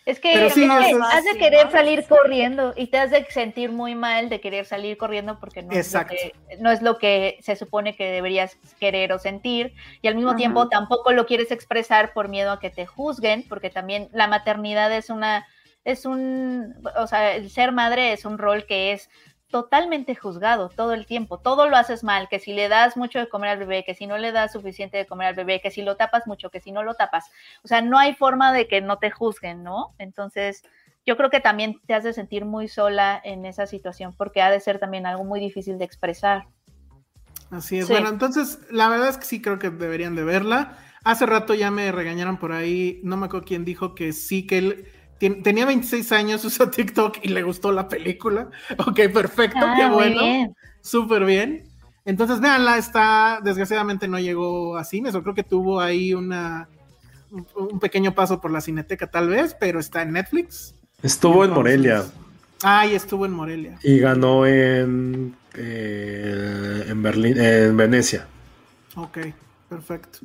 [0.04, 4.40] Es que, has de querer salir corriendo y te has de sentir muy mal de
[4.40, 8.10] querer salir corriendo porque no, es lo, que, no es lo que se supone que
[8.10, 12.58] deberías querer o sentir y al mismo tiempo tampoco lo quieres expresar por miedo a
[12.58, 15.46] que te juzguen porque también la maternidad es una,
[15.84, 19.08] es un, o sea, el ser madre es un rol que es
[19.52, 23.28] totalmente juzgado todo el tiempo, todo lo haces mal, que si le das mucho de
[23.28, 25.82] comer al bebé, que si no le das suficiente de comer al bebé, que si
[25.82, 27.30] lo tapas mucho, que si no lo tapas,
[27.62, 29.94] o sea, no hay forma de que no te juzguen, ¿no?
[29.98, 30.64] Entonces,
[31.06, 34.50] yo creo que también te has de sentir muy sola en esa situación porque ha
[34.50, 36.46] de ser también algo muy difícil de expresar.
[37.50, 40.78] Así es, bueno, entonces la verdad es que sí creo que deberían de verla.
[41.04, 44.58] Hace rato ya me regañaron por ahí, no me acuerdo quién dijo que sí que
[44.58, 44.86] él
[45.30, 48.50] tenía 26 años, usó TikTok y le gustó la película.
[48.78, 50.54] Ok, perfecto, ah, qué bueno.
[50.80, 51.64] Súper bien.
[52.04, 56.68] Entonces, véanla, está, desgraciadamente no llegó a cines, o creo que tuvo ahí una,
[57.54, 60.74] un pequeño paso por la cineteca tal vez, pero está en Netflix.
[61.02, 62.04] Estuvo en Morelia.
[62.62, 63.78] Ah, y estuvo en Morelia.
[63.82, 68.26] Y ganó en, eh, en Berlín, en Venecia.
[68.94, 69.18] Ok,
[69.68, 70.20] perfecto.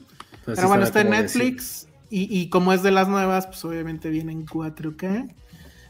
[0.46, 1.87] pero bueno, está en Netflix.
[2.10, 5.34] Y, como es de las nuevas, pues obviamente viene en 4K.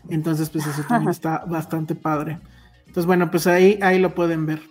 [0.10, 2.39] Entonces, pues eso también está bastante padre.
[2.80, 4.61] Entonces, bueno, pues ahí, ahí lo pueden ver.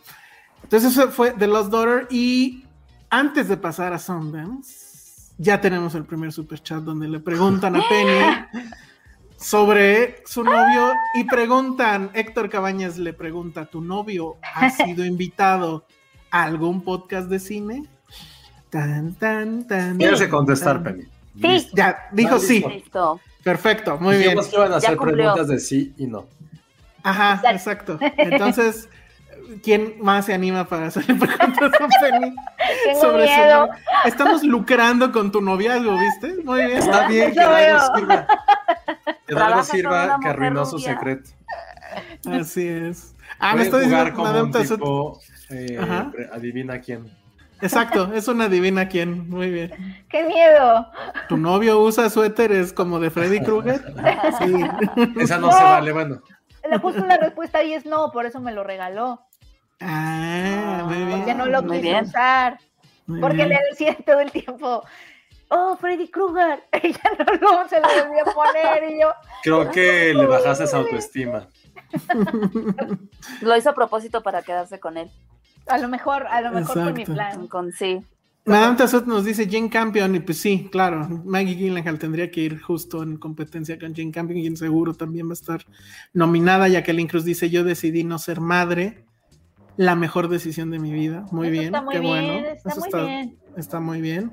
[0.63, 2.09] Entonces, eso fue The Lost Daughter.
[2.11, 2.65] Y
[3.11, 7.83] antes de pasar a Sundance, ya tenemos el primer super chat donde le preguntan a
[7.89, 8.65] Penny
[9.37, 15.87] sobre su novio y preguntan, Héctor Cabañas le pregunta, ¿tu novio ha sido invitado
[16.31, 17.83] a algún podcast de cine?
[18.71, 19.99] Tan, tan, tan.
[19.99, 21.05] Tienes contestar, Penny.
[21.41, 21.69] Sí.
[21.75, 22.65] Ya, dijo sí.
[23.43, 24.39] Perfecto, muy bien.
[24.51, 26.27] que van a hacer preguntas de sí y no.
[27.03, 27.99] Ajá, exacto.
[28.17, 28.89] Entonces,
[29.63, 32.35] ¿quién más se anima para hacer preguntas a Penny
[33.01, 33.69] sobre miedo.
[34.03, 36.43] su Estamos lucrando con tu noviazgo, ¿viste?
[36.43, 36.79] Muy bien.
[36.79, 38.27] Está bien, que algo sirva.
[39.27, 41.31] Que algo sirva que arruinó su secreto.
[42.27, 43.15] Así es.
[43.39, 45.79] Ah, me estoy diciendo como un tipo, eh,
[46.33, 47.11] adivina quién.
[47.61, 49.29] Exacto, es una divina quién.
[49.29, 50.05] Muy bien.
[50.09, 50.87] ¡Qué miedo!
[51.29, 53.81] ¿Tu novio usa suéteres como de Freddy Krueger?
[54.39, 54.55] Sí.
[55.21, 56.21] Esa no, se vale, bueno.
[56.69, 59.23] Le puse una respuesta y es no, por eso me lo regaló.
[59.81, 61.27] Ah, muy bien.
[61.27, 62.59] Ya no lo quiso usar.
[63.21, 64.83] porque le decía todo el tiempo,
[65.49, 66.65] oh, Freddy Krueger.
[66.83, 69.13] Ya no lo, se lo volví a poner y yo.
[69.43, 71.49] Creo que le bajaste esa autoestima.
[73.41, 75.11] lo hizo a propósito para quedarse con él.
[75.67, 77.47] A lo mejor, a lo mejor fue mi plan.
[77.49, 78.01] Con sí.
[78.45, 82.61] Madame Tassot nos dice Jane Campion, y pues sí, claro, Maggie Gyllenhaal tendría que ir
[82.61, 85.67] justo en competencia con Jane Campion y en seguro también va a estar
[86.13, 86.69] nominada.
[86.69, 89.05] Jacqueline Cruz dice: Yo decidí no ser madre,
[89.77, 91.27] la mejor decisión de mi vida.
[91.33, 92.35] Muy bien, qué bueno.
[92.35, 93.39] Está Eso muy está, bien.
[93.57, 94.31] está muy bien.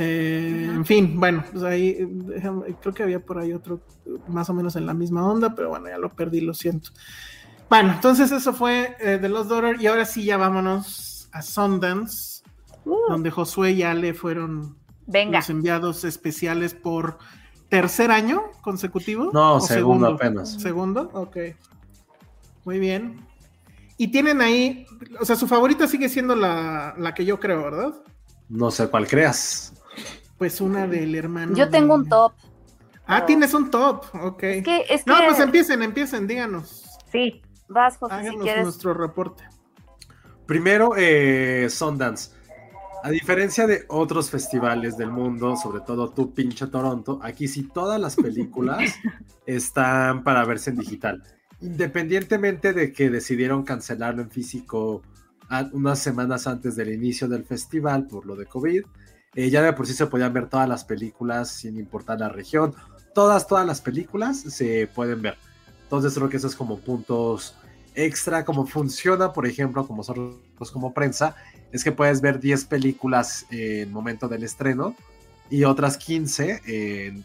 [0.00, 1.98] Eh, en fin, bueno, pues ahí
[2.80, 3.80] creo que había por ahí otro
[4.28, 6.90] más o menos en la misma onda, pero bueno, ya lo perdí, lo siento.
[7.68, 12.42] Bueno, entonces eso fue eh, de los Daughter y ahora sí ya vámonos a Sundance,
[12.84, 13.10] uh.
[13.10, 17.18] donde Josué y Ale fueron los enviados especiales por
[17.68, 19.30] tercer año consecutivo.
[19.32, 20.60] No, segundo, apenas.
[20.60, 21.36] Segundo, ok.
[22.64, 23.26] Muy bien.
[23.98, 24.86] Y tienen ahí,
[25.20, 27.94] o sea, su favorita sigue siendo la, que yo creo, ¿verdad?
[28.48, 29.74] No sé cuál creas.
[30.38, 31.54] Pues una del hermano.
[31.54, 32.32] Yo tengo un top.
[33.06, 34.42] Ah, tienes un top, ok.
[34.42, 36.84] Es que, es no, pues empiecen, empiecen, díganos.
[37.10, 38.64] Sí, Vas, José, si quieres.
[38.64, 39.44] nuestro reporte.
[40.46, 42.32] Primero, eh, Sundance.
[43.02, 48.00] A diferencia de otros festivales del mundo, sobre todo tú, pinche Toronto, aquí sí todas
[48.00, 48.80] las películas
[49.46, 51.22] están para verse en digital.
[51.60, 55.02] Independientemente de que decidieron cancelarlo en físico
[55.72, 58.84] unas semanas antes del inicio del festival por lo de COVID,
[59.34, 62.74] eh, ya de por sí se podían ver todas las películas sin importar la región.
[63.14, 65.36] Todas, todas las películas se pueden ver.
[65.84, 67.54] Entonces creo que eso es como puntos
[68.04, 71.34] extra, como funciona, por ejemplo, como nosotros como prensa,
[71.72, 74.94] es que puedes ver 10 películas en momento del estreno
[75.50, 77.22] y otras 15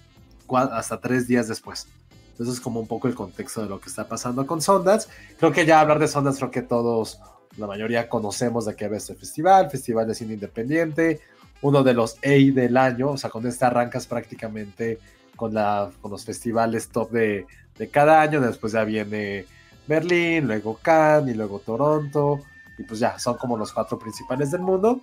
[0.50, 1.88] hasta 3 días después.
[2.32, 5.08] Entonces es como un poco el contexto de lo que está pasando con Sondas.
[5.38, 7.20] Creo que ya hablar de Sondas, creo que todos,
[7.58, 11.22] la mayoría conocemos de qué va este festival, Festival de Cine Independiente,
[11.62, 14.98] uno de los A del año, o sea, con este arrancas prácticamente
[15.36, 17.46] con los festivales top de,
[17.78, 19.46] de cada año, después ya viene
[19.88, 22.40] Berlín, luego Cannes y luego Toronto,
[22.78, 25.02] y pues ya, son como los cuatro principales del mundo.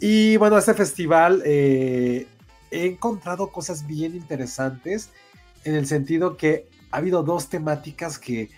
[0.00, 2.26] Y bueno, este festival eh,
[2.70, 5.10] he encontrado cosas bien interesantes
[5.64, 8.50] en el sentido que ha habido dos temáticas que,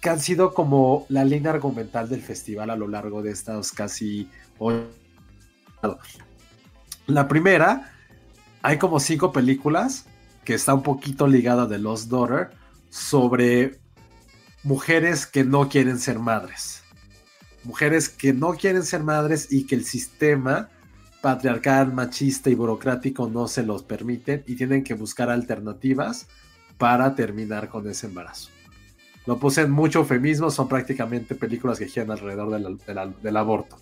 [0.00, 4.28] que han sido como la línea argumental del festival a lo largo de estas casi
[7.06, 7.92] La primera,
[8.62, 10.06] hay como cinco películas
[10.44, 12.50] que está un poquito ligada de Lost Daughter
[12.90, 13.80] sobre
[14.64, 16.82] mujeres que no quieren ser madres.
[17.62, 20.70] Mujeres que no quieren ser madres y que el sistema
[21.22, 26.26] patriarcal, machista y burocrático no se los permiten y tienen que buscar alternativas
[26.76, 28.50] para terminar con ese embarazo.
[29.26, 32.50] Lo puse en mucho eufemismo, son prácticamente películas que giran alrededor
[33.22, 33.78] del, aborto.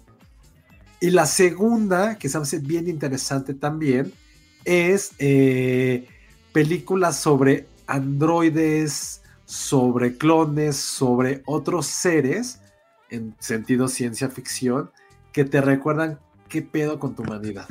[1.01, 4.13] Y la segunda, que se hace bien interesante también,
[4.65, 6.07] es eh,
[6.53, 9.22] películas sobre androides,
[9.53, 12.63] sobre clones, sobre otros seres,
[13.11, 14.91] en sentido ciencia ficción,
[15.31, 16.19] que te recuerdan
[16.49, 17.69] qué pedo con tu humanidad.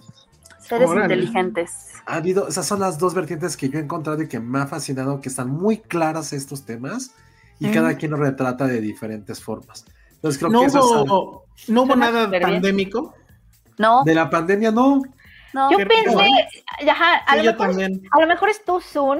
[0.59, 1.87] Seres inteligentes.
[2.05, 4.67] Ha habido, esas son las dos vertientes que yo he encontrado y que me ha
[4.67, 7.15] fascinado, que están muy claras estos temas
[7.59, 9.83] y cada quien lo retrata de diferentes formas.
[10.11, 13.15] Entonces creo no que hubo, ¿No hubo nada pandémico?
[13.79, 14.03] No.
[14.03, 15.01] De la pandemia no.
[15.53, 16.29] Yo pensé,
[17.25, 19.19] a, lo mejor, a, lo mejor, es Zoom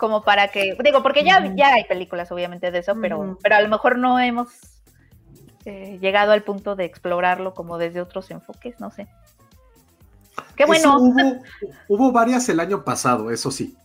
[0.00, 3.60] como para que, digo, porque ya, ya hay películas obviamente de eso, pero, pero a
[3.60, 4.48] lo mejor no hemos
[5.66, 9.08] eh, llegado al punto de explorarlo como desde otros enfoques, no sé.
[10.56, 10.96] Qué bueno.
[11.86, 13.76] Hubo, varias el año pasado, eso sí.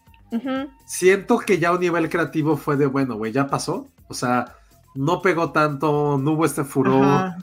[0.86, 3.88] Siento que ya un nivel creativo fue de, bueno, güey, ya pasó.
[4.08, 4.56] O sea,
[4.94, 7.34] no pegó tanto, no hubo este furor.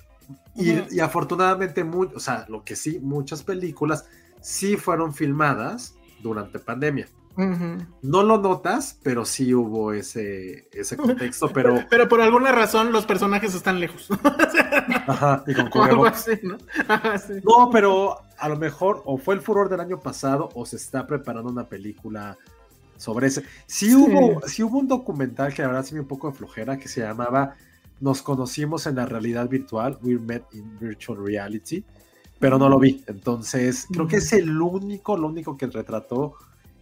[0.54, 4.06] y, y, afortunadamente, muy, o sea, lo que sí, muchas películas
[4.40, 7.06] sí fueron filmadas durante pandemia.
[7.36, 11.84] No lo notas, pero sí hubo ese, ese contexto, pero...
[11.90, 14.08] pero por alguna razón los personajes están lejos.
[15.06, 15.70] Ajá, y con
[16.42, 16.58] ¿no?
[17.44, 21.06] no, pero a lo mejor o fue el furor del año pasado o se está
[21.06, 22.36] preparando una película
[22.96, 23.44] sobre ese.
[23.66, 26.78] Sí, Hubo, sí hubo un documental que la verdad sí me un poco de flojera
[26.78, 27.54] que se llamaba
[28.00, 31.84] Nos conocimos en la realidad virtual, We Met in Virtual Reality,
[32.38, 33.02] pero no lo vi.
[33.06, 36.34] Entonces, creo que es el único, lo único que retrató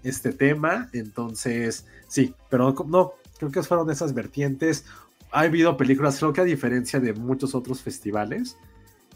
[0.03, 0.89] este tema.
[0.93, 4.85] Entonces, sí, pero no, creo que fueron esas vertientes.
[5.33, 8.57] Ha habido películas, creo que a diferencia de muchos otros festivales,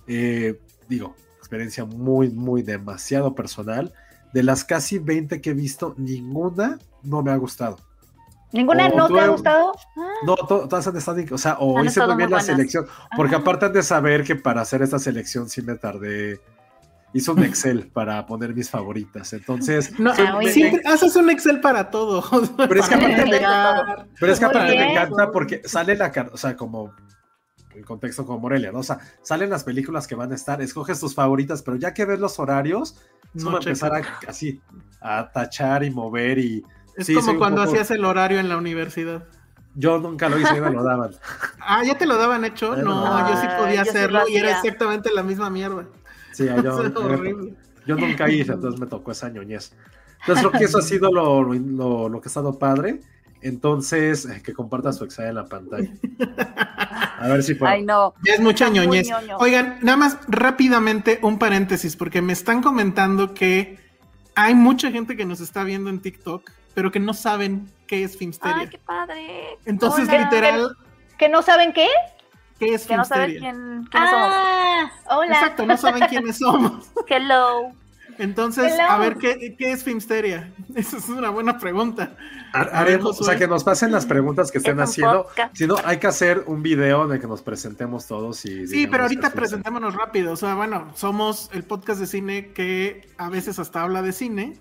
[0.07, 3.93] eh, digo, experiencia muy, muy demasiado personal.
[4.33, 7.79] De las casi 20 que he visto, ninguna no me ha gustado.
[8.55, 9.73] ¿Ninguna no te ha gustado?
[10.25, 12.87] No, todas han estado, o sea, o hice muy bien la selección,
[13.17, 16.41] porque aparte de saber que para hacer esta selección sí me tardé
[17.15, 19.33] hizo un Excel para poner mis favoritas.
[19.33, 20.13] Entonces, no,
[20.43, 22.23] siempre haces un Excel para todo.
[22.57, 23.41] Pero es que aparte, me,
[24.21, 26.93] pero es que aparte me encanta porque sale la o sea, como
[27.75, 28.81] el contexto como Morelia, ¿no?
[28.81, 32.05] O sea, salen las películas que van a estar, escoges tus favoritas, pero ya que
[32.05, 32.97] ves los horarios,
[33.35, 34.61] es como empezar a, así
[35.01, 36.65] a tachar y mover y.
[36.97, 39.25] Es como cuando hacías el horario en la universidad.
[39.77, 41.11] Yo nunca lo hice, me lo daban.
[41.67, 42.77] Ah, ya te lo daban hecho.
[42.77, 45.87] No, yo sí podía hacerlo y era exactamente la misma mierda.
[46.35, 46.47] Sí,
[47.87, 49.73] yo, nunca hice, entonces me tocó esa ñoñez.
[50.21, 51.43] Entonces creo que eso ha sido lo,
[52.09, 53.01] lo, que ha estado padre.
[53.41, 55.91] Entonces, eh, que comparta su Excel en la pantalla.
[57.19, 57.71] A ver si puedo.
[57.71, 58.15] Ay, no.
[58.25, 59.09] es mucha ñoñez.
[59.39, 63.79] Oigan, nada más rápidamente un paréntesis, porque me están comentando que
[64.35, 68.17] hay mucha gente que nos está viendo en TikTok, pero que no saben qué es
[68.17, 68.63] Filmsteria.
[68.63, 69.59] Ay, qué padre.
[69.67, 70.75] Entonces, literal.
[71.19, 71.87] ¿Que no saben qué?
[72.65, 75.19] ¿Qué es que no saben quién, quiénes ah, somos.
[75.19, 75.35] Hola.
[75.35, 76.87] Exacto, no saben quiénes somos.
[77.09, 77.73] Hello.
[78.19, 80.53] Entonces, a ver, ¿qué, ¿qué, es Filmsteria?
[80.75, 82.17] Esa es una buena pregunta.
[82.53, 85.27] Haremos, o sea, que nos pasen las preguntas que estén haciendo.
[85.53, 88.67] Si no, hay que hacer un video de que nos presentemos todos y.
[88.67, 90.33] Sí, pero ahorita presentémonos rápido.
[90.33, 94.61] O sea, bueno, somos el podcast de cine que a veces hasta habla de cine.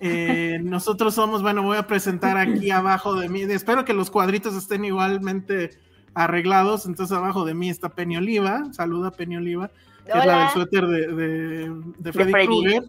[0.00, 3.42] Eh, nosotros somos, bueno, voy a presentar aquí abajo de mí.
[3.42, 5.85] Espero que los cuadritos estén igualmente
[6.16, 6.86] arreglados.
[6.86, 8.64] Entonces, abajo de mí está Penny Oliva.
[8.72, 9.70] Saluda, Penny Oliva
[10.06, 12.84] que es la del suéter de, Freddy, Krueger.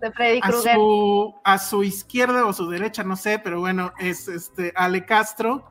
[1.44, 5.66] A, su, izquierda o su derecha, no sé, pero bueno, es este Ale Castro.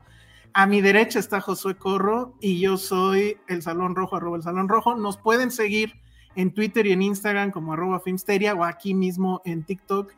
[0.53, 4.67] A mi derecha está Josué Corro y yo soy el Salón Rojo, arroba el Salón
[4.67, 4.95] Rojo.
[4.95, 5.93] Nos pueden seguir
[6.35, 10.13] en Twitter y en Instagram como arroba Filmsteria o aquí mismo en TikTok,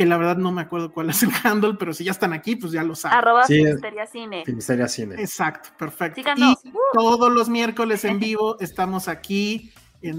[0.00, 2.56] que la verdad no me acuerdo cuál es el handle, pero si ya están aquí,
[2.56, 3.18] pues ya lo saben.
[3.18, 4.44] Arroba Filmsteria Cine.
[4.46, 5.16] Filmsteria Cine.
[5.20, 6.22] Exacto, perfecto.
[6.36, 6.54] Y
[6.94, 9.74] todos los miércoles en vivo estamos aquí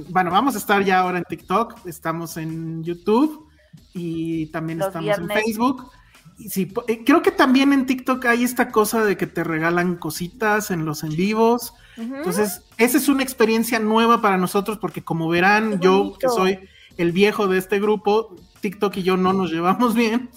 [0.10, 3.48] bueno, vamos a estar ya ahora en TikTok, estamos en YouTube
[3.95, 5.90] y también estamos en Facebook.
[6.38, 9.95] Y sí, eh, creo que también en TikTok hay esta cosa de que te regalan
[9.95, 11.74] cositas en los en vivos.
[11.98, 16.60] Entonces, esa es una experiencia nueva para nosotros porque como verán, yo que soy
[16.98, 20.29] el viejo de este grupo, TikTok y yo no nos llevamos bien.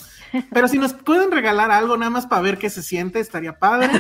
[0.53, 3.91] Pero si nos pueden regalar algo nada más para ver qué se siente, estaría padre.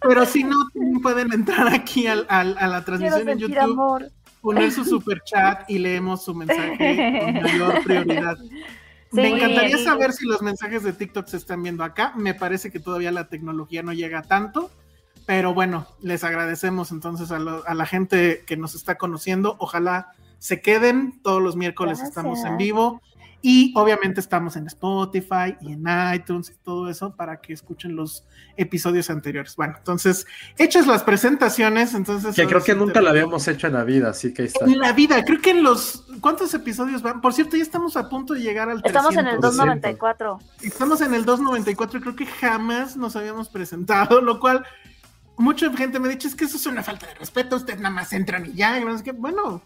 [0.00, 0.56] Pero si no,
[1.02, 4.10] pueden entrar aquí a la transmisión en YouTube
[4.44, 8.36] poner su super chat y leemos su mensaje con mayor prioridad.
[9.10, 12.12] Me encantaría saber si los mensajes de TikTok se están viendo acá.
[12.14, 14.70] Me parece que todavía la tecnología no llega tanto,
[15.24, 19.56] pero bueno, les agradecemos entonces a, a la gente que nos está conociendo.
[19.60, 21.22] Ojalá se queden.
[21.22, 23.00] Todos los miércoles estamos en vivo.
[23.46, 25.84] Y obviamente estamos en Spotify y en
[26.14, 28.24] iTunes y todo eso para que escuchen los
[28.56, 29.54] episodios anteriores.
[29.54, 30.26] Bueno, entonces,
[30.56, 32.34] hechas las presentaciones, entonces...
[32.34, 34.64] Que creo que nunca la habíamos hecho en la vida, así que está.
[34.64, 36.06] En la vida, creo que en los...
[36.22, 37.20] ¿Cuántos episodios van?
[37.20, 38.80] Por cierto, ya estamos a punto de llegar al...
[38.82, 40.38] Estamos en el 294.
[40.62, 44.64] Estamos en el 294 y creo que jamás nos habíamos presentado, lo cual
[45.36, 47.94] mucha gente me ha dicho, es que eso es una falta de respeto, ustedes nada
[47.94, 49.60] más entran y ya, y que, bueno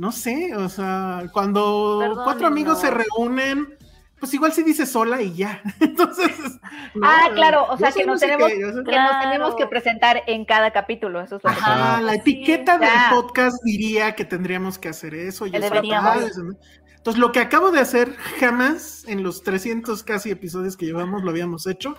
[0.00, 3.76] no sé, o sea, cuando cuatro amigos se reúnen,
[4.18, 5.60] pues igual se dice sola y ya.
[5.80, 6.30] Entonces.
[7.02, 11.20] ah, claro, o sea que, nos tenemos, que, nos tenemos que presentar en cada capítulo.
[11.20, 15.46] Eso es lo Ajá, la etiqueta del podcast diría que tendríamos que hacer eso.
[15.46, 21.22] Y Entonces, lo que acabo de hacer, jamás en los 300 casi episodios que llevamos
[21.22, 21.94] lo habíamos hecho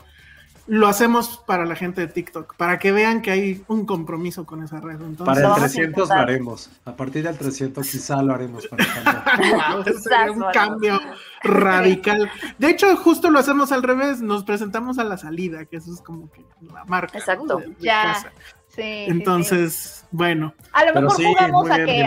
[0.68, 4.64] lo hacemos para la gente de TikTok, para que vean que hay un compromiso con
[4.64, 5.00] esa red.
[5.24, 6.70] para el 300 lo haremos.
[6.86, 8.84] A partir del 300 quizá lo haremos para
[9.84, 11.00] Sería un cambio
[11.44, 12.30] radical.
[12.58, 14.22] De hecho, justo lo hacemos al revés.
[14.22, 17.18] Nos presentamos a la salida, que eso es como que la marca.
[17.18, 17.62] Exacto.
[17.80, 18.32] ya.
[18.68, 20.54] Sí, Entonces, bueno.
[20.72, 22.06] A lo mejor jugamos a, que,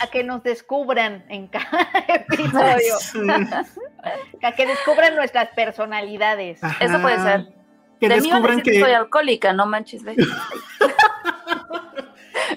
[0.00, 2.94] a que nos descubran en cada episodio.
[4.42, 6.60] a que descubran nuestras personalidades.
[6.80, 7.57] Eso puede ser
[8.00, 10.16] que descubran que soy alcohólica, no manches, ve.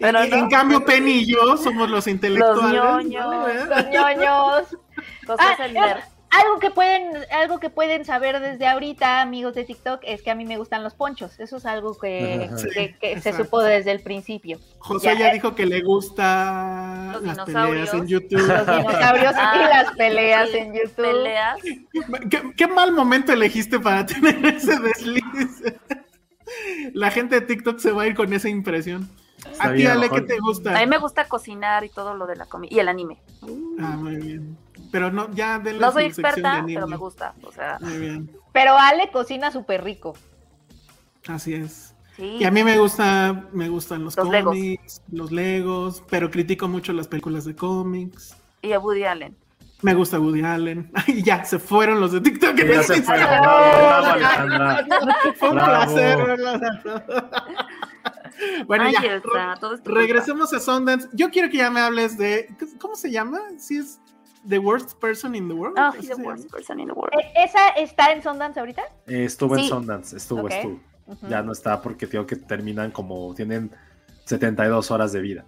[0.01, 2.61] en cambio, Penny y yo somos los intelectuales.
[2.61, 3.67] Los ñoños.
[3.67, 4.77] Los ñoños.
[5.25, 6.01] Cosas ah,
[6.31, 10.35] algo que pueden, algo que pueden saber desde ahorita, amigos de TikTok, es que a
[10.35, 11.37] mí me gustan los ponchos.
[11.39, 12.49] Eso es algo que,
[13.21, 14.57] se supo desde el principio.
[14.79, 18.47] José ya, dijo que le gusta las peleas en YouTube.
[18.47, 20.95] Los dinosaurios y ah, las peleas en YouTube.
[20.95, 21.59] Peleas.
[22.55, 25.23] ¿Qué, mal momento elegiste para tener ese desliz.
[26.93, 29.09] La gente de TikTok se va a ir con esa impresión.
[29.59, 30.77] a ti, Ale, ¿qué te gusta?
[30.77, 32.73] A mí me gusta cocinar y todo lo de la comida.
[32.73, 33.19] Y el anime.
[33.79, 34.57] Ah, muy bien.
[34.91, 37.33] Pero no, ya de No soy experta, pero me gusta.
[37.43, 37.77] O sea.
[37.79, 38.31] Muy bien.
[38.51, 40.13] Pero Ale cocina súper rico.
[41.27, 41.95] Así es.
[42.17, 47.07] Y a mí me gusta, me gustan los, cómics, los Legos, pero critico mucho las
[47.07, 48.35] películas de cómics.
[48.61, 49.35] Y a Woody Allen.
[49.81, 50.91] Me gusta Woody Allen.
[51.07, 52.55] Y ya, se fueron los de TikTok.
[52.57, 53.27] Ya se fueron.
[55.35, 56.19] Fue un placer
[58.65, 59.21] Bueno, ya.
[59.85, 61.07] regresemos a Sundance.
[61.13, 62.49] Yo quiero que ya me hables de.
[62.79, 63.39] ¿Cómo se llama?
[63.57, 63.99] Si es
[64.47, 65.77] The Worst Person in the World.
[65.77, 67.13] Ah, The Worst Person in the World.
[67.13, 68.83] ¿E-, ¿Esa está en Sundance ahorita?
[69.07, 70.79] Eh, estuvo en Sundance, estuvo, estuvo.
[71.27, 73.71] Ya no está porque tengo que terminan como, tienen
[74.25, 75.45] 72 horas de vida.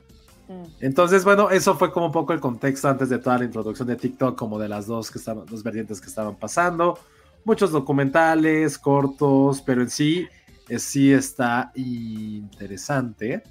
[0.48, 0.64] Mm.
[0.82, 3.95] Entonces, bueno, eso fue como un poco el contexto antes de toda la introducción de
[3.95, 6.99] TikTok, como de las dos que estaban, dos vertientes que estaban pasando.
[7.45, 10.28] Muchos documentales, cortos, pero en sí,
[10.70, 13.44] eh, sí está interesante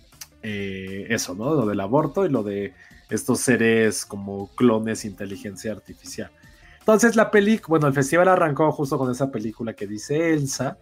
[0.42, 1.54] eh, eso, ¿no?
[1.54, 2.74] Lo del aborto y lo de
[3.12, 6.30] estos seres como clones inteligencia artificial.
[6.78, 10.78] Entonces la película, bueno, el festival arrancó justo con esa película que dice Elsa,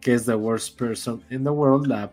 [0.00, 2.10] que es The Worst Person in the World, la,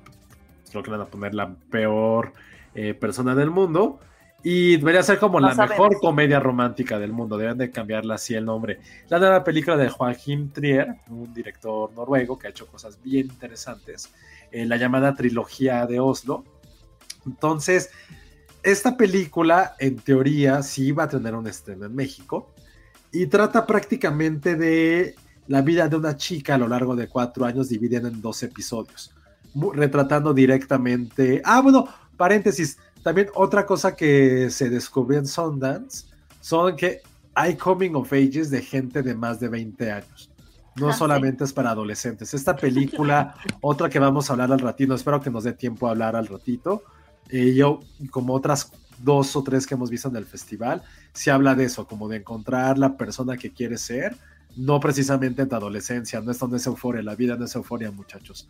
[0.69, 2.34] creo que van a poner la peor
[2.75, 3.99] eh, persona del mundo.
[4.43, 7.38] Y debería ser como la mejor comedia romántica del mundo.
[7.38, 8.79] Deben de cambiarla así el nombre.
[9.09, 14.13] La nueva película de Joachim Trier, un director noruego que ha hecho cosas bien interesantes.
[14.51, 16.45] Eh, la llamada trilogía de Oslo.
[17.25, 17.89] Entonces,
[18.72, 22.53] esta película, en teoría, sí va a tener un estreno en México.
[23.14, 25.15] Y trata prácticamente de
[25.48, 29.15] la vida de una chica a lo largo de cuatro años, dividida en dos episodios.
[29.73, 31.41] Retratando directamente.
[31.45, 31.88] Ah, bueno,
[32.18, 36.07] paréntesis también otra cosa que se descubrió en Sundance
[36.41, 37.02] son que
[37.35, 40.30] hay coming of ages de gente de más de 20 años.
[40.76, 42.34] No ah, solamente es para adolescentes.
[42.34, 45.91] Esta película, otra que vamos a hablar al ratito, espero que nos dé tiempo a
[45.91, 46.84] hablar al ratito.
[47.29, 47.81] Eh, yo,
[48.11, 50.81] como otras dos o tres que hemos visto en el festival,
[51.13, 54.15] se habla de eso, como de encontrar la persona que quieres ser,
[54.55, 57.91] no precisamente en tu adolescencia, no es donde es euforia, la vida no es euforia,
[57.91, 58.47] muchachos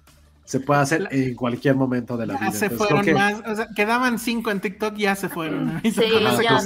[0.48, 2.52] se puede hacer en cualquier momento de la vida.
[2.52, 5.82] Ya se fueron más, o sea, quedaban cinco en TikTok, ya se fueron.
[5.84, 5.92] Sí,
[6.42, 6.62] ya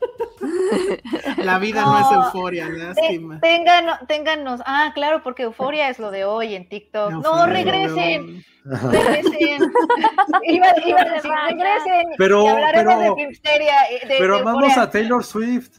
[1.38, 3.40] La vida no es euforia, lástima.
[3.40, 7.12] ténganos, ah, claro, porque euforia es lo de hoy en TikTok.
[7.12, 8.44] No, regresen.
[8.64, 9.62] Regresen.
[10.44, 12.06] iba, iba, a decir, regresen.
[12.18, 13.74] Pero, pero, de Filmsteria.
[13.90, 15.78] Eh, pero amamos a Taylor Swift.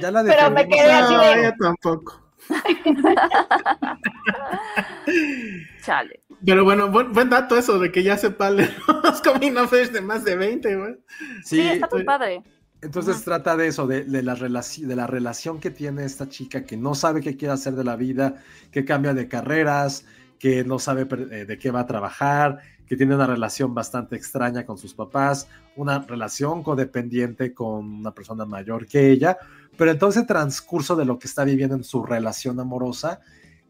[0.00, 1.52] Ya la Pero me quedé así de...
[1.58, 2.20] tampoco.
[5.82, 6.20] Chale.
[6.44, 8.68] Pero bueno, buen, dato eso de que ya se palen
[9.02, 10.96] los coming de más de 20, güey.
[11.42, 12.42] Sí, está muy padre.
[12.84, 16.94] Entonces trata de eso, de, la de la relación que tiene esta chica que no
[16.94, 18.36] sabe qué quiere hacer de la vida,
[18.70, 20.04] que cambia de carreras,
[20.38, 24.66] que no sabe eh, de qué va a trabajar, que tiene una relación bastante extraña
[24.66, 29.38] con sus papás, una relación codependiente con una persona mayor que ella,
[29.78, 33.20] pero entonces transcurso de lo que está viviendo en su relación amorosa,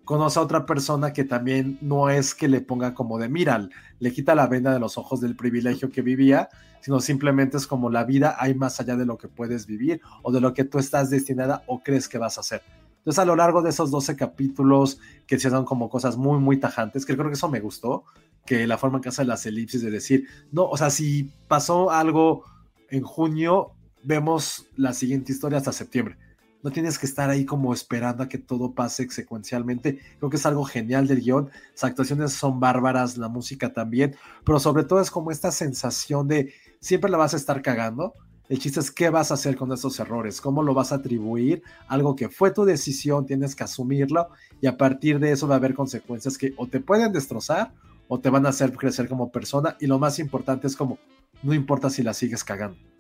[0.05, 3.69] conoce a otra persona que también no es que le ponga como de mira,
[3.99, 6.49] le quita la venda de los ojos del privilegio que vivía,
[6.81, 10.33] sino simplemente es como la vida hay más allá de lo que puedes vivir o
[10.33, 12.63] de lo que tú estás destinada o crees que vas a hacer.
[12.99, 16.59] Entonces a lo largo de esos 12 capítulos que se dan como cosas muy, muy
[16.59, 18.05] tajantes, que creo que eso me gustó,
[18.47, 21.91] que la forma en que hace las elipsis de decir, no, o sea, si pasó
[21.91, 22.45] algo
[22.91, 23.73] en junio,
[24.03, 26.17] vemos la siguiente historia hasta septiembre.
[26.65, 29.99] No tienes que estar ahí como esperando a que todo pase secuencialmente.
[30.19, 31.51] Creo que es algo genial del guion.
[31.73, 34.17] Las actuaciones son bárbaras, la música también,
[34.47, 38.15] pero sobre todo es como esta sensación de siempre la vas a estar cagando.
[38.49, 41.63] El chiste es qué vas a hacer con esos errores, cómo lo vas a atribuir,
[41.87, 44.31] algo que fue tu decisión, tienes que asumirlo
[44.63, 47.75] y a partir de eso va a haber consecuencias que o te pueden destrozar
[48.09, 50.99] o te van a hacer crecer como persona y lo más importante es como,
[51.43, 52.94] no importa si la sigues cagando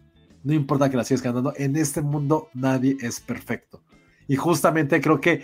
[0.45, 3.83] no importa que la sigas ganando, en este mundo nadie es perfecto.
[4.29, 5.43] Y justamente creo que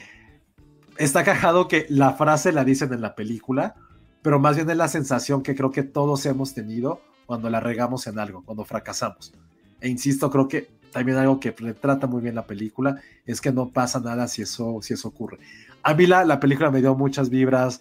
[0.97, 3.75] está cajado que la frase la dicen en la película,
[4.23, 8.07] pero más bien es la sensación que creo que todos hemos tenido cuando la regamos
[8.07, 9.33] en algo, cuando fracasamos.
[9.81, 13.71] E insisto, creo que también algo que retrata muy bien la película es que no
[13.71, 15.39] pasa nada si eso, si eso ocurre.
[15.83, 17.81] A mí la, la película me dio muchas vibras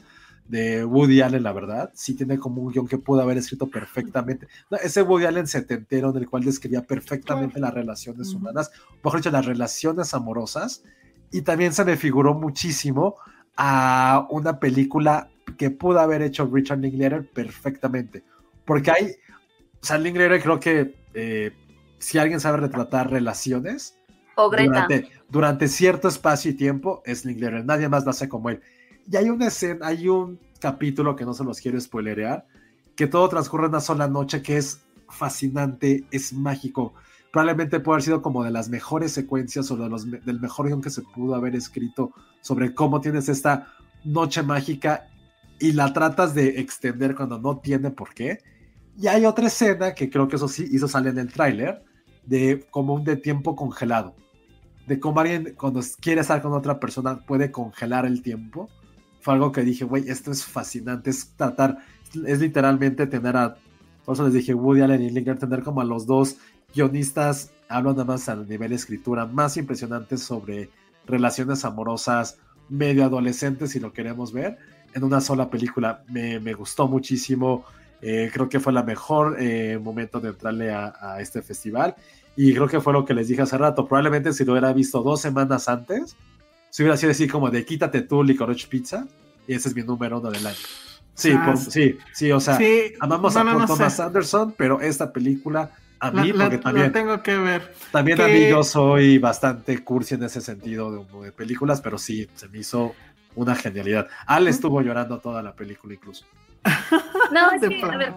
[0.49, 1.91] de Woody Allen, la verdad.
[1.93, 4.47] Sí tiene como un guion que pudo haber escrito perfectamente.
[4.83, 8.71] ese Woody Allen setentero en el cual describía perfectamente las relaciones humanas,
[9.03, 10.83] mejor dicho, las relaciones amorosas.
[11.31, 13.17] Y también se me figuró muchísimo
[13.55, 18.23] a una película que pudo haber hecho Richard Linklater perfectamente.
[18.65, 19.11] Porque hay,
[19.81, 21.51] o sea, Linklater creo que eh,
[21.99, 23.95] si alguien sabe retratar relaciones,
[24.35, 27.65] o Durante, durante, cierto espacio y tiempo, es Linklater.
[27.65, 28.61] Nadie más lo hace como él.
[29.11, 32.45] Y hay una escena, hay un capítulo que no se los quiero spoilerear,
[32.95, 36.93] que todo transcurre en una sola noche que es fascinante, es mágico.
[37.31, 40.81] Probablemente puede haber sido como de las mejores secuencias o de los, del mejor guion
[40.81, 42.11] que se pudo haber escrito
[42.41, 43.73] sobre cómo tienes esta
[44.03, 45.07] noche mágica
[45.59, 48.39] y la tratas de extender cuando no tiene por qué.
[48.95, 51.83] Y hay otra escena que creo que eso sí hizo salir en el tráiler,
[52.25, 54.15] de como un de tiempo congelado.
[54.85, 58.69] De cómo alguien cuando quiere estar con otra persona puede congelar el tiempo
[59.19, 61.79] fue algo que dije, güey, esto es fascinante, es tratar,
[62.25, 63.57] es literalmente tener a,
[64.05, 66.37] por eso les dije, Woody Allen y Linker, tener como a los dos
[66.73, 70.69] guionistas, hablo nada más al nivel de escritura, más impresionantes sobre
[71.05, 72.37] relaciones amorosas
[72.69, 74.57] medio adolescentes, si lo queremos ver,
[74.93, 76.03] en una sola película.
[76.07, 77.65] Me, gustó muchísimo,
[78.01, 81.95] eh, creo que fue la mejor eh, momento de entrarle a, a este festival.
[82.35, 83.87] Y creo que fue lo que les dije hace rato.
[83.87, 86.15] Probablemente si lo hubiera visto dos semanas antes,
[86.69, 89.07] si hubiera sido así como de quítate tú licorice pizza,
[89.47, 90.57] y ese es mi número uno del año.
[91.13, 92.57] Sí, ah, sí, sí, o sea,
[93.01, 97.73] amamos a Thomas Anderson, pero esta película a mí, porque también tengo que ver.
[97.91, 102.47] También a mí yo soy bastante cursi en ese sentido de, películas, pero sí, se
[102.47, 102.95] me hizo
[103.35, 104.07] una genialidad.
[104.25, 106.25] Al estuvo llorando toda la película incluso.
[107.31, 108.13] No, es que, a ver,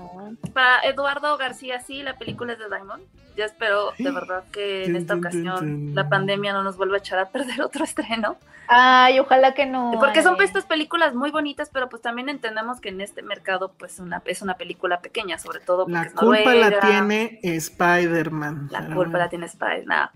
[0.52, 3.02] para Eduardo García sí, la película es de Diamond.
[3.36, 7.19] Yo espero de verdad que en esta ocasión la pandemia no nos vuelva a echar
[7.19, 8.36] a perder otro estreno.
[8.69, 9.93] Ay, ojalá que no.
[9.98, 13.98] Porque son estas películas muy bonitas, pero pues también entendemos que en este mercado pues
[14.01, 18.69] una, es una película pequeña, sobre todo La culpa la tiene Spider-Man.
[18.70, 20.10] La culpa la tiene Spider-Man.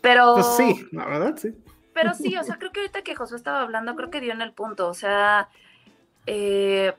[0.00, 0.34] Pero...
[0.34, 1.54] Pues sí, la verdad sí.
[1.92, 4.42] Pero sí, o sea, creo que ahorita que Josué estaba hablando, creo que dio en
[4.42, 5.48] el punto, o sea...
[6.26, 6.92] Eh,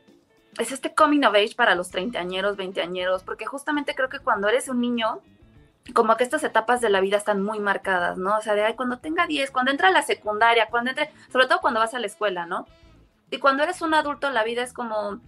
[0.58, 4.68] es este coming of age para los treintañeros, veinteañeros, porque justamente creo que cuando eres
[4.70, 5.22] un niño,
[5.94, 8.38] como que estas etapas de la vida están muy marcadas, ¿no?
[8.38, 11.48] O sea, de ahí cuando tenga 10, cuando entra a la secundaria, cuando entre, sobre
[11.48, 12.68] todo cuando vas a la escuela, ¿no?
[13.30, 15.20] Y cuando eres un adulto, la vida es como,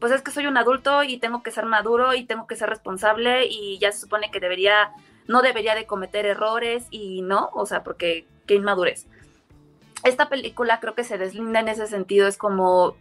[0.00, 2.68] pues es que soy un adulto y tengo que ser maduro y tengo que ser
[2.68, 4.92] responsable y ya se supone que debería,
[5.26, 9.06] no debería de cometer errores y no, o sea, porque qué inmadurez.
[10.02, 12.96] Esta película creo que se deslinda en ese sentido, es como,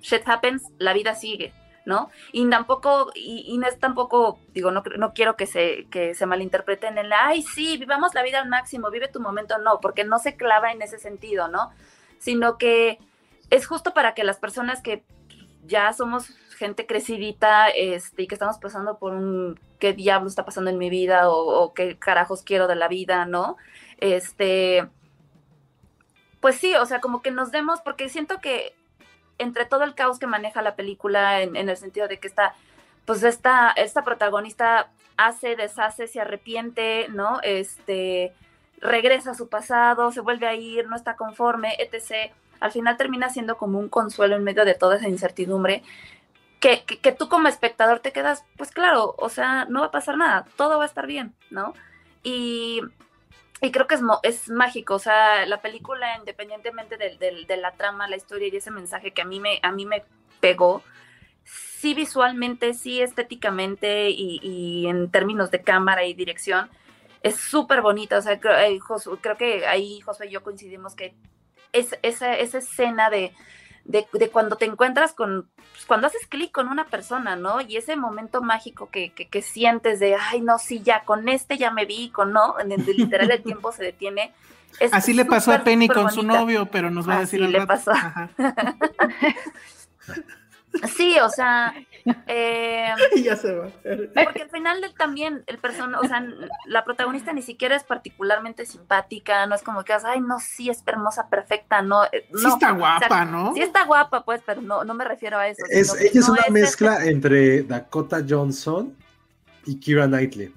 [0.00, 1.52] shit happens, la vida sigue,
[1.84, 2.10] ¿no?
[2.32, 6.98] Y tampoco, y, no es tampoco, digo, no, no quiero que se, que se malinterpreten
[6.98, 10.18] en la, ay, sí, vivamos la vida al máximo, vive tu momento, no, porque no
[10.18, 11.70] se clava en ese sentido, ¿no?
[12.18, 12.98] Sino que
[13.50, 15.02] es justo para que las personas que
[15.66, 20.70] ya somos gente crecidita este, y que estamos pasando por un qué diablo está pasando
[20.70, 23.56] en mi vida o, o qué carajos quiero de la vida, ¿no?
[23.98, 24.86] Este,
[26.40, 28.74] pues sí, o sea, como que nos demos, porque siento que
[29.40, 32.54] entre todo el caos que maneja la película, en, el sentido de que está,
[33.04, 37.40] pues esta, esta protagonista hace, deshace, se arrepiente, ¿no?
[37.42, 38.32] Este,
[38.80, 42.32] regresa a su pasado, se vuelve a ir, no está conforme, etc.
[42.60, 45.82] Al final termina siendo como un consuelo en medio de toda esa incertidumbre.
[46.60, 50.18] Que, que, tú como espectador te quedas, pues claro, o sea, no va a pasar
[50.18, 51.72] nada, todo va a estar bien, ¿no?
[52.22, 52.82] Y
[53.62, 58.16] y creo que es, es mágico, o sea, la película, independientemente de, la trama, la
[58.16, 60.02] historia y ese mensaje que a mí me, a mí me
[60.40, 60.82] pegó,
[61.44, 66.70] sí visualmente, sí estéticamente y, en términos de cámara y dirección,
[67.22, 68.78] es súper bonita, o sea, creo, eh,
[69.20, 71.14] creo, que ahí Josué y yo coincidimos que
[71.72, 73.34] es, esa, esa escena de,
[73.90, 77.60] de, cuando te encuentras con, pues, cuando haces clic con una persona, ¿no?
[77.60, 81.70] Y ese momento mágico que, que, sientes de, ay, no, sí, ya, con este ya
[81.70, 84.32] me vi, con no, en el literal el tiempo se detiene.
[84.92, 87.66] Así le pasó a Penny con su novio, pero nos va a decir Así le
[87.66, 87.92] pasó.
[90.96, 91.74] Sí, o sea,
[92.26, 93.68] eh, ya se va.
[94.24, 96.24] Porque al final también el persona, o sea,
[96.66, 100.82] la protagonista ni siquiera es particularmente simpática, no es como que, ay, no, sí es
[100.86, 103.52] hermosa, perfecta, no, eh, sí está guapa, ¿no?
[103.54, 105.62] Sí está guapa, pues, pero no, no me refiero a eso.
[105.68, 108.96] Es, ella es una mezcla entre Dakota Johnson
[109.66, 110.54] y Kira Knightley.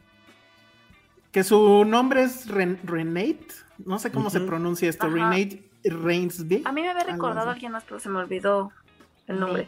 [1.31, 3.47] Que su nombre es Renate,
[3.79, 6.61] no sé cómo se pronuncia esto, Renate Rainsby.
[6.65, 8.71] A mí me había recordado a alguien más, pero se me olvidó
[9.27, 9.67] el nombre.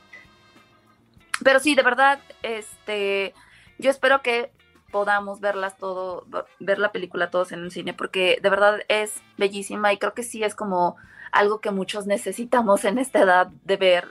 [1.45, 3.35] Pero sí, de verdad, este,
[3.77, 4.51] yo espero que
[4.91, 6.25] podamos verlas todo,
[6.59, 10.23] ver la película todos en un cine, porque de verdad es bellísima y creo que
[10.23, 10.95] sí es como
[11.31, 14.07] algo que muchos necesitamos en esta edad de ver,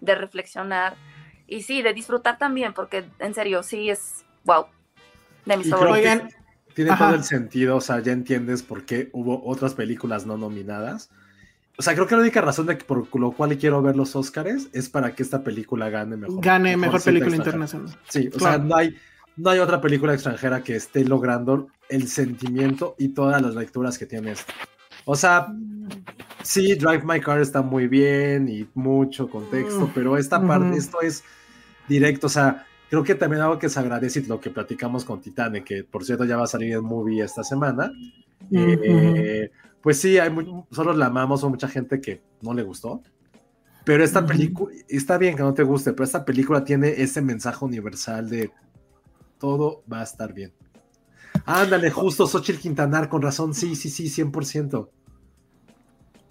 [0.00, 0.96] de reflexionar
[1.46, 4.64] y sí, de disfrutar también, porque en serio, sí es wow,
[5.44, 6.32] de mis favoritos.
[6.74, 11.10] Tiene todo el sentido, o sea, ya entiendes por qué hubo otras películas no nominadas
[11.80, 14.14] o sea, creo que la única razón de que por lo cual quiero ver los
[14.14, 16.38] Oscars es para que esta película gane mejor.
[16.44, 17.96] Gane mejor, película internacional.
[18.06, 18.94] Sí, o sea, no hay,
[19.38, 24.04] no hay otra película extranjera que esté logrando el sentimiento y todas las lecturas que
[24.04, 24.52] tiene esto.
[25.06, 25.46] O sea,
[26.42, 31.00] sí, Drive My Car está muy bien y mucho contexto, mm, pero esta parte, esto
[31.00, 31.24] es
[31.88, 35.64] directo, o sea, creo que también algo que se agradece lo que platicamos con Titane,
[35.64, 37.90] que por cierto ya va a salir en movie esta semana.
[38.52, 39.50] eh,
[39.82, 40.30] pues sí, hay
[40.70, 43.02] solo la amamos, o mucha gente que no le gustó.
[43.84, 47.64] Pero esta película, está bien que no te guste, pero esta película tiene ese mensaje
[47.64, 48.50] universal de
[49.38, 50.52] todo va a estar bien.
[51.46, 54.88] Ándale, justo Xochitl Quintanar, con razón, sí, sí, sí, 100%.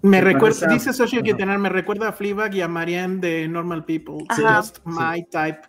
[0.01, 4.25] Me, recuerda, dice Xochitl Quintanar, me recuerda a Fleabag y a Marianne de Normal People.
[4.29, 5.61] Just my type.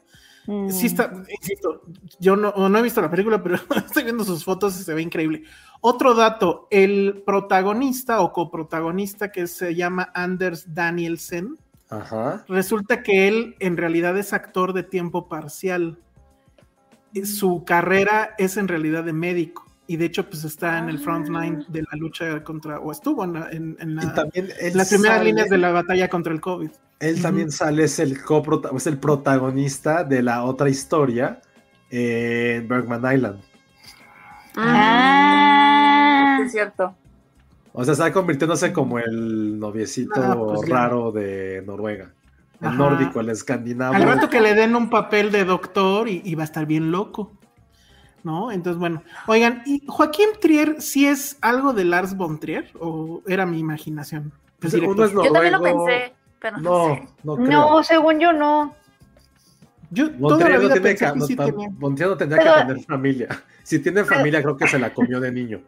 [0.70, 1.26] Sí está, mm.
[1.30, 1.82] insisto,
[2.18, 5.02] yo no, no, he visto la película, pero estoy viendo sus fotos y se ve
[5.02, 5.44] increíble.
[5.80, 11.56] Otro dato, el protagonista o coprotagonista que se llama Anders Danielsen,
[12.48, 15.98] resulta que él en realidad es actor de tiempo parcial.
[17.24, 21.28] Su carrera es en realidad de médico y de hecho pues está en el front
[21.34, 21.40] ah.
[21.40, 26.08] line de la lucha contra, o estuvo en, en, las primeras líneas de la batalla
[26.08, 26.70] contra el COVID.
[27.00, 28.18] Él también sale, es el,
[28.76, 31.40] es el protagonista de la otra historia
[31.90, 33.40] en Bergman Island.
[34.54, 36.94] Ah, es cierto.
[37.72, 42.12] O sea, está convirtiéndose como el noviecito pues raro de Noruega.
[42.60, 43.94] el nórdico, el escandinavo.
[43.94, 47.32] Al rato que le den un papel de doctor y, va a estar bien loco.
[48.22, 48.52] ¿No?
[48.52, 49.02] Entonces, bueno.
[49.26, 52.70] Oigan, ¿y Joaquín Trier sí es algo de Lars von Trier?
[52.78, 54.32] ¿O era mi imaginación?
[54.58, 58.74] Pues yo también lo pensé, pero no, no, no, según yo no.
[59.90, 61.68] Yo toda la vida no pensé que, sí tenía.
[62.16, 63.28] tendría que tener familia.
[63.62, 65.60] Si tiene familia, creo que se la comió de niño.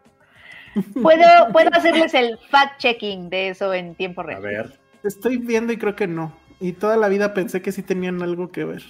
[1.01, 4.39] Puedo, puedo hacerles el fact-checking de eso en tiempo real.
[4.39, 4.79] A ver.
[5.03, 6.35] Estoy viendo y creo que no.
[6.59, 8.81] Y toda la vida pensé que sí tenían algo que ver.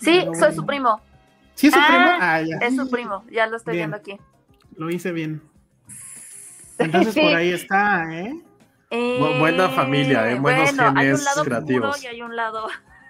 [0.00, 1.00] Sí, soy su primo.
[1.54, 2.04] ¿Sí es su primo?
[2.04, 2.56] Ah, ah, ya.
[2.66, 4.18] Es su primo, ya lo estoy viendo aquí.
[4.76, 5.40] Lo hice bien.
[6.78, 8.34] Entonces por ahí está, ¿eh?
[8.90, 10.38] Buena familia, ¿eh?
[10.38, 12.04] buenos bueno, genes hay un lado creativos.
[12.04, 12.68] y hay un lado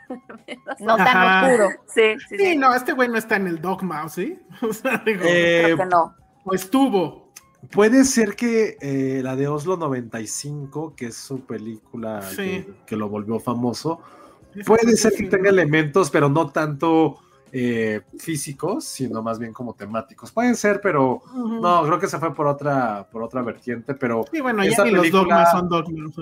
[0.81, 1.69] no tan oscuro.
[1.87, 4.39] Sí, sí, sí, no, este güey no está en el Dogma, ¿sí?
[4.63, 6.15] O sea, digo, eh, creo que no.
[6.45, 7.29] O estuvo.
[7.71, 13.41] Puede ser que eh, la de Oslo 95, que es su película que, lo volvió
[13.41, 14.01] famoso,
[14.65, 17.19] puede ser que tenga elementos, pero no tanto
[17.53, 20.33] eh, físicos, sino más bien como temáticos.
[20.33, 24.25] Pueden ser, pero no, creo que se fue por otra, por otra vertiente, pero...
[24.31, 26.13] Sí, bueno, ya ni los dogmas son dogmas.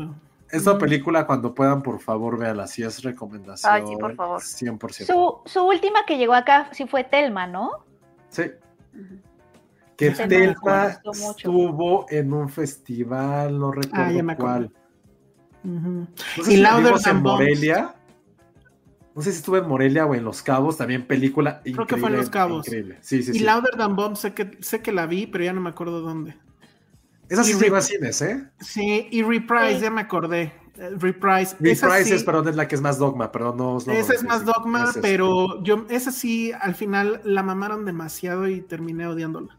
[0.51, 2.69] Esta película, cuando puedan, por favor, véanla.
[2.69, 3.73] Si es recomendación.
[3.73, 4.40] Ay, sí, por favor.
[4.40, 5.07] 100%.
[5.07, 7.85] Su, su última que llegó acá sí fue Telma, ¿no?
[8.28, 8.44] Sí
[9.97, 14.73] que Telma estuvo en un festival, no recuerdo ah, cuál.
[15.65, 16.07] no
[16.44, 17.94] sé y si en Morelia.
[19.16, 22.10] No sé si estuve en Morelia o en Los Cabos, también película Creo que fue
[22.10, 22.66] en Los Cabos.
[22.68, 22.98] Increíble.
[23.01, 25.62] Sí, sí, y Louder Than Bomb sé que, sé que la vi, pero ya no
[25.62, 26.36] me acuerdo dónde.
[27.30, 28.47] Esa sí iba a cines, ¿eh?
[28.60, 30.52] Sí, y Reprise, ya me acordé.
[30.76, 31.56] Eh, Reprise.
[31.59, 34.93] Reprise es, perdón, es la que es más dogma, pero no, Esa es más dogma,
[35.01, 39.56] pero yo, esa sí, al final la mamaron demasiado y terminé odiándola.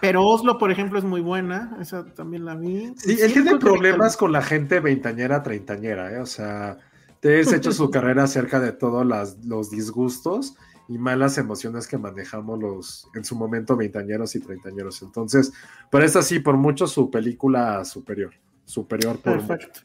[0.00, 1.76] Pero Oslo, por ejemplo, es muy buena.
[1.78, 2.94] Esa también la vi.
[2.96, 6.20] Sí, él tiene problemas con la gente veintañera, treintañera, ¿eh?
[6.20, 6.78] O sea,
[7.20, 9.06] te has hecho su carrera acerca de todos
[9.44, 10.54] los disgustos
[10.88, 15.02] y malas emociones que manejamos los, en su momento, veintañeros y treintañeros.
[15.02, 15.52] Entonces,
[15.90, 18.34] pero esta sí, por mucho su película superior.
[18.64, 19.80] Superior por Perfecto.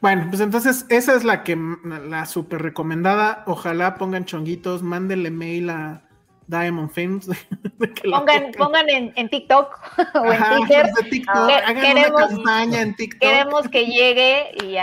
[0.00, 3.44] Bueno, pues entonces esa es la que la super recomendada.
[3.46, 6.08] Ojalá pongan chonguitos, mándenle mail a
[6.46, 7.28] Diamond Films.
[8.10, 9.78] pongan, pongan en, en, TikTok
[10.14, 10.86] o en Twitter.
[11.80, 13.20] queremos, campaña en TikTok.
[13.20, 14.76] Queremos que llegue y,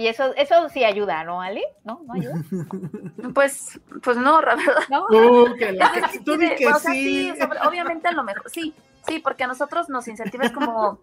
[0.00, 1.62] y, eso, eso sí ayuda, ¿no, Ale?
[1.84, 2.02] ¿No?
[2.06, 2.34] ¿No ayuda?
[3.34, 4.82] pues, pues no, la verdad.
[4.90, 5.06] ¿No?
[5.06, 7.32] Uh, que la, que, tú que sí.
[7.34, 8.74] sí obviamente a lo mejor, sí,
[9.06, 11.00] sí, porque a nosotros nos incentiva es como,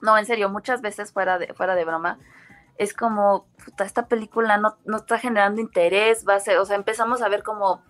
[0.00, 2.18] no, en serio, muchas veces fuera de, fuera de broma,
[2.78, 6.76] es como, puta, esta película no, no está generando interés, va a ser, o sea,
[6.76, 7.82] empezamos a ver como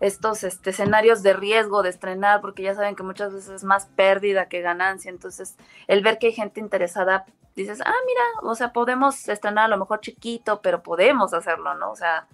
[0.00, 3.86] estos este, escenarios de riesgo de estrenar, porque ya saben que muchas veces es más
[3.86, 5.10] pérdida que ganancia.
[5.10, 5.56] Entonces,
[5.86, 7.26] el ver que hay gente interesada,
[7.56, 11.90] dices, ah, mira, o sea, podemos estrenar a lo mejor chiquito, pero podemos hacerlo, ¿no?
[11.90, 12.26] O sea,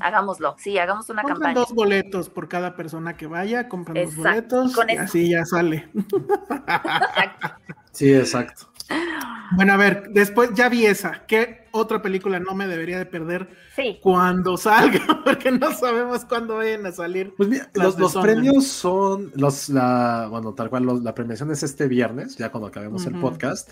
[0.00, 1.54] hagámoslo, sí, hagamos una campaña.
[1.54, 5.88] dos boletos por cada persona que vaya, compran dos boletos y así ya sale.
[7.92, 8.73] sí, exacto.
[9.56, 11.26] Bueno, a ver, después ya vi esa.
[11.26, 13.48] ¿Qué otra película no me debería de perder
[14.00, 15.22] cuando salga?
[15.24, 17.34] Porque no sabemos cuándo vayan a salir.
[17.36, 22.36] Pues mira, los, premios son los, la, bueno, tal cual, la premiación es este viernes,
[22.36, 23.70] ya cuando acabemos el podcast.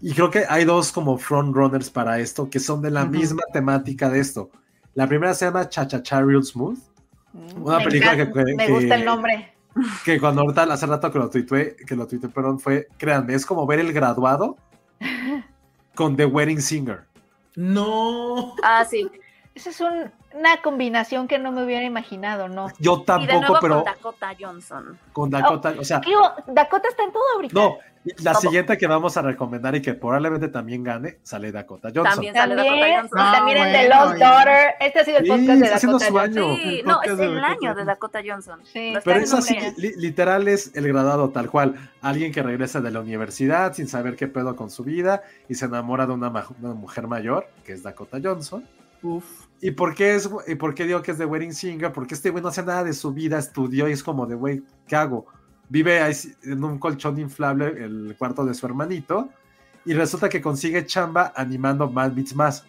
[0.00, 4.10] Y creo que hay dos como frontrunners para esto que son de la misma temática
[4.10, 4.50] de esto.
[4.94, 6.78] La primera se llama Cha Cha Cha Real Smooth.
[7.32, 7.62] Mm.
[7.62, 9.53] Una película que, Me gusta el nombre
[10.04, 13.44] que cuando ahorita hace rato que lo tuiteé, que lo tuiteé, perdón, fue, créanme, es
[13.44, 14.56] como ver el graduado
[15.94, 17.04] con The Wedding Singer.
[17.56, 18.54] No.
[18.62, 19.08] Ah, sí.
[19.54, 22.68] Esa es una combinación que no me hubiera imaginado, ¿no?
[22.80, 23.76] Yo tampoco, pero.
[23.76, 24.98] Con Dakota Johnson.
[25.12, 26.00] Con Dakota, o sea.
[26.48, 27.54] Dakota está en todo ahorita.
[27.54, 27.78] No,
[28.22, 32.14] la siguiente que vamos a recomendar y que probablemente también gane, sale Dakota Johnson.
[32.14, 33.32] También sale Dakota Johnson.
[33.32, 34.74] también en The Lost Daughter.
[34.80, 36.56] Este ha sido el podcast de Dakota Johnson.
[36.56, 38.60] Sí, no, es el año de Dakota Johnson.
[38.64, 38.94] Sí.
[39.04, 41.76] Pero es así, literal es el gradado tal cual.
[42.02, 45.64] Alguien que regresa de la universidad sin saber qué pedo con su vida y se
[45.66, 48.68] enamora de una, una mujer mayor, que es Dakota Johnson.
[49.02, 49.43] Uf.
[49.60, 51.92] ¿Y por qué es, y por qué digo que es de Wedding Singer?
[51.92, 54.62] Porque este güey no hace nada de su vida, estudió y es como de, güey,
[54.86, 55.26] ¿qué hago?
[55.68, 56.00] vive
[56.44, 59.28] en un colchón inflable el cuarto de su hermanito
[59.84, 62.64] y resulta que consigue chamba animando más Beats Más.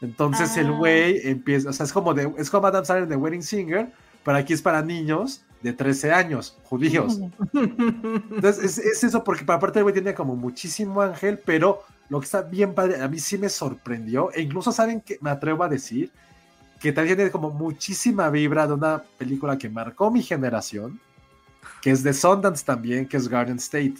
[0.00, 0.76] Entonces el ah.
[0.78, 3.92] güey empieza, o sea, es como de, es como Adam Sandler de Wedding Singer,
[4.24, 7.20] pero aquí es para niños de 13 años, judíos.
[7.52, 12.42] Entonces es, eso porque aparte el güey tiene como muchísimo ángel, pero lo que está
[12.42, 16.12] bien padre, a mí sí me sorprendió, e incluso saben que me atrevo a decir
[16.80, 21.00] que también tiene como muchísima vibra de una película que marcó mi generación,
[21.82, 23.96] que es de Sundance también, que es Garden State.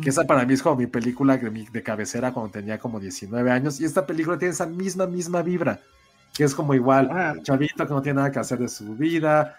[0.00, 3.50] Que esa para mí es como mi película de, de cabecera cuando tenía como 19
[3.50, 3.80] años.
[3.80, 5.80] Y esta película tiene esa misma, misma vibra.
[6.32, 7.34] Que es como igual, ah.
[7.42, 9.56] chavito que no tiene nada que hacer de su vida,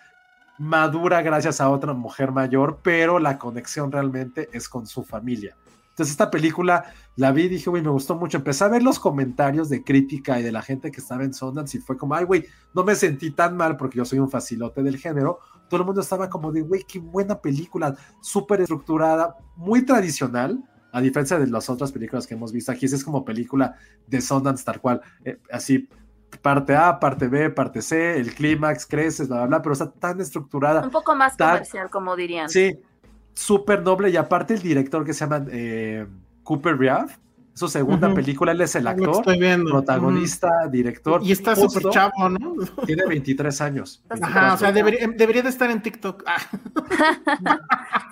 [0.58, 5.56] madura gracias a otra mujer mayor, pero la conexión realmente es con su familia.
[5.96, 8.40] Entonces esta película la vi y dije, güey, me gustó mucho.
[8.40, 11.78] Empecé a ver los comentarios de crítica y de la gente que estaba en Sundance
[11.78, 14.84] y fue como, ay, güey, no me sentí tan mal porque yo soy un facilote
[14.84, 15.40] del género.
[15.70, 20.62] Todo el mundo estaba como de, güey, qué buena película, súper estructurada, muy tradicional,
[20.92, 22.74] a diferencia de las otras películas que hemos visto.
[22.74, 25.88] Aquí es como película de Sundance tal cual, eh, así
[26.42, 30.20] parte A, parte B, parte C, el clímax, creces, bla, bla, bla, pero está tan
[30.20, 30.84] estructurada.
[30.84, 32.50] Un poco más comercial, como dirían.
[32.50, 32.78] Sí,
[33.36, 36.08] súper noble y aparte el director que se llama eh,
[36.44, 37.18] Cooper Riaf,
[37.56, 41.22] su segunda película, él es el actor, protagonista, director.
[41.24, 42.54] Y está súper chavo, ¿no?
[42.86, 44.04] Tiene 23 años.
[44.10, 46.24] Ajá, o sea, debería, de estar en TikTok.
[46.28, 46.36] Ah.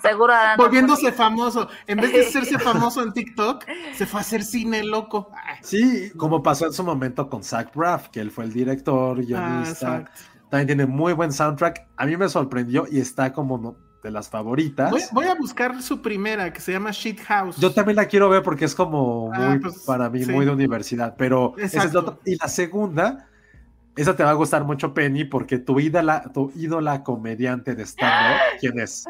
[0.02, 0.32] Seguro.
[0.56, 1.68] Volviéndose famoso.
[1.86, 5.30] En vez de hacerse famoso en TikTok, se fue a hacer cine loco.
[5.60, 10.06] Sí, como pasó en su momento con Zach Braff, que él fue el director, guionista.
[10.06, 10.10] Ah,
[10.48, 11.86] También tiene muy buen soundtrack.
[11.98, 14.92] A mí me sorprendió y está como de las favoritas.
[15.12, 17.56] Voy, a buscar su primera, que se llama Shit House.
[17.56, 20.52] Yo también la quiero ver porque es como ah, muy, pues, para mí, muy de
[20.52, 21.14] universidad.
[21.16, 22.18] Pero esa es la otra.
[22.26, 23.30] Y la segunda,
[23.96, 28.40] esa te va a gustar mucho, Penny, porque tu ídola, tu ídola comediante de stand-up,
[28.60, 29.06] ¿quién es?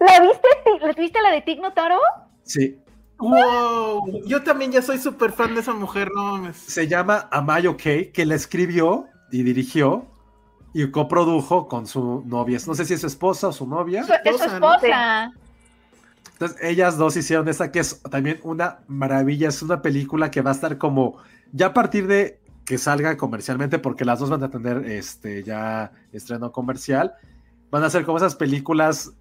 [0.00, 0.48] ¿La viste?
[0.80, 1.98] ¿La viste la de Tig Notaro?
[2.42, 2.78] Sí.
[3.18, 8.12] Wow, yo también ya soy súper fan de esa mujer, no Se llama Amayo Kay,
[8.12, 10.06] que la escribió y dirigió
[10.72, 12.58] y coprodujo con su novia.
[12.66, 14.06] No sé si es su esposa o su novia.
[14.24, 15.32] es su esposa.
[16.32, 19.48] Entonces, ellas dos hicieron esta que es también una maravilla.
[19.48, 21.16] Es una película que va a estar como
[21.52, 25.90] ya a partir de que salga comercialmente, porque las dos van a tener este ya
[26.12, 27.14] estreno comercial.
[27.70, 29.12] Van a ser como esas películas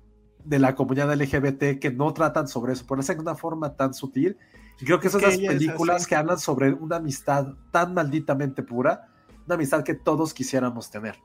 [0.43, 3.93] de la comunidad LGBT que no tratan sobre eso, por eso de una forma tan
[3.93, 4.37] sutil.
[4.79, 9.07] Y creo que son esas películas que hablan sobre una amistad tan malditamente pura,
[9.45, 11.15] una amistad que todos quisiéramos tener.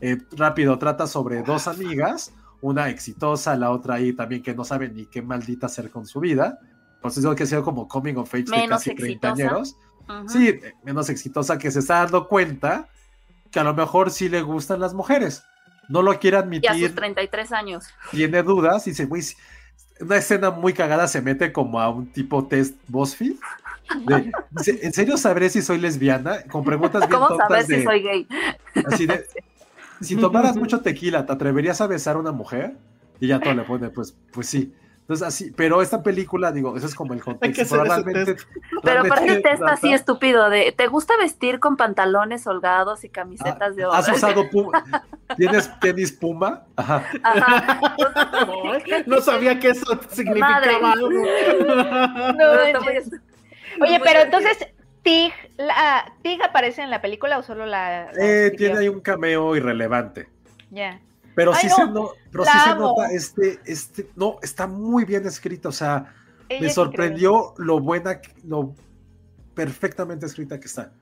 [0.00, 4.88] Eh, rápido, trata sobre dos amigas, una exitosa, la otra ahí también que no sabe
[4.88, 6.58] ni qué maldita hacer con su vida.
[7.00, 9.76] Por eso digo que ha sido como coming of age de casi 30 años.
[10.26, 12.88] Sí, menos exitosa que se está dando cuenta
[13.50, 15.44] que a lo mejor sí le gustan las mujeres.
[15.88, 16.70] No lo quiere admitir.
[16.72, 17.86] Y a sus 33 años.
[18.10, 19.22] Tiene dudas y dice, güey,
[20.00, 23.36] una escena muy cagada se mete como a un tipo test BuzzFeed.
[24.82, 26.42] ¿En serio sabré si soy lesbiana?
[26.44, 28.28] Con preguntas bien ¿Cómo saber si soy gay?
[28.86, 29.24] Así de,
[30.00, 32.76] si tomaras mucho tequila, ¿te atreverías a besar a una mujer?
[33.20, 34.72] Y ya todo le pone, pues, pues sí.
[35.10, 37.64] Entonces, así, pero esta película, digo, eso es como el contexto.
[37.68, 38.36] Pero, realmente,
[38.84, 43.74] pero para el test así estúpido de, ¿te gusta vestir con pantalones holgados y camisetas
[43.74, 43.94] de oro?
[43.94, 44.84] ¿Has usado puma?
[45.36, 46.62] ¿Tienes tenis puma?
[46.76, 47.04] Ajá.
[49.06, 51.08] no sabía que eso significaba algo.
[53.80, 54.58] Oye, pero entonces,
[55.02, 58.10] Tig, la, ¿Tig aparece en la película o solo la.?
[58.20, 60.28] eh, tiene ahí un cameo irrelevante.
[60.70, 61.00] Ya.
[61.34, 64.10] Pero, sí, se, no, pero sí se nota este, este.
[64.16, 65.70] No, está muy bien escrito.
[65.70, 66.12] O sea,
[66.48, 68.74] me sorprendió lo buena, lo
[69.54, 70.92] perfectamente escrita que está.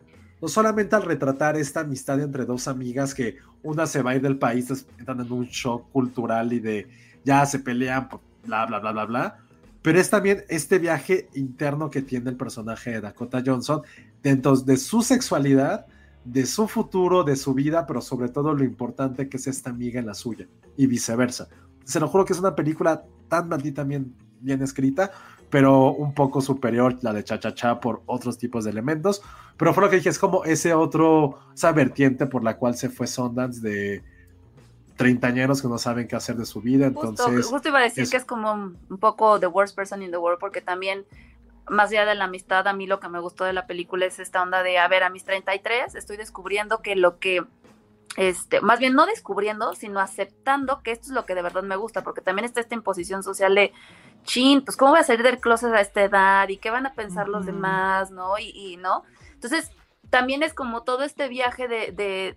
[0.40, 4.22] No solamente al retratar esta amistad entre dos amigas que una se va a ir
[4.22, 6.86] del país, están en un shock cultural y de
[7.24, 8.08] ya se pelean,
[8.44, 9.47] bla, bla, bla, bla, bla
[9.82, 13.82] pero es también este viaje interno que tiene el personaje de Dakota Johnson
[14.22, 15.86] dentro de su sexualidad,
[16.24, 20.00] de su futuro, de su vida, pero sobre todo lo importante que es esta amiga
[20.00, 20.46] en la suya
[20.76, 21.48] y viceversa.
[21.84, 25.10] Se lo juro que es una película tan maldita bien, bien escrita,
[25.48, 29.22] pero un poco superior la de Cha Cha Cha por otros tipos de elementos.
[29.56, 32.90] Pero fue lo que dije, es como ese otro, esa vertiente por la cual se
[32.90, 34.02] fue Sundance de
[34.98, 36.86] treintañeros que no saben qué hacer de su vida.
[36.86, 40.18] Entonces, justo, iba a decir que es como un, poco The Worst Person in the
[40.18, 41.06] World, porque también,
[41.68, 44.18] más allá de la amistad, a mí lo que me gustó de la película es
[44.18, 47.44] esta onda de, a ver, a mis 33 estoy descubriendo que lo que,
[48.16, 51.76] este, más bien no descubriendo, sino aceptando que esto es lo que de verdad me
[51.76, 53.72] gusta, porque también está esta imposición social de,
[54.24, 56.94] chin, pues cómo voy a salir del closet a esta edad y qué van a
[56.94, 58.36] pensar los demás, ¿no?
[58.38, 59.04] Y, y, ¿no?
[59.32, 59.70] Entonces,
[60.10, 62.36] también es como todo este viaje de,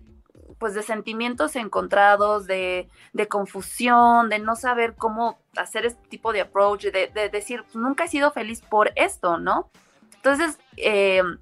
[0.58, 2.88] pues de sentimientos encontrados, de,
[3.28, 8.08] confusión, de no saber cómo hacer este tipo de approach, de, decir, pues, nunca he
[8.08, 9.70] sido feliz por esto, ¿no?
[10.16, 11.38] Entonces, em,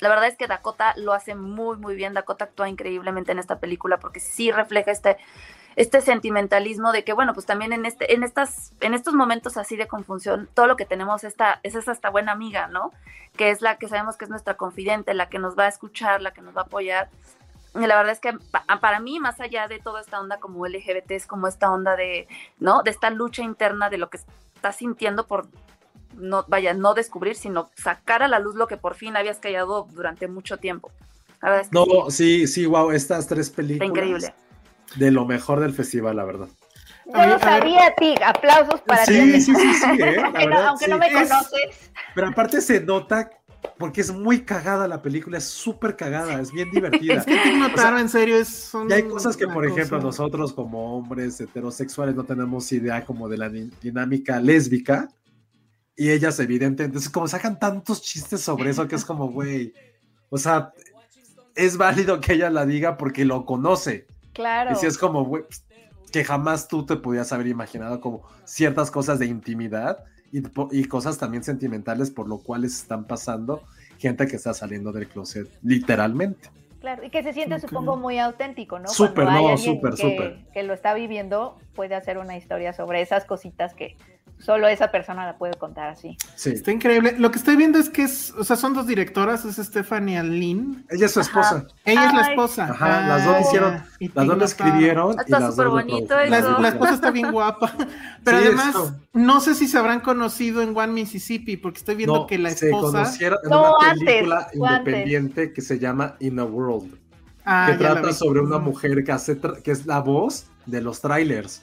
[0.00, 2.12] la verdad es que Dakota lo hace muy, muy bien.
[2.12, 5.16] Dakota actúa increíblemente en esta película porque sí refleja este,
[5.76, 9.76] este sentimentalismo de que, bueno, pues también en, este, en, estas, en estos momentos así
[9.76, 12.92] de confusión, todo lo que tenemos esta, es esta buena amiga, ¿no?
[13.36, 16.20] Que es la que sabemos que es nuestra confidente, la que nos va a escuchar,
[16.20, 17.08] la que nos va a apoyar
[17.74, 18.36] la verdad es que
[18.80, 22.28] para mí, más allá de toda esta onda como LGBT, es como esta onda de,
[22.58, 22.82] ¿no?
[22.82, 24.18] De esta lucha interna de lo que
[24.54, 25.48] estás sintiendo por
[26.16, 29.88] no, vaya, no descubrir, sino sacar a la luz lo que por fin habías callado
[29.92, 30.90] durante mucho tiempo.
[31.70, 32.46] no, sí.
[32.46, 33.88] sí, wow, estas tres películas.
[33.88, 34.34] increíble.
[34.96, 36.48] De lo mejor del festival, la verdad.
[37.06, 38.14] Yo lo sabía, ti.
[38.24, 39.14] Aplausos para ti.
[39.14, 40.02] Sí, sí, sí, sí.
[40.02, 40.22] ¿eh?
[40.66, 41.90] aunque, no, me conoces.
[42.14, 43.30] Pero aparte se nota
[43.78, 47.14] porque es muy cagada la película, es súper cagada, es bien divertida.
[47.18, 48.72] es que te notaron, en serio, es.
[48.88, 53.38] Y hay cosas que, por ejemplo, nosotros como hombres heterosexuales no tenemos idea como de
[53.38, 55.08] la dinámica lésbica.
[55.96, 59.74] Y ellas, evidentemente, es como sacan tantos chistes sobre eso que es como, güey.
[60.30, 60.72] O sea,
[61.54, 64.06] es válido que ella la diga porque lo conoce.
[64.32, 64.72] Claro.
[64.72, 65.44] Y si es como, güey,
[66.10, 71.44] que jamás tú te podías haber imaginado como ciertas cosas de intimidad y, cosas también
[71.44, 73.62] sentimentales por lo cual están pasando
[73.98, 76.50] gente que está saliendo del closet, literalmente.
[76.80, 78.88] Claro, y que se siente, supongo, muy auténtico, ¿no?
[78.88, 80.44] Súper, no, súper, súper.
[80.52, 83.96] Que lo está viviendo, puede hacer una historia sobre esas cositas que
[84.44, 86.16] solo esa persona la puede contar así.
[86.34, 86.50] Sí.
[86.50, 87.14] Está increíble.
[87.18, 90.84] Lo que estoy viendo es que es, o sea, son dos directoras, es Stephanie Lynn.
[90.90, 91.66] Ella es su esposa.
[91.84, 92.64] Ella es la esposa.
[92.64, 93.82] Ajá, las dos hicieron,
[94.14, 95.18] las dos lo escribieron.
[95.18, 96.58] Está súper bonito eso.
[96.58, 97.72] La, esposa está bien guapa.
[98.24, 102.38] Pero además, no sé si se habrán conocido en One Mississippi, porque estoy viendo que
[102.38, 103.06] la esposa.
[103.06, 106.98] Se conocieron en una película independiente que se llama In a World.
[107.44, 111.62] Ah, que trata sobre una mujer que hace que es la voz de los trailers.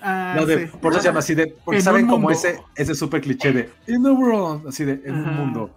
[0.00, 0.36] Ah,
[0.80, 1.54] Por eso se llama así de.
[1.64, 5.36] Porque saben como ese, ese súper cliché de In the world, así de en un
[5.36, 5.70] mundo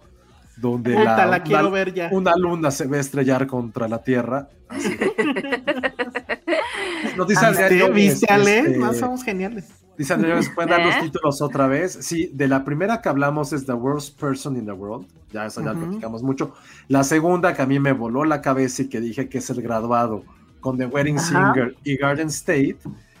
[0.56, 2.08] donde la, quiero ver ya.
[2.10, 4.48] una luna se ve estrellar contra la Tierra.
[7.16, 8.76] Nos dice Adrián ¿Viste, Ale?
[8.76, 9.68] Más somos geniales.
[9.96, 10.98] Dice Andrea, ¿pueden dar los ¿Eh?
[11.02, 11.98] títulos otra vez?
[12.02, 15.08] Sí, de la primera que hablamos es The Worst Person in the World.
[15.32, 16.54] Ya eso ya lo platicamos mucho.
[16.86, 19.60] La segunda que a mí me voló la cabeza y que dije que es el
[19.60, 20.22] graduado
[20.60, 22.78] con The Wedding Singer y Garden State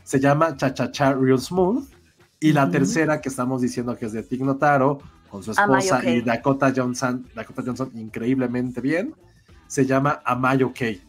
[0.08, 1.86] se llama Cha Cha Cha Real Smooth.
[2.40, 6.22] Y la tercera que estamos diciendo que es de Tig Notaro con su esposa y
[6.22, 9.14] Dakota Johnson, Dakota Johnson increíblemente bien,
[9.66, 11.02] se llama Am I Okay.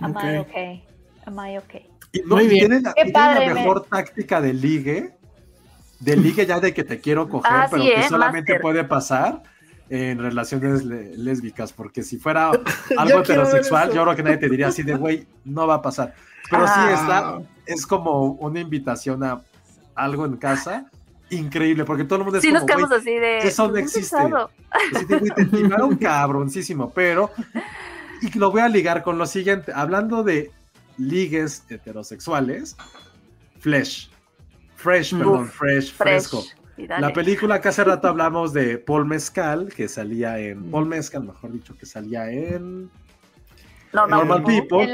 [0.00, 0.84] Am I Okay.
[1.24, 1.88] Am I Okay.
[2.10, 2.82] Y no, Muy bien.
[2.82, 5.16] la, la mejor táctica de ligue,
[6.00, 9.44] de ligue ya de que te quiero coger, pero que solamente puede pasar
[9.88, 12.50] en relaciones lésbicas, porque si fuera
[12.98, 16.12] algo heterosexual, yo creo que nadie te diría así de, güey, no va a pasar.
[16.50, 16.90] Pero sí ah.
[16.92, 19.42] está, es como una invitación a
[19.94, 20.90] algo en casa
[21.30, 23.38] increíble, porque todo el mundo es sí, nos quedamos así de.
[23.38, 24.16] Eso no existe.
[24.16, 27.30] Así te, te cabroncísimo, pero.
[28.22, 29.72] Y lo voy a ligar con lo siguiente.
[29.74, 30.50] Hablando de
[30.96, 32.76] ligues heterosexuales,
[33.58, 34.10] Flesh.
[34.76, 36.44] Fresh, perdón, Fresh, fresco.
[36.76, 40.70] La película que hace rato hablamos de Paul Mezcal, que salía en.
[40.70, 42.90] Paul Mezcal, mejor dicho, que salía en.
[43.92, 44.86] Normal, People.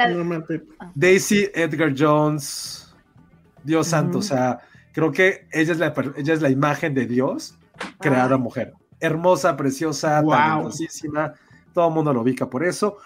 [0.95, 2.83] Daisy Edgar Jones.
[3.65, 4.61] Dios santo, o sea,
[4.93, 7.57] creo que ella es la, ella es la imagen de Dios
[7.99, 8.75] creada mujer.
[9.01, 11.35] Hermosa, preciosa, talentosísima.
[11.73, 12.99] Todo el mundo lo ubica por eso.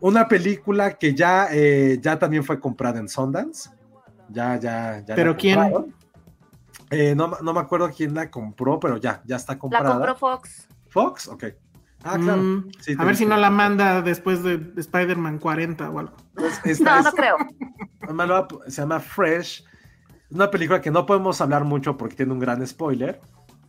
[0.00, 3.70] Una película que ya, eh, ya también fue comprada en Sundance.
[4.28, 5.14] Ya, ya, ya.
[5.14, 5.58] ¿Pero quién?
[6.90, 9.90] Eh, no, no, me acuerdo quién la compró, pero ya, ya está comprada.
[9.90, 10.68] La compró Fox.
[10.88, 11.28] ¿Fox?
[11.28, 11.44] Ok.
[12.02, 12.42] Ah, claro.
[12.42, 16.16] Mm, a ver si no la manda después de, Spider-Man 40 o algo.
[16.34, 17.36] Pues no, no creo.
[18.66, 19.64] Se llama Fresh.
[20.30, 23.20] Una película que no podemos hablar mucho porque tiene un gran spoiler.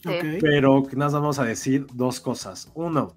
[0.04, 2.72] Pero que nos vamos a decir dos cosas.
[2.74, 3.16] Uno,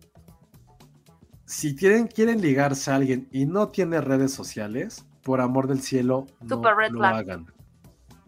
[1.46, 6.26] si quieren, quieren ligarse a alguien y no tiene redes sociales, por amor del cielo,
[6.40, 6.60] no
[6.90, 7.46] lo hagan.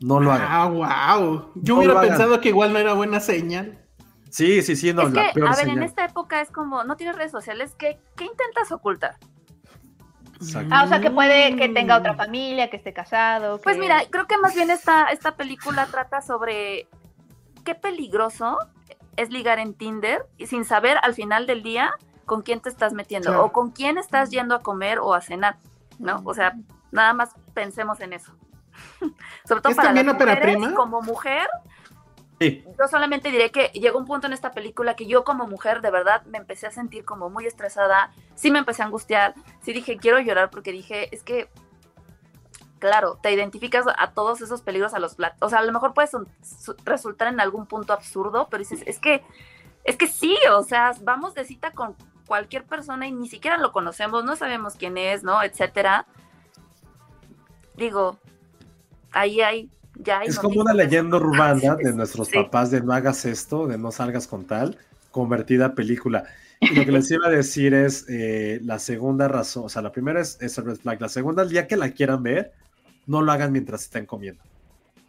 [0.01, 0.49] No lo hagan.
[0.51, 1.53] Ah, wow.
[1.57, 3.86] Yo hubiera pensado que igual no era buena señal.
[4.37, 6.99] Sí, sí, sí, no, es la que, A ver, en esta época es como, no
[6.99, 9.17] tienes redes sociales, ¿qué, qué intentas ocultar?
[10.71, 13.59] Ah, o sea, que puede que tenga otra familia, que esté casado.
[13.63, 16.87] Pues mira, creo que más bien esta, esta película trata sobre
[17.65, 18.59] qué peligroso
[19.17, 21.95] es ligar en Tinder y sin saber al final del día
[22.27, 25.57] con quién te estás metiendo o con quién estás yendo a comer o a cenar,
[25.99, 26.21] ¿no?
[26.27, 26.53] O sea,
[26.91, 28.37] nada más pensemos en eso.
[29.49, 31.49] Sobre todo para las mujeres, como mujer,
[32.39, 35.91] yo solamente diré que llegó un punto en esta película que yo como mujer de
[35.91, 39.97] verdad me empecé a sentir como muy estresada, sí me empecé a angustiar, sí dije
[39.97, 41.49] quiero llorar porque dije, es que,
[42.79, 45.95] claro, te identificas a todos esos peligros a los platos, o sea, a lo mejor
[45.95, 46.11] puede
[46.85, 49.25] resultar en algún punto absurdo, pero dices, es que,
[49.85, 51.97] es que sí, o sea, vamos de cita con
[52.27, 55.43] cualquier persona y ni siquiera lo conocemos, no sabemos quién es, ¿no?
[55.43, 56.07] Etcétera.
[57.77, 58.19] Digo,
[59.13, 59.71] ahí hay
[60.24, 64.27] es como una leyenda urbana de nuestros papás de no hagas esto, de no salgas
[64.27, 64.78] con tal,
[65.10, 66.24] convertida a película.
[66.60, 69.93] Y lo que les iba a decir es eh, la segunda razón, o sea, la
[69.93, 72.52] primera es, el red flag, la segunda, el día que la quieran ver,
[73.06, 74.43] no lo hagan mientras estén comiendo.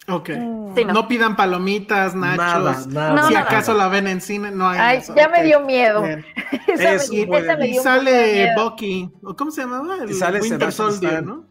[0.09, 0.29] Ok.
[0.29, 0.87] Mm.
[0.93, 1.07] no.
[1.07, 2.87] pidan palomitas, nachos.
[2.87, 4.79] Nada, nada, si acaso la ven en cine, no hay.
[4.79, 6.03] Ay, ya me dio miedo.
[7.61, 9.09] y sale Bucky.
[9.37, 9.97] ¿Cómo se llamaba?
[10.03, 11.45] El y sale Winter Soldier, ¿no?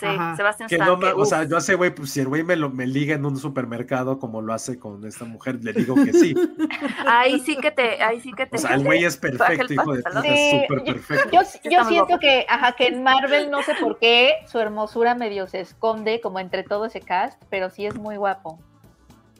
[0.00, 0.06] Sí,
[0.36, 2.86] Sebastián que no, O sea, yo hace, güey, pues si el güey me, lo, me
[2.86, 6.34] liga en un supermercado como lo hace con esta mujer, le digo que sí.
[7.06, 8.56] ahí sí que te, ahí sí que te.
[8.56, 11.30] O sea, el güey es perfecto, hijo de puta, es súper perfecto.
[11.32, 11.40] Yo,
[11.70, 15.60] yo siento que, ajá, que en Marvel no sé por qué su hermosura medio se
[15.60, 18.58] esconde como entre todo ese cast, pero sí es muy guapo.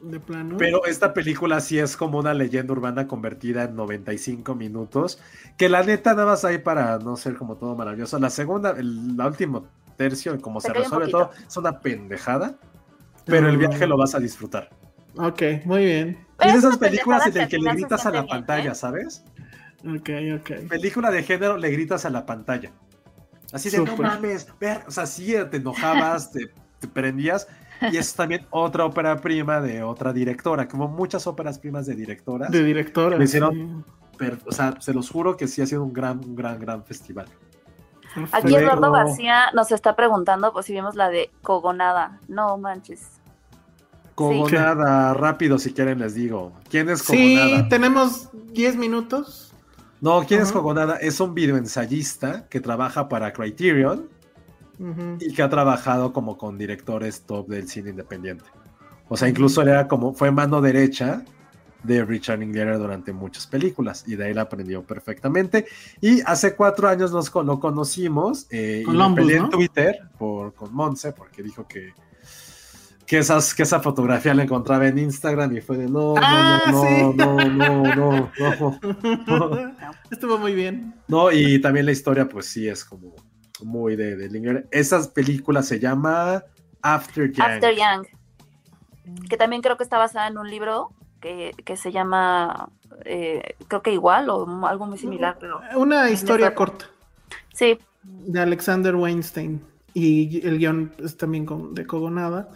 [0.02, 0.56] De plano.
[0.58, 5.20] Pero esta película sí es como una leyenda urbana convertida en 95 minutos.
[5.58, 8.18] Que la neta nada más hay para no ser como todo maravilloso.
[8.18, 9.62] La segunda, el, la última
[10.00, 12.54] tercio y cómo se, resuelve todo, es una pendejada,
[13.26, 14.70] pero el viaje lo vas a disfrutar.
[15.16, 16.26] Ok, muy bien.
[16.38, 18.74] Es esas películas en las que le gritas a la pantalla, ¿eh?
[18.74, 19.22] ¿sabes?
[19.84, 20.08] Ok,
[20.38, 20.68] ok.
[20.70, 22.72] Película de género, le gritas a la pantalla.
[23.52, 26.48] Así de, no mames, ver, o sea, sí te enojabas, te,
[26.94, 27.46] prendías,
[27.92, 32.50] y es también otra ópera prima de otra directora, como muchas óperas primas de directoras.
[32.50, 33.20] De directoras.
[33.20, 33.84] hicieron,
[34.46, 37.26] o sea, se los juro que sí ha sido un gran, un gran, gran festival.
[38.32, 42.18] Aquí Eduardo García nos está preguntando pues, si vimos la de Cogonada.
[42.28, 43.20] No manches.
[44.14, 46.52] Cogonada, rápido si quieren les digo.
[46.68, 47.58] ¿Quién es Cogonada?
[47.58, 49.54] Sí, tenemos 10 minutos.
[50.00, 50.96] No, ¿quién es Cogonada?
[50.96, 54.08] Es un videoensayista que trabaja para Criterion
[55.20, 58.44] y que ha trabajado como con directores top del cine independiente.
[59.08, 61.22] O sea, incluso era como, fue mano derecha
[61.82, 65.66] de Richard Linklater durante muchas películas y de ahí la aprendió perfectamente.
[66.00, 70.74] Y hace cuatro años nos lo conocimos eh, y lo peleé en Twitter por, con
[70.74, 71.92] Monse porque dijo que,
[73.06, 76.62] que, esas, que esa fotografía la encontraba en Instagram y fue de no, no, ah,
[76.70, 78.80] no, no, no, no,
[79.26, 79.76] no,
[80.10, 80.94] Estuvo muy bien.
[81.08, 83.14] No, y también la historia pues sí es como
[83.62, 84.68] muy de, de Linklater.
[84.70, 86.44] Esas películas se llama
[86.82, 87.46] After Young.
[87.46, 88.06] After Young.
[89.28, 92.70] Que también creo que está basada en un libro que, se llama,
[93.04, 95.36] eh, creo que igual o algo muy similar.
[95.38, 96.86] Pero Una historia corta.
[97.52, 97.78] Sí.
[98.02, 99.62] De Alexander Weinstein.
[99.92, 102.48] Y el guion es también con, de Cogonada.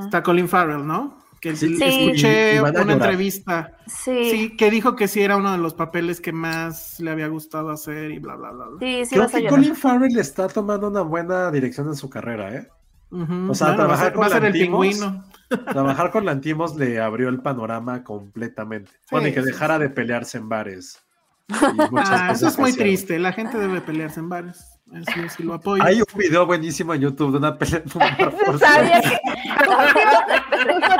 [0.00, 1.18] Está Colin Farrell, ¿no?
[1.40, 3.72] Que escuché una entrevista.
[3.86, 4.56] Sí.
[4.56, 8.10] que dijo que sí era uno de los papeles que más le había gustado hacer
[8.10, 8.66] y bla, bla, bla.
[8.80, 12.68] Sí, sí, Creo que Colin Farrell está tomando una buena dirección en su carrera, ¿eh?
[13.10, 15.24] O sea, trabajar con el pingüino.
[15.72, 18.92] Trabajar con Lantimos le abrió el panorama completamente.
[19.10, 21.02] bueno, y que dejara de pelearse en bares.
[21.96, 23.18] Ah, eso es muy triste.
[23.18, 24.78] La gente debe pelearse en bares.
[24.92, 25.82] Eso lo apoyo.
[25.82, 27.82] Hay un video buenísimo en YouTube de una pelea.
[28.58, 29.18] Sabía que.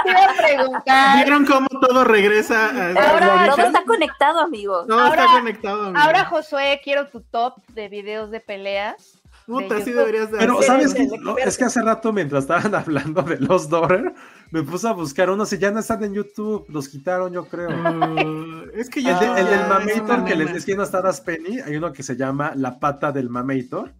[0.04, 1.16] te iba a preguntar.
[1.24, 2.68] ¿Vieron cómo todo regresa?
[2.68, 4.86] ahora todo está conectado, amigos.
[4.86, 5.84] Todo ahora, está conectado.
[5.86, 5.98] Amigo.
[5.98, 9.18] Ahora, Josué, quiero tu top de videos de peleas.
[9.46, 11.08] Puta, sí deberías de Pero, ¿sabes qué?
[11.42, 14.12] Es que hace rato, mientras estaban hablando de los Daughter,
[14.50, 17.68] me puse a buscar unos y ya no están en YouTube, los quitaron, yo creo.
[17.68, 19.18] Uh, es que ya.
[19.38, 22.78] El, del Mamator que les decía no está Penny, hay uno que se llama La
[22.78, 23.92] pata del Mamator.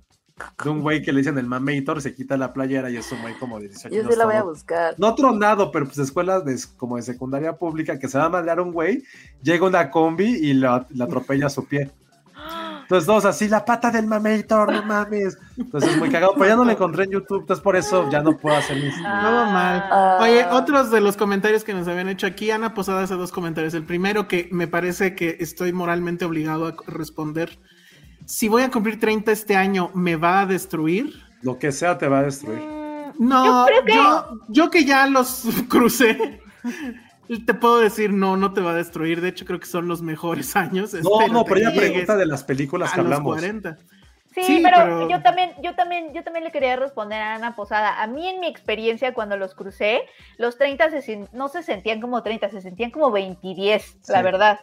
[0.62, 3.20] De un güey que le dicen el Mamator, se quita la playera y es un
[3.22, 4.94] güey como de 18 Yo sí la voy a buscar.
[4.96, 8.60] No tronado, pero pues escuelas de, como de secundaria pública que se va a mandar
[8.60, 9.02] un güey,
[9.42, 11.90] llega una combi y la, la atropella a su pie.
[12.88, 15.36] Entonces, dos así, la pata del mamator, no mames.
[15.58, 18.38] Entonces, muy cagado, pero ya no lo encontré en YouTube, entonces por eso ya no
[18.38, 18.98] puedo hacer mis.
[19.02, 19.84] Nada mal.
[19.92, 20.18] Ah.
[20.22, 23.74] Oye, otros de los comentarios que nos habían hecho aquí, Ana Posada hace dos comentarios.
[23.74, 27.58] El primero que me parece que estoy moralmente obligado a responder.
[28.24, 31.12] Si voy a cumplir 30 este año, ¿me va a destruir?
[31.42, 32.62] Lo que sea te va a destruir.
[33.18, 36.40] No, yo, yo que ya los crucé
[37.44, 39.20] te puedo decir, no, no te va a destruir.
[39.20, 40.94] De hecho, creo que son los mejores años.
[40.94, 43.40] No, no, pero ella pregunta de las películas que hablamos.
[44.42, 48.00] Sí, pero, yo también, yo también, yo también le quería responder a Ana Posada.
[48.00, 50.02] A mí en mi experiencia cuando los crucé,
[50.36, 50.90] los 30
[51.32, 54.60] no se sentían como 30, se sentían como 20 10, la verdad.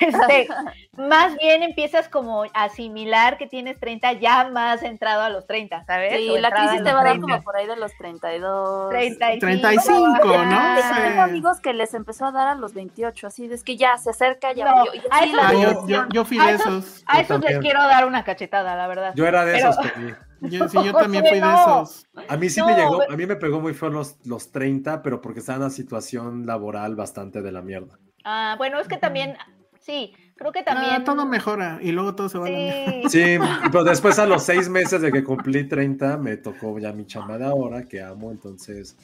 [0.00, 0.48] Este,
[0.96, 5.84] más bien empiezas como a asimilar que tienes 30 ya más entrado a los 30,
[5.84, 6.16] ¿sabes?
[6.16, 8.90] Sí, la crisis te va a dar como por ahí de los 32.
[8.90, 10.76] 35, 35 ¿no?
[11.02, 14.10] Tengo amigos que les empezó a dar a los 28, así es que ya se
[14.10, 14.84] acerca, ya.
[14.84, 17.02] yo, yo, yo, fui de esos.
[17.06, 19.12] A esos les quiero dar una cachetada, la verdad.
[19.14, 19.76] Yo era de esos,
[20.42, 22.06] Yo, sí, yo también fui de esos.
[22.28, 25.20] A mí sí me llegó, a mí me pegó muy feo los, los 30, pero
[25.20, 27.98] porque estaba en una situación laboral bastante de la mierda.
[28.24, 29.36] Ah, bueno, es que también
[29.80, 30.92] Sí, creo que también.
[30.92, 33.38] Ah, todo mejora y luego todo se va a la Sí,
[33.72, 37.38] pero después a los seis meses de que cumplí 30, me tocó ya mi chamba
[37.38, 38.30] de ahora, que amo.
[38.30, 38.96] Entonces,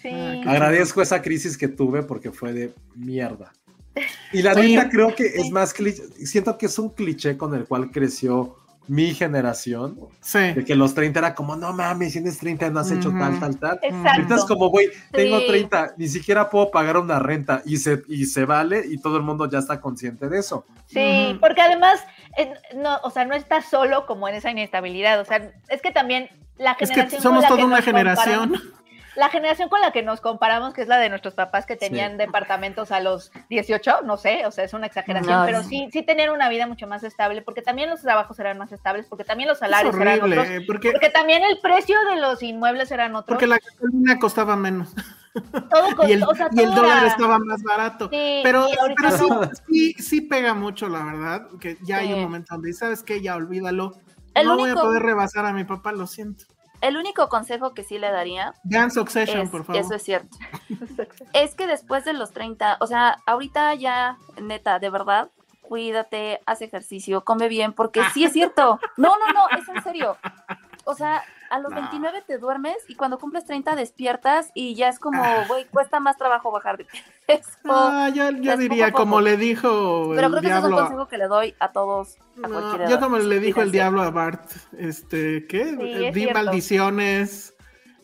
[0.46, 3.52] agradezco esa crisis que tuve porque fue de mierda.
[4.32, 7.64] Y la neta creo que es más cliché, siento que es un cliché con el
[7.64, 8.56] cual creció
[8.88, 10.52] mi generación, sí.
[10.52, 13.58] de que los 30 era como, no mames, tienes 30, no has hecho tal, tal,
[13.58, 13.78] tal.
[13.82, 14.08] Exacto.
[14.08, 18.26] Ahorita es como, güey, tengo 30, ni siquiera puedo pagar una renta y se, y
[18.26, 20.64] se vale y todo el mundo ya está consciente de eso.
[20.86, 22.00] Sí, porque además,
[22.76, 26.28] no, o sea, no estás solo como en esa inestabilidad, o sea, es que también
[26.58, 27.06] la generación...
[27.06, 28.54] Es que somos toda una generación
[29.16, 32.16] la generación con la que nos comparamos, que es la de nuestros papás que tenían
[32.16, 36.30] departamentos a los 18, no sé, o sea, es una exageración, pero sí, sí tenían
[36.30, 39.58] una vida mucho más estable, porque también los trabajos eran más estables, porque también los
[39.58, 43.34] salarios eran otros, porque, también el precio de los inmuebles eran otros.
[43.34, 44.94] Porque la gasolina costaba menos.
[46.08, 48.08] y el, dólar estaba más barato.
[48.10, 48.66] pero,
[49.68, 53.20] sí, sí, pega mucho, la verdad, que ya hay un momento donde, ¿sabes qué?
[53.20, 53.92] Ya olvídalo.
[54.34, 56.46] no voy a poder rebasar a mi papá, lo siento.
[56.86, 58.54] El único consejo que sí le daría.
[58.62, 59.82] Vean Succession, por favor.
[59.82, 60.38] Eso es cierto.
[61.32, 65.30] es que después de los 30, o sea, ahorita ya, neta, de verdad,
[65.62, 68.78] cuídate, haz ejercicio, come bien, porque sí es cierto.
[68.96, 70.16] No, no, no, es en serio.
[70.84, 74.98] O sea, a los 29 te duermes y cuando cumples 30 despiertas y ya es
[74.98, 75.44] como, ah.
[75.48, 76.86] güey, cuesta más trabajo bajar de
[77.26, 77.50] peso.
[77.64, 80.12] Ah, yo, diría, como le dijo.
[80.14, 83.00] Pero creo que ese es un consejo que le doy a todos, a no, Yo
[83.00, 86.12] como le dijo el diablo a Bart, este, ¿qué?
[86.12, 87.55] Di maldiciones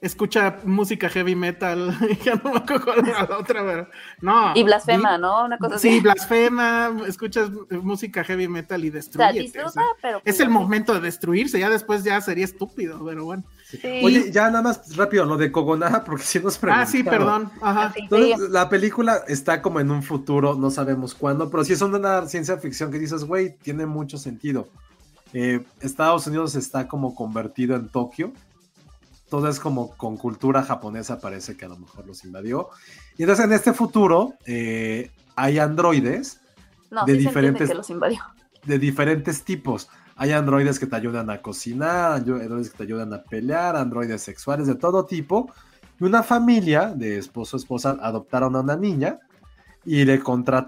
[0.02, 3.88] escucha música heavy metal, ya no me acuerdo la otra, pero
[4.20, 4.52] no.
[4.54, 5.44] Y blasfema, ¿no?
[5.44, 9.50] Una cosa sí, blasfema, escuchas música heavy metal y destruye.
[10.24, 13.44] es el momento de destruirse, ya después ya sería estúpido, pero bueno.
[14.02, 16.88] Oye, ya nada más rápido, lo de Kogonada, porque si nos preguntaron.
[16.88, 17.50] Ah, sí, perdón.
[17.62, 17.94] Ajá.
[18.50, 22.58] la película está como en un futuro, no sabemos cuándo, pero si es una ciencia
[22.58, 24.68] ficción que dices, güey, tiene mucho sentido.
[25.32, 28.32] Eh, Estados Unidos está como convertido en Tokio
[29.32, 32.68] todo es como con cultura japonesa, parece que a lo mejor los invadió.
[33.16, 36.38] Y entonces en este futuro eh, hay androides
[37.06, 37.70] de diferentes
[38.66, 39.88] de diferentes tipos.
[40.16, 44.66] Hay androides que te ayudan a cocinar, androides que te ayudan a pelear, androides sexuales
[44.66, 45.50] de todo tipo.
[45.98, 49.18] Y una familia de esposo esposa adoptaron a una niña
[49.86, 50.22] y le,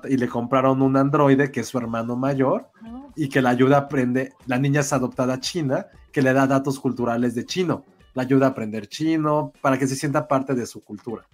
[0.09, 3.09] y le compraron un androide que es su hermano mayor ah.
[3.15, 4.33] y que la ayuda a aprender.
[4.47, 7.85] La niña es adoptada a china, que le da datos culturales de chino
[8.15, 11.27] la ayuda a aprender chino, para que se sienta parte de su cultura.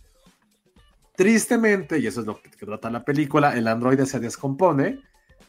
[1.16, 5.00] Tristemente, y eso es lo que, trata la película, el androide se descompone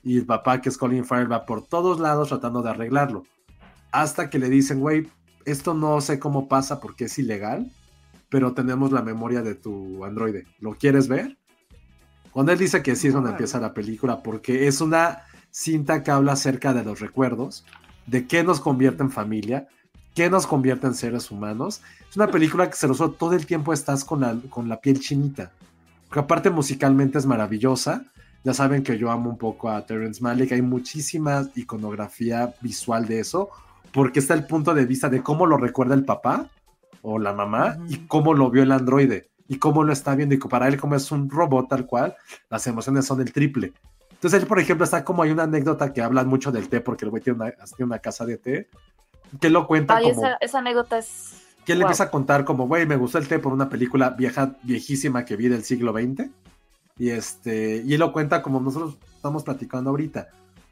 [0.03, 3.23] y el papá, que es Colin Farrell, va por todos lados tratando de arreglarlo.
[3.91, 5.09] Hasta que le dicen, güey,
[5.45, 7.71] esto no sé cómo pasa porque es ilegal,
[8.29, 10.45] pero tenemos la memoria de tu androide.
[10.59, 11.37] ¿Lo quieres ver?
[12.31, 16.11] Cuando él dice que sí es donde empieza la película, porque es una cinta que
[16.11, 17.65] habla acerca de los recuerdos,
[18.07, 19.67] de qué nos convierte en familia,
[20.13, 21.81] ¿Qué nos convierte en seres humanos?
[22.09, 24.99] Es una película que se lo todo el tiempo estás con la, con la piel
[24.99, 25.51] chinita.
[26.07, 28.03] Porque aparte musicalmente es maravillosa.
[28.43, 30.51] Ya saben que yo amo un poco a Terrence Malick.
[30.51, 33.49] Hay muchísima iconografía visual de eso.
[33.93, 36.49] Porque está el punto de vista de cómo lo recuerda el papá
[37.01, 40.35] o la mamá y cómo lo vio el androide y cómo lo está viendo.
[40.35, 42.15] Y para él, como es un robot tal cual,
[42.49, 43.71] las emociones son el triple.
[44.11, 47.05] Entonces él, por ejemplo, está como hay una anécdota que hablan mucho del té porque
[47.05, 48.67] el güey tiene una, tiene una casa de té
[49.39, 50.25] que lo cuenta Ay, como...
[50.25, 51.33] Esa, esa, anécdota es...
[51.65, 54.55] Que le empieza a contar como, güey, me gustó el té por una película vieja,
[54.63, 56.29] viejísima que vi del siglo XX.
[56.97, 60.29] Y este, y él lo cuenta como nosotros estamos platicando ahorita.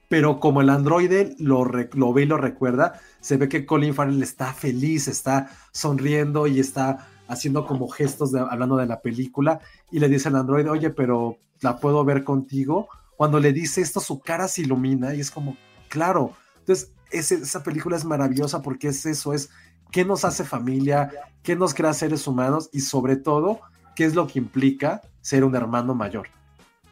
[0.09, 4.21] Pero como el androide lo, lo ve y lo recuerda, se ve que Colin Farrell
[4.23, 9.59] está feliz, está sonriendo y está haciendo como gestos hablando de la película.
[9.91, 12.89] Y le dice al androide, oye, pero la puedo ver contigo.
[13.15, 15.55] Cuando le dice esto, su cara se ilumina y es como,
[15.89, 16.33] claro.
[16.59, 19.49] Entonces, esa película es maravillosa porque es eso, es
[19.91, 21.11] qué nos hace familia,
[21.43, 23.61] qué nos crea seres humanos y sobre todo,
[23.95, 26.27] qué es lo que implica ser un hermano mayor.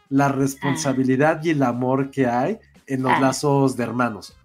[0.09, 3.19] La responsabilidad y el amor que hay en los ah.
[3.19, 4.37] lazos de hermanos.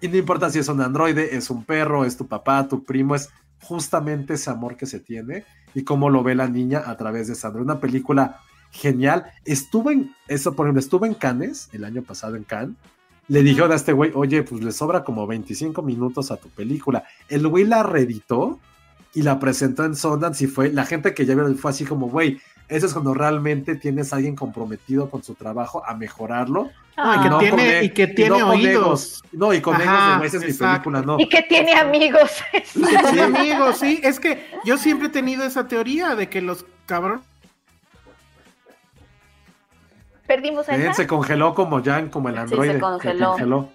[0.00, 3.14] Y no importa si es un androide, es un perro, es tu papá, tu primo,
[3.14, 3.30] es
[3.62, 5.44] justamente ese amor que se tiene
[5.74, 7.62] y cómo lo ve la niña a través de Sandra.
[7.62, 8.40] Una película
[8.70, 9.26] genial.
[9.44, 12.76] Estuve en, eso por ejemplo, estuve en Cannes, el año pasado en Cannes,
[13.28, 17.04] le dijeron a este güey, oye, pues le sobra como 25 minutos a tu película.
[17.28, 18.58] El güey la reeditó
[19.14, 22.08] y la presentó en Sundance y fue, la gente que ya vio fue así como,
[22.08, 26.70] güey, eso es cuando realmente tienes a alguien comprometido con su trabajo a mejorarlo.
[26.96, 29.22] Ah, y, que tiene, y que tiene oídos.
[29.32, 31.18] no, y con Ajá, esa es mi película, no.
[31.18, 32.30] Y que tiene amigos.
[32.52, 34.00] Y que tiene amigos, sí.
[34.02, 37.22] Es que yo siempre he tenido esa teoría de que los cabrones
[40.28, 42.74] perdimos a Se congeló como Jan, como el androide.
[42.74, 43.70] se, congeló.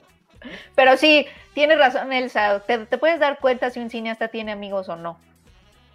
[0.76, 2.62] Pero sí, tienes razón, Elsa.
[2.62, 5.18] Te, puedes dar cuenta si un cineasta tiene amigos o no.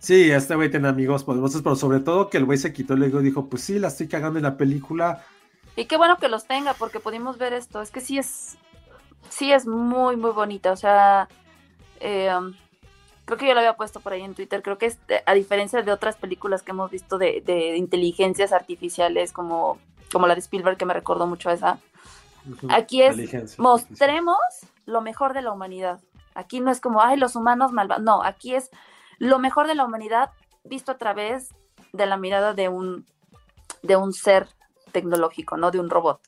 [0.00, 3.02] Sí, este güey tiene amigos poderosos, pero sobre todo que el güey se quitó el
[3.02, 5.24] ego y dijo, pues sí, la estoy cagando en la película.
[5.76, 7.80] Y qué bueno que los tenga, porque pudimos ver esto.
[7.80, 8.58] Es que sí es
[9.28, 10.72] sí es muy, muy bonita.
[10.72, 11.28] O sea,
[12.00, 12.30] eh,
[13.24, 14.62] creo que yo lo había puesto por ahí en Twitter.
[14.62, 19.32] Creo que es, a diferencia de otras películas que hemos visto de, de inteligencias artificiales,
[19.32, 19.78] como,
[20.12, 21.78] como la de Spielberg, que me recordó mucho a esa,
[22.68, 23.16] aquí es
[23.58, 24.38] mostremos
[24.86, 26.00] lo mejor de la humanidad.
[26.34, 28.04] Aquí no es como, ay, los humanos malvados.
[28.04, 28.70] No, aquí es
[29.18, 30.30] lo mejor de la humanidad
[30.64, 31.54] visto a través
[31.92, 33.06] de la mirada de un,
[33.82, 34.48] de un ser
[34.92, 36.20] tecnológico, no de un robot.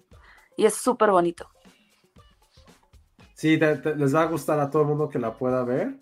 [0.57, 1.49] Y es súper bonito.
[3.35, 5.99] Sí, les va a gustar a todo el mundo que la pueda ver.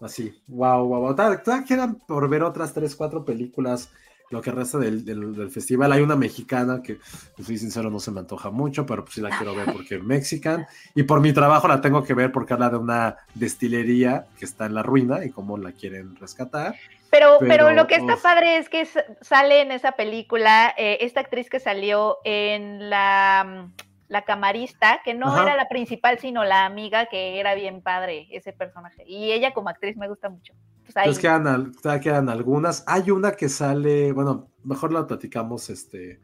[0.00, 1.14] Así, wow, wow.
[1.14, 3.92] Todavía quedan por ver otras tres, cuatro películas
[4.32, 5.92] lo que resta del, festival.
[5.92, 6.98] Hay una mexicana que,
[7.44, 10.02] soy sincero, no se me antoja mucho, pero pues sí la quiero ver porque es
[10.02, 10.66] mexican.
[10.94, 14.66] Y por mi trabajo la tengo que ver porque habla de una destilería que está
[14.66, 16.74] en la ruina y cómo la quieren rescatar.
[17.10, 18.88] Pero, pero, lo que está padre es que
[19.20, 23.68] sale en esa película eh, esta actriz que salió en la
[24.12, 28.52] la camarista, que no era la principal, sino la amiga, que era bien padre ese
[28.52, 29.04] personaje.
[29.06, 30.52] Y ella como actriz me gusta mucho.
[30.84, 31.16] Pues ahí...
[31.16, 31.72] quedan,
[32.02, 32.84] quedan algunas.
[32.86, 36.20] Hay una que sale, bueno, mejor la platicamos este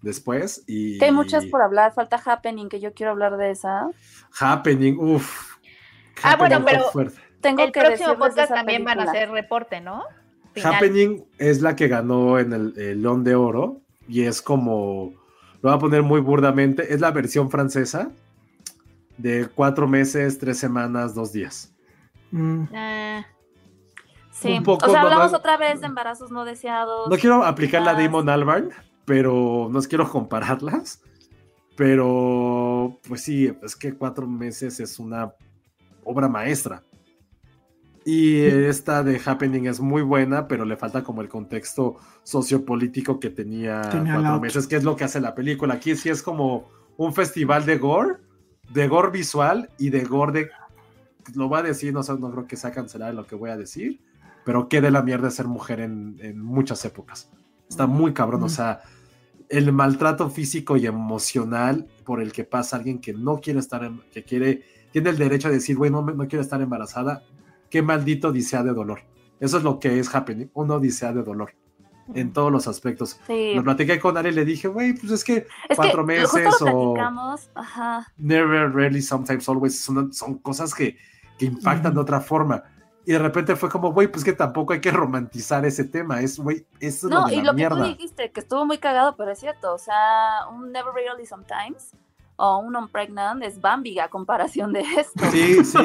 [0.00, 0.64] después.
[0.66, 3.86] Y, hay muchas por hablar, falta Happening, que yo quiero hablar de esa.
[4.40, 5.56] Happening, uff.
[6.22, 6.86] Ah, bueno, pero
[7.42, 10.04] tengo el próximo podcast también van a hacer reporte, ¿no?
[10.64, 15.25] Happening es la que ganó en el, el León de Oro y es como
[15.66, 18.12] lo voy a poner muy burdamente, es la versión francesa
[19.18, 21.74] de cuatro meses, tres semanas, dos días.
[22.30, 22.64] Mm.
[22.72, 23.26] Ah,
[24.30, 27.10] sí, o sea, hablamos otra vez de embarazos no deseados.
[27.10, 28.70] No quiero aplicar la Damon Albarn,
[29.04, 31.02] pero no quiero compararlas.
[31.76, 35.34] Pero, pues sí, es que cuatro meses es una
[36.04, 36.84] obra maestra.
[38.08, 43.30] Y esta de Happening es muy buena, pero le falta como el contexto sociopolítico que
[43.30, 45.74] tenía, cuatro meses, que es lo que hace la película.
[45.74, 48.18] Aquí sí es como un festival de gore,
[48.72, 50.50] de gore visual y de gore de.
[51.34, 54.00] Lo voy a decir, no, no creo que sea cancelar lo que voy a decir,
[54.44, 57.28] pero qué de la mierda ser mujer en, muchas épocas.
[57.68, 58.82] Está muy cabrón, o sea,
[59.48, 64.22] el maltrato físico y emocional por el que pasa alguien que no quiere estar, que
[64.22, 64.62] quiere,
[64.92, 67.24] tiene el derecho a decir, güey, no, no quiero estar embarazada,
[67.70, 69.00] qué maldito odisea de dolor.
[69.40, 71.52] Eso es lo que es Happening, una odisea de dolor
[72.14, 73.18] en todos los aspectos.
[73.28, 76.94] Lo platiqué con Ari y le dije, güey, pues es que cuatro meses o
[78.16, 80.96] never, rarely, sometimes, always son, cosas que,
[81.38, 82.62] impactan de otra forma.
[83.04, 86.20] Y de repente fue como, güey, pues que tampoco hay que romantizar ese tema.
[86.20, 89.38] Es, güey, es no, y lo que tú dijiste, que estuvo muy cagado, pero es
[89.38, 89.74] cierto.
[89.74, 91.92] O sea, un never really sometimes
[92.36, 95.24] o un on pregnant es Bambi a comparación de esto.
[95.30, 95.78] Sí, sí.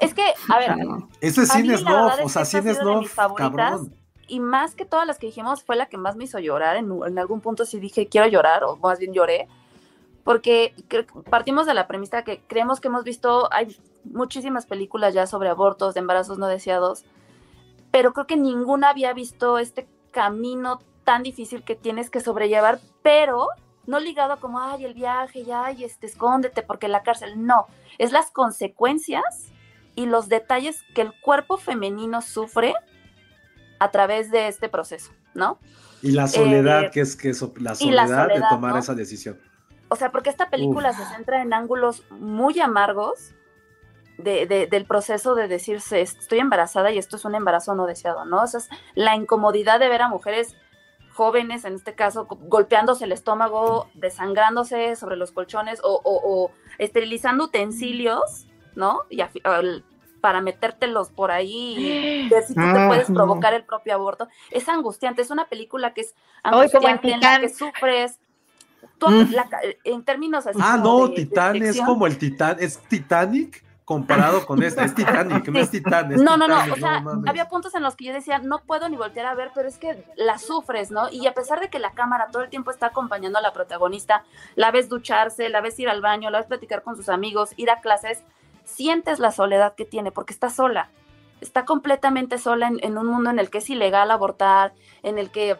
[0.00, 0.76] es que, a ver.
[1.20, 3.02] Ese cine es no, o sea, cine es no,
[3.36, 3.94] cabrón.
[4.28, 6.76] Y más que todas las que dijimos, fue la que más me hizo llorar.
[6.76, 9.48] En, en algún punto sí dije, quiero llorar, o más bien lloré.
[10.24, 10.74] Porque
[11.28, 15.94] partimos de la premisa que creemos que hemos visto, hay muchísimas películas ya sobre abortos,
[15.94, 17.04] de embarazos no deseados,
[17.90, 23.48] pero creo que ninguna había visto este camino tan difícil que tienes que sobrellevar, pero
[23.86, 27.66] no ligado a como, ay, el viaje, ya, ay, este, escóndete porque la cárcel, no,
[27.98, 29.52] es las consecuencias
[29.94, 32.74] y los detalles que el cuerpo femenino sufre
[33.78, 35.58] a través de este proceso, ¿no?
[36.02, 39.40] Y la soledad, eh, que es que eso, la soledad, de tomar esa decisión.
[39.88, 43.34] O sea, porque esta película se centra en ángulos muy amargos
[44.18, 48.42] de, del proceso de decirse, estoy embarazada y esto es un embarazo no deseado, ¿no?
[48.42, 50.56] O sea, es la incomodidad de ver a mujeres
[51.14, 59.02] jóvenes, en este caso, golpeándose el estómago, desangrándose sobre los colchones o, esterilizando utensilios, ¿no?
[59.10, 59.22] Y
[60.20, 64.28] para metértelos por ahí y ver si tú te ah, puedes provocar el propio aborto.
[64.50, 68.18] Es angustiante, es una película que es angustiante, en la que sufres.
[69.00, 69.34] Mm.
[69.84, 70.58] en términos así.
[70.62, 75.58] Ah, no, Titán es como el Titán, es Titanic comparado con esta, es Titanic, no
[75.58, 76.18] es Titanic.
[76.18, 78.96] no, no, no, o sea, había puntos en los que yo decía, no puedo ni
[78.96, 81.10] voltear a ver, pero es que la sufres, ¿no?
[81.10, 84.24] Y a pesar de que la cámara todo el tiempo está acompañando a la protagonista,
[84.56, 87.70] la ves ducharse, la ves ir al baño, la ves platicar con sus amigos, ir
[87.70, 88.22] a clases,
[88.64, 90.88] sientes la soledad que tiene, porque está sola,
[91.42, 95.30] está completamente sola en, en un mundo en el que es ilegal abortar, en el
[95.30, 95.58] que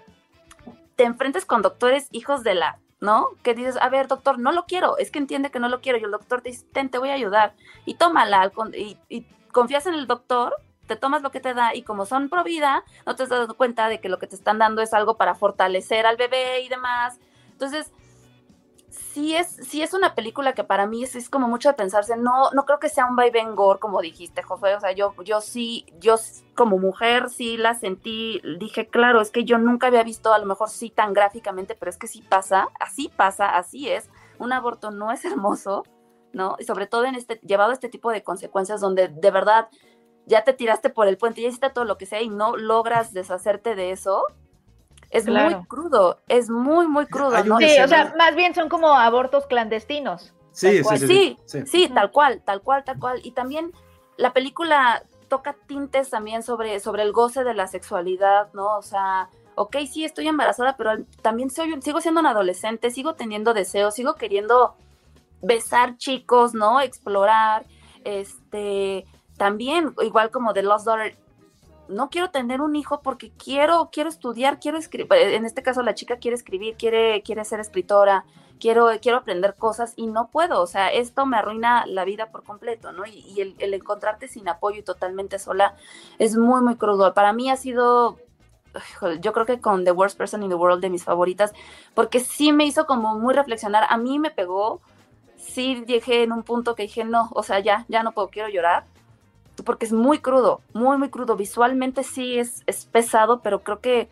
[0.96, 3.30] te enfrentes con doctores hijos de la ¿no?
[3.42, 5.98] Que dices, a ver, doctor, no lo quiero, es que entiende que no lo quiero,
[5.98, 7.52] y el doctor te dice, te voy a ayudar,
[7.84, 10.54] y tómala, y, y confías en el doctor,
[10.86, 13.54] te tomas lo que te da, y como son pro vida, no te has dado
[13.56, 16.68] cuenta de que lo que te están dando es algo para fortalecer al bebé y
[16.68, 17.18] demás.
[17.50, 17.92] Entonces,
[19.12, 22.50] sí es, sí es una película que para mí es, como mucho de pensarse, no,
[22.52, 25.86] no creo que sea un vaivén gore, como dijiste, José, o sea, yo, yo sí,
[25.98, 26.16] yo
[26.54, 30.46] como mujer sí la sentí, dije, claro, es que yo nunca había visto a lo
[30.46, 34.08] mejor sí tan gráficamente, pero es que sí pasa, así pasa, así es,
[34.38, 35.84] un aborto no es hermoso,
[36.32, 36.56] ¿no?
[36.58, 39.68] Y sobre todo en este, llevado a este tipo de consecuencias donde de verdad
[40.24, 43.12] ya te tiraste por el puente, ya hiciste todo lo que sea y no logras
[43.12, 44.24] deshacerte de eso,
[45.12, 47.44] es muy crudo, es muy, muy crudo.
[47.44, 47.58] ¿no?
[47.58, 50.34] Sí, o sea, más bien son como abortos clandestinos.
[50.52, 53.20] Sí, sí, sí, sí, tal cual, tal cual, tal cual.
[53.22, 53.72] Y también
[54.16, 58.76] la película toca tintes también sobre, sobre el goce de la sexualidad, ¿no?
[58.76, 63.54] O sea, ok, sí, estoy embarazada, pero también soy, sigo siendo un adolescente, sigo teniendo
[63.54, 64.74] deseos, sigo queriendo
[65.42, 66.80] besar chicos, ¿no?
[66.80, 67.64] Explorar,
[68.04, 69.06] este,
[69.36, 71.16] también, igual como The Lost Daughter,
[71.92, 75.94] no quiero tener un hijo porque quiero, quiero estudiar, quiero escribir, en este caso la
[75.94, 78.24] chica quiere escribir, quiere, quiere ser escritora,
[78.58, 82.44] quiero, quiero aprender cosas y no puedo, o sea, esto me arruina la vida por
[82.44, 83.04] completo, ¿no?
[83.06, 85.74] Y, el, el, encontrarte sin apoyo y totalmente sola
[86.18, 87.12] es muy, muy crudo.
[87.14, 88.18] Para mí ha sido,
[89.20, 91.52] yo creo que con The Worst Person in the World de mis favoritas,
[91.94, 94.80] porque sí me hizo como muy reflexionar, a mí me pegó,
[95.36, 98.48] sí llegué en un punto que dije, no, o sea, ya, ya no puedo, quiero
[98.48, 98.84] llorar
[99.64, 101.36] porque es muy crudo, muy, muy crudo.
[101.36, 104.08] Visualmente sí es, es pesado, pero creo que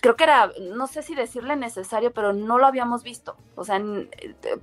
[0.00, 3.36] creo que era, no sé si decirle necesario, pero no lo habíamos visto.
[3.56, 3.82] O sea,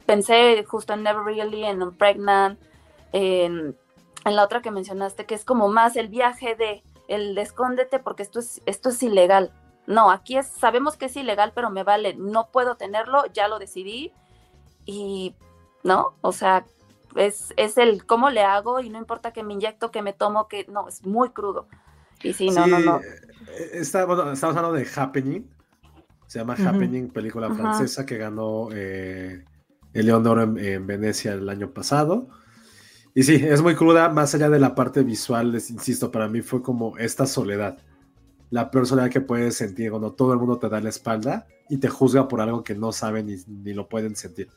[0.05, 2.59] pensé justo en Never Really, en Pregnant,
[3.11, 3.75] en,
[4.25, 7.99] en, la otra que mencionaste, que es como más el viaje de el de escóndete
[7.99, 9.51] porque esto es, esto es ilegal.
[9.85, 13.59] No, aquí es, sabemos que es ilegal, pero me vale, no puedo tenerlo, ya lo
[13.59, 14.13] decidí.
[14.85, 15.35] Y,
[15.83, 16.13] ¿no?
[16.21, 16.65] O sea,
[17.15, 20.47] es, es el cómo le hago y no importa que me inyecto, que me tomo,
[20.47, 21.67] que no, es muy crudo.
[22.21, 23.01] Y sí, no, no, no.
[23.01, 25.49] Eh, está, bueno, estamos hablando de Happening.
[26.27, 29.43] Se llama Happening, película francesa que ganó eh,
[29.93, 32.27] el León de Oro en, Venecia el año pasado.
[33.13, 36.41] Y sí, es muy cruda, más allá de la parte visual, les insisto, para mí
[36.41, 37.77] fue como esta soledad.
[38.49, 41.77] La peor soledad que puedes sentir cuando todo el mundo te da la espalda y
[41.77, 44.49] te juzga por algo que no saben ni, ni lo pueden sentir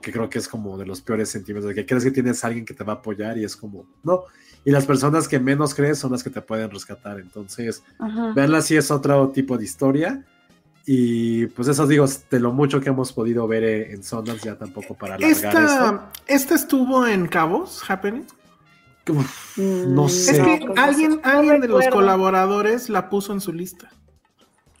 [0.00, 2.48] que creo que es como de los peores sentimientos, de que crees que tienes a
[2.48, 4.24] alguien que te va a apoyar y es como, no.
[4.64, 7.20] Y las personas que menos crees son las que te pueden rescatar.
[7.20, 7.84] Entonces,
[8.34, 10.24] verla así es otro tipo de historia.
[10.84, 14.56] Y pues eso digo, de lo mucho que hemos podido ver eh, en Sundance, ya
[14.56, 18.24] tampoco para alargar esta, ¿Esta estuvo en Cabos, Happening?
[19.56, 20.32] no sé.
[20.32, 23.90] Es que alguien, alguien de los colaboradores la puso en su lista.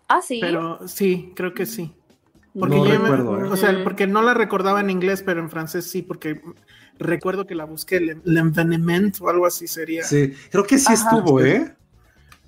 [0.08, 0.38] Ah, sí.
[0.40, 1.92] Pero sí, creo que sí.
[2.58, 3.48] Porque no recuerdo, ¿eh?
[3.50, 6.40] O sea, porque no la recordaba en inglés, pero en francés sí, porque
[6.98, 10.04] recuerdo que la busqué, L'Envenement o algo así sería.
[10.04, 11.74] Sí, creo que sí estuvo, ¿eh?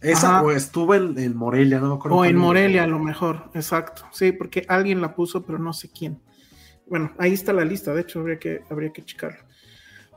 [0.00, 2.16] Esa o estuvo en, Morelia, no me acuerdo.
[2.16, 4.04] O en Morelia, a lo mejor, exacto.
[4.12, 6.20] Sí, porque alguien la puso, pero no sé quién.
[6.86, 9.40] Bueno, ahí está la lista, de hecho, habría que, habría que checarlo.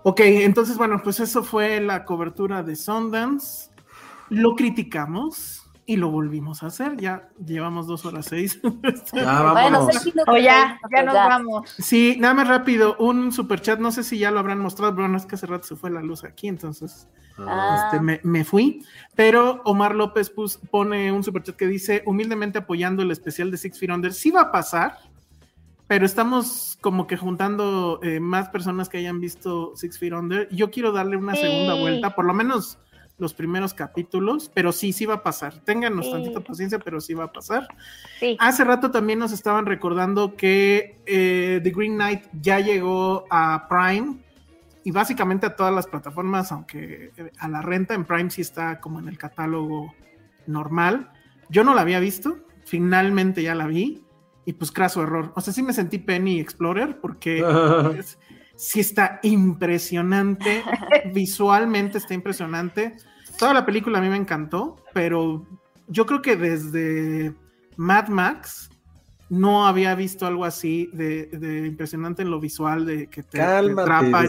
[0.03, 3.69] Ok, entonces, bueno, pues eso fue la cobertura de Sundance.
[4.29, 5.60] Lo criticamos
[5.91, 6.95] y lo volvimos a hacer.
[6.95, 8.61] Ya llevamos dos horas seis.
[9.13, 9.87] Ya, bueno,
[10.27, 11.69] o ya, ya nos vamos.
[11.77, 15.09] Sí, nada más rápido, un super chat, no sé si ya lo habrán mostrado, pero
[15.09, 17.91] no es que hace rato se fue la luz aquí, entonces ah.
[17.91, 18.85] este, me, fui.
[19.15, 20.31] Pero Omar López
[20.69, 24.31] pone un super chat que dice, humildemente apoyando el especial de Six Feet Under, sí
[24.31, 24.97] va a pasar,
[25.87, 30.47] pero estamos como que juntando eh, más personas que hayan visto Six Feet Under.
[30.51, 32.79] Yo quiero darle una segunda vuelta, por lo menos
[33.21, 35.59] los primeros capítulos, pero sí, sí va a pasar.
[35.63, 37.67] Ténganos tantita paciencia, pero sí va a pasar.
[38.39, 44.17] Hace rato también nos estaban recordando que eh, The Green Knight ya llegó a Prime
[44.83, 48.79] y básicamente a todas las plataformas, aunque eh, a la renta en Prime sí está
[48.79, 49.93] como en el catálogo
[50.47, 51.11] normal.
[51.49, 54.03] Yo no la había visto, finalmente ya la vi
[54.45, 55.31] y pues craso error.
[55.35, 57.43] O sea, sí me sentí Penny Explorer porque
[58.61, 60.63] sí está impresionante,
[61.13, 62.95] visualmente está impresionante.
[63.39, 65.47] Toda la película a mí me encantó, pero
[65.87, 67.33] yo creo que desde
[67.75, 68.69] Mad Max
[69.29, 71.29] no había visto algo así de,
[71.65, 74.25] impresionante en lo visual, de que te, atrapa.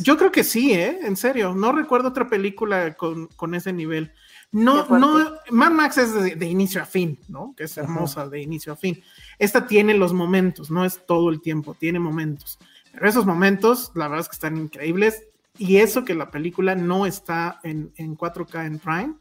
[0.00, 1.00] Yo creo que sí, ¿eh?
[1.02, 4.12] En serio, no recuerdo otra película con, ese nivel.
[4.50, 7.52] No, no, Mad Max es de, inicio a fin, ¿no?
[7.54, 9.02] Que es hermosa de inicio a fin.
[9.38, 12.58] Esta tiene los momentos, no es todo el tiempo, tiene momentos.
[13.00, 15.22] Esos momentos, la verdad es que están increíbles.
[15.58, 19.14] Y eso que la película no está en, 4K en Prime.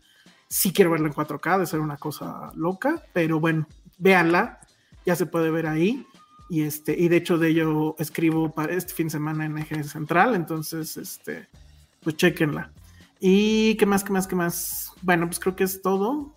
[0.48, 3.68] Sí quiero verla en 4K, de ser una cosa loca, pero bueno,
[3.98, 4.60] véanla,
[5.06, 6.06] ya se puede ver ahí.
[6.50, 9.84] Y, este, y de hecho de ello escribo para este fin de semana en Eje
[9.86, 11.48] Central, entonces, este,
[12.02, 12.72] pues chequenla.
[13.20, 14.92] ¿Y qué más, qué más, qué más?
[15.02, 16.36] Bueno, pues creo que es todo.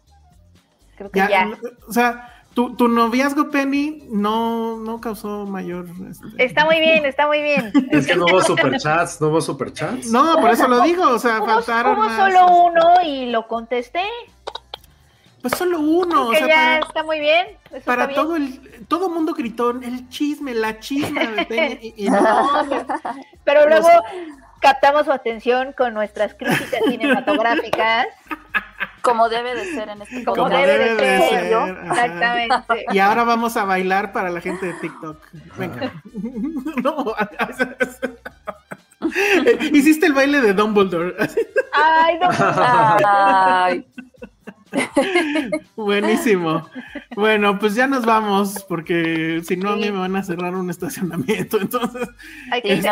[0.97, 1.51] Creo que ya.
[1.89, 5.86] O sea, tu, noviazgo, Penny, no, no causó mayor.
[6.09, 7.72] Este, está muy bien, está muy bien.
[7.90, 10.06] Es que no hubo superchats, no hubo superchats.
[10.06, 11.98] No, por eso lo digo, o sea, faltaron.
[11.98, 14.05] Hubo solo uno y lo contesté.
[15.43, 16.28] Pues solo uno.
[16.28, 17.47] o sea, ya está muy bien.
[17.85, 21.94] para todo el todo mundo gritó el chisme, la chisma de Penny.
[23.44, 23.89] pero luego
[24.65, 28.07] captamos su atención con nuestras críticas cinematográficas.
[29.03, 31.53] Como debe de ser en este Como, debe, de, ser.
[31.86, 32.86] Exactamente.
[32.91, 35.23] Y ahora vamos a bailar para la gente de TikTok.
[35.59, 35.93] Venga.
[36.82, 37.15] no,
[39.73, 41.15] Hiciste el baile de Dumbledore.
[41.74, 42.28] Ay, no.
[43.07, 43.86] Ay.
[45.77, 46.66] Buenísimo.
[47.15, 50.70] Bueno, pues ya nos vamos, porque si no, a mí me van a cerrar un
[50.70, 51.61] estacionamiento.
[51.61, 52.09] Entonces,
[52.51, 52.89] hay que este,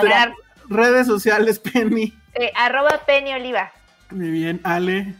[0.68, 2.14] redes sociales, Penny.
[2.34, 3.72] Eh, arroba Penny Oliva.
[4.10, 5.14] Muy bien, Ale.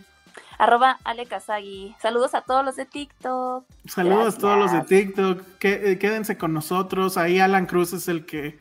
[0.58, 1.94] Arroba Ale Kazagi.
[2.00, 3.64] Saludos a todos los de TikTok.
[3.86, 5.42] Saludos a todos los de TikTok.
[5.62, 7.16] Eh, quédense con nosotros.
[7.16, 8.58] Ahí Alan Cruz es el que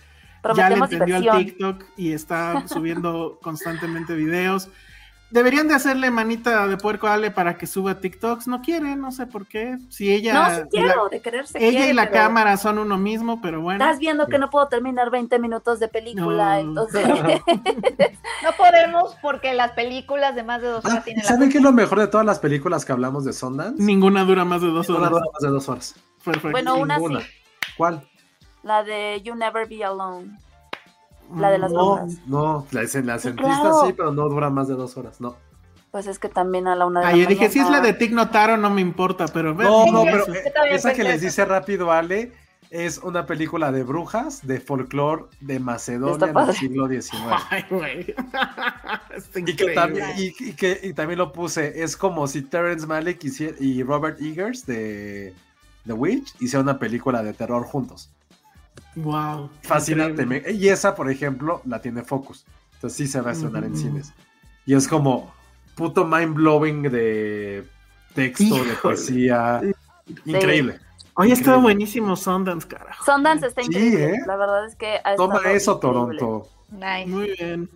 [0.56, 4.70] ya le entendió al TikTok y está subiendo constantemente videos.
[5.32, 8.48] Deberían de hacerle manita de puerco a Ale para que suba TikToks.
[8.48, 9.78] No quiere, no sé por qué.
[9.90, 10.34] Si ella.
[10.34, 11.66] No, si quiero, de quererse.
[11.66, 13.84] Ella y la cámara son uno mismo, pero bueno.
[13.84, 17.08] Estás viendo que no puedo terminar 20 minutos de película, entonces.
[18.44, 21.64] no podemos porque las películas de más de dos horas ah, tienen ¿Saben qué es
[21.64, 23.82] lo mejor de todas las películas que hablamos de Sundance?
[23.82, 25.04] Ninguna dura más de dos horas.
[25.04, 25.96] Ninguna dura más de dos horas.
[26.52, 27.18] Bueno, una sí.
[27.78, 28.08] ¿Cuál?
[28.64, 30.38] La de You Never Be Alone.
[31.36, 34.98] La de las no, No, la, la sí, sí, pero no dura más de dos
[34.98, 35.36] horas, no.
[35.92, 37.82] Pues es que también a la una de ah, la yo dije, si es la
[37.82, 39.54] de Tig Notaro, no me importa, pero...
[39.54, 40.26] No, no, pero
[40.70, 42.32] esa que les dice rápido Ale
[42.70, 47.14] es una película de brujas, de folclore de Macedonia del siglo XIX.
[47.50, 48.16] Ay, güey.
[49.36, 53.22] y, que también, y, que, y también lo puse, es como si Terrence Malick
[53.60, 55.34] y Robert Eggers de
[55.86, 58.10] The Witch hicieron una película de terror juntos.
[58.96, 59.50] Wow.
[59.62, 60.52] Fascinante.
[60.54, 62.46] Y esa, por ejemplo, la tiene Focus.
[62.74, 64.14] Entonces sí se va a estrenar en cines.
[64.66, 65.34] Y es como
[65.76, 67.68] puto mind blowing de
[68.14, 69.62] texto, de poesía.
[70.26, 70.80] Increíble.
[71.16, 73.06] Hoy está buenísimo Sundance, carajo.
[73.06, 74.16] Sundance está increíble.
[74.16, 74.20] ¿eh?
[74.26, 75.00] La verdad es que.
[75.18, 76.48] Toma eso, Toronto.
[77.08, 77.70] Muy bien.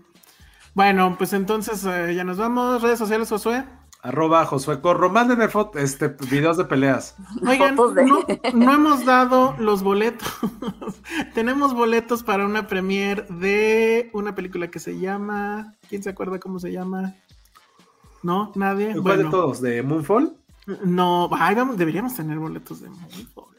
[0.74, 2.82] Bueno, pues entonces eh, ya nos vamos.
[2.82, 3.64] Redes sociales, Josué.
[4.06, 5.10] Arroba Josué Corro.
[5.10, 7.16] Mándenme este, videos de peleas.
[7.48, 10.32] Oigan, no, hemos dado los boletos.
[11.34, 15.74] Tenemos boletos para una premiere de una película que se llama.
[15.90, 17.16] ¿Quién se acuerda cómo se llama?
[18.22, 18.52] ¿No?
[18.54, 18.96] ¿Nadie?
[19.02, 19.60] ¿Cuál de todos?
[19.60, 20.38] ¿De Moonfall?
[20.84, 21.28] No,
[21.76, 23.56] deberíamos tener boletos de Moonfall.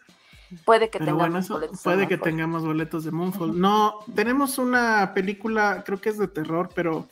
[0.65, 1.83] Puede que tengamos boletos.
[1.83, 3.61] Puede que tengamos boletos de Moonfall.
[3.61, 7.09] No, tenemos una película, creo que es de terror, pero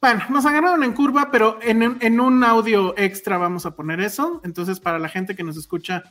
[0.00, 4.40] bueno, nos agarraron en curva, pero en, un audio extra vamos a poner eso.
[4.44, 6.02] Entonces, para la gente que nos escucha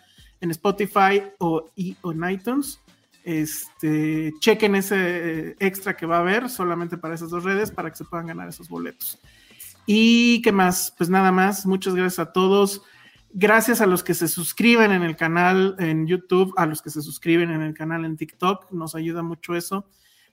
[0.41, 2.79] en Spotify o, en iTunes,
[3.23, 7.97] este, chequen ese extra que va a haber solamente para esas dos redes para que
[7.97, 9.19] se puedan ganar esos boletos.
[9.87, 12.83] Y qué más, pues nada más, muchas gracias a todos.
[13.31, 17.01] Gracias a los que se suscriben en el canal en YouTube, a los que se
[17.01, 19.87] suscriben en el canal en TikTok, nos ayuda mucho eso.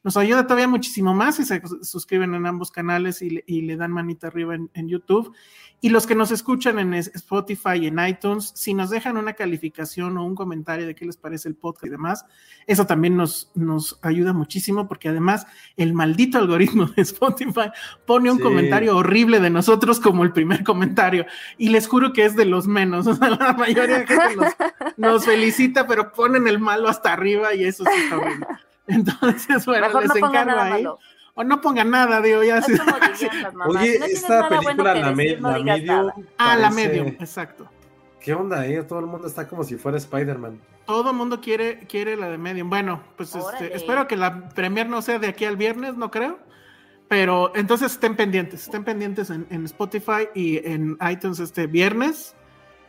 [0.06, 4.28] Nos ayuda todavía muchísimo más si se suscriben en ambos canales y, le dan manita
[4.28, 5.34] arriba en, YouTube.
[5.80, 10.16] Y los que nos escuchan en Spotify y en iTunes, si nos dejan una calificación
[10.16, 12.24] o un comentario de qué les parece el podcast y demás,
[12.68, 15.44] eso también nos, nos ayuda muchísimo porque además
[15.76, 17.72] el maldito algoritmo de Spotify
[18.06, 21.26] pone un comentario horrible de nosotros como el primer comentario.
[21.58, 23.08] Y les juro que es de los menos.
[23.16, 24.54] O sea, la mayoría de gente nos,
[24.96, 28.46] nos felicita, pero ponen el malo hasta arriba y eso sí está horrible.
[28.88, 30.86] Entonces, bueno, les no encargo ahí.
[31.38, 32.62] O no pongan nada, digo, ya.
[32.62, 32.72] Sí.
[33.68, 35.44] Oye, esta película, la, Medium.
[36.38, 37.68] Ah, la Medium, exacto.
[38.20, 38.82] ¿Qué onda, eh?
[38.84, 40.60] Todo el mundo está como si fuera Spider-Man.
[40.86, 42.70] Todo el mundo quiere, quiere la de Medium.
[42.70, 46.38] Bueno, pues este, espero que la premier no sea de aquí al viernes, no creo.
[47.08, 52.34] Pero entonces estén pendientes, estén pendientes en, en Spotify y en iTunes este viernes.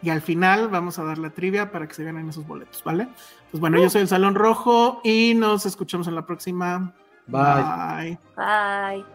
[0.01, 3.07] Y al final vamos a dar la trivia para que se ganen esos boletos, ¿vale?
[3.51, 6.93] Pues bueno, yo soy el Salón Rojo y nos escuchamos en la próxima.
[7.27, 8.19] Bye.
[8.35, 9.05] Bye.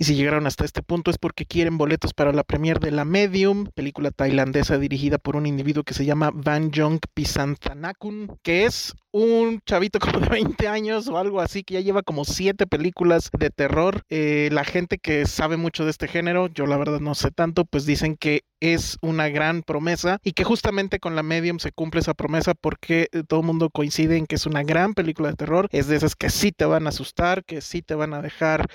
[0.00, 3.04] Y si llegaron hasta este punto es porque quieren boletos para la premier de La
[3.04, 8.94] Medium, película tailandesa dirigida por un individuo que se llama Van Jong Pisanthanakun, que es
[9.12, 13.28] un chavito como de 20 años o algo así que ya lleva como 7 películas
[13.38, 14.02] de terror.
[14.08, 17.66] Eh, la gente que sabe mucho de este género, yo la verdad no sé tanto,
[17.66, 22.00] pues dicen que es una gran promesa y que justamente con la Medium se cumple
[22.00, 25.36] esa promesa porque eh, todo el mundo coincide en que es una gran película de
[25.36, 25.68] terror.
[25.72, 28.66] Es de esas que sí te van a asustar, que sí te van a dejar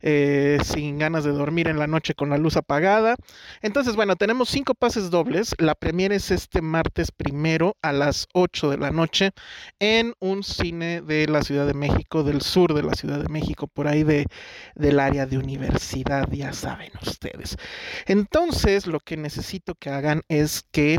[0.00, 3.16] eh, sin ganas de dormir en la noche con la luz apagada.
[3.60, 5.54] Entonces, bueno, tenemos cinco pases dobles.
[5.58, 9.32] La premiere es este martes primero a las 8 de la noche
[9.78, 13.66] en un cine de la Ciudad de México, del sur de la Ciudad de México,
[13.66, 14.26] por ahí de,
[14.74, 17.56] del área de universidad, ya saben ustedes.
[18.06, 20.98] Entonces, lo que necesito que hagan es que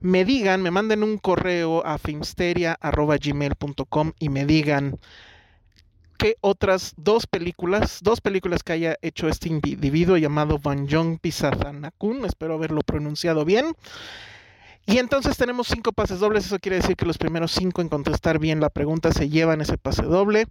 [0.00, 5.00] me digan, me manden un correo a filmsteria.gmail.com y me digan
[6.18, 12.24] qué otras dos películas, dos películas que haya hecho este individuo llamado Van Jong Pisazanakun,
[12.26, 13.74] espero haberlo pronunciado bien.
[14.84, 18.38] Y entonces tenemos cinco pases dobles, eso quiere decir que los primeros cinco en contestar
[18.38, 20.46] bien la pregunta se llevan ese pase doble.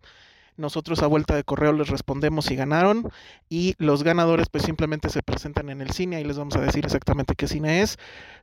[0.58, 3.10] Nosotros a vuelta de correo les respondemos si ganaron
[3.48, 6.84] y los ganadores pues simplemente se presentan en el cine y les vamos a decir
[6.84, 7.98] exactamente qué cine es,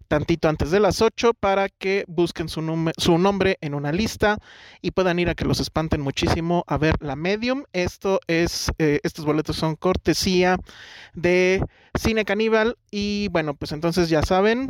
[0.06, 4.38] tantito antes de las 8 para que busquen su, nombre en una lista
[4.80, 7.64] y puedan ir a que los espanten muchísimo a ver la Medium.
[7.72, 10.58] Esto es, eh, estos boletos son cortesía
[11.14, 11.64] de
[11.98, 14.68] Cine Caníbal y bueno, pues entonces ya saben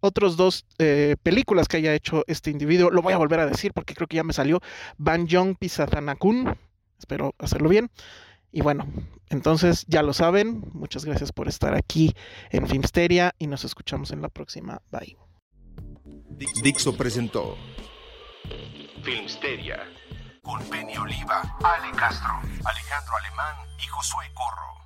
[0.00, 2.90] otros dos eh, películas que haya hecho este individuo.
[2.90, 4.60] Lo voy a volver a decir porque creo que ya me salió.
[4.98, 6.56] Banjong Pisazanakun
[6.98, 7.90] Espero hacerlo bien.
[8.52, 8.86] Y bueno,
[9.28, 10.64] entonces ya lo saben.
[10.72, 12.14] Muchas gracias por estar aquí
[12.50, 14.80] en Filmsteria y nos escuchamos en la próxima.
[14.90, 15.16] Bye.
[16.62, 17.56] Dixo presentó
[19.02, 19.78] Filmsteria
[20.42, 24.85] con Oliva, Ale Castro, Alejandro Alemán y Josué Corro.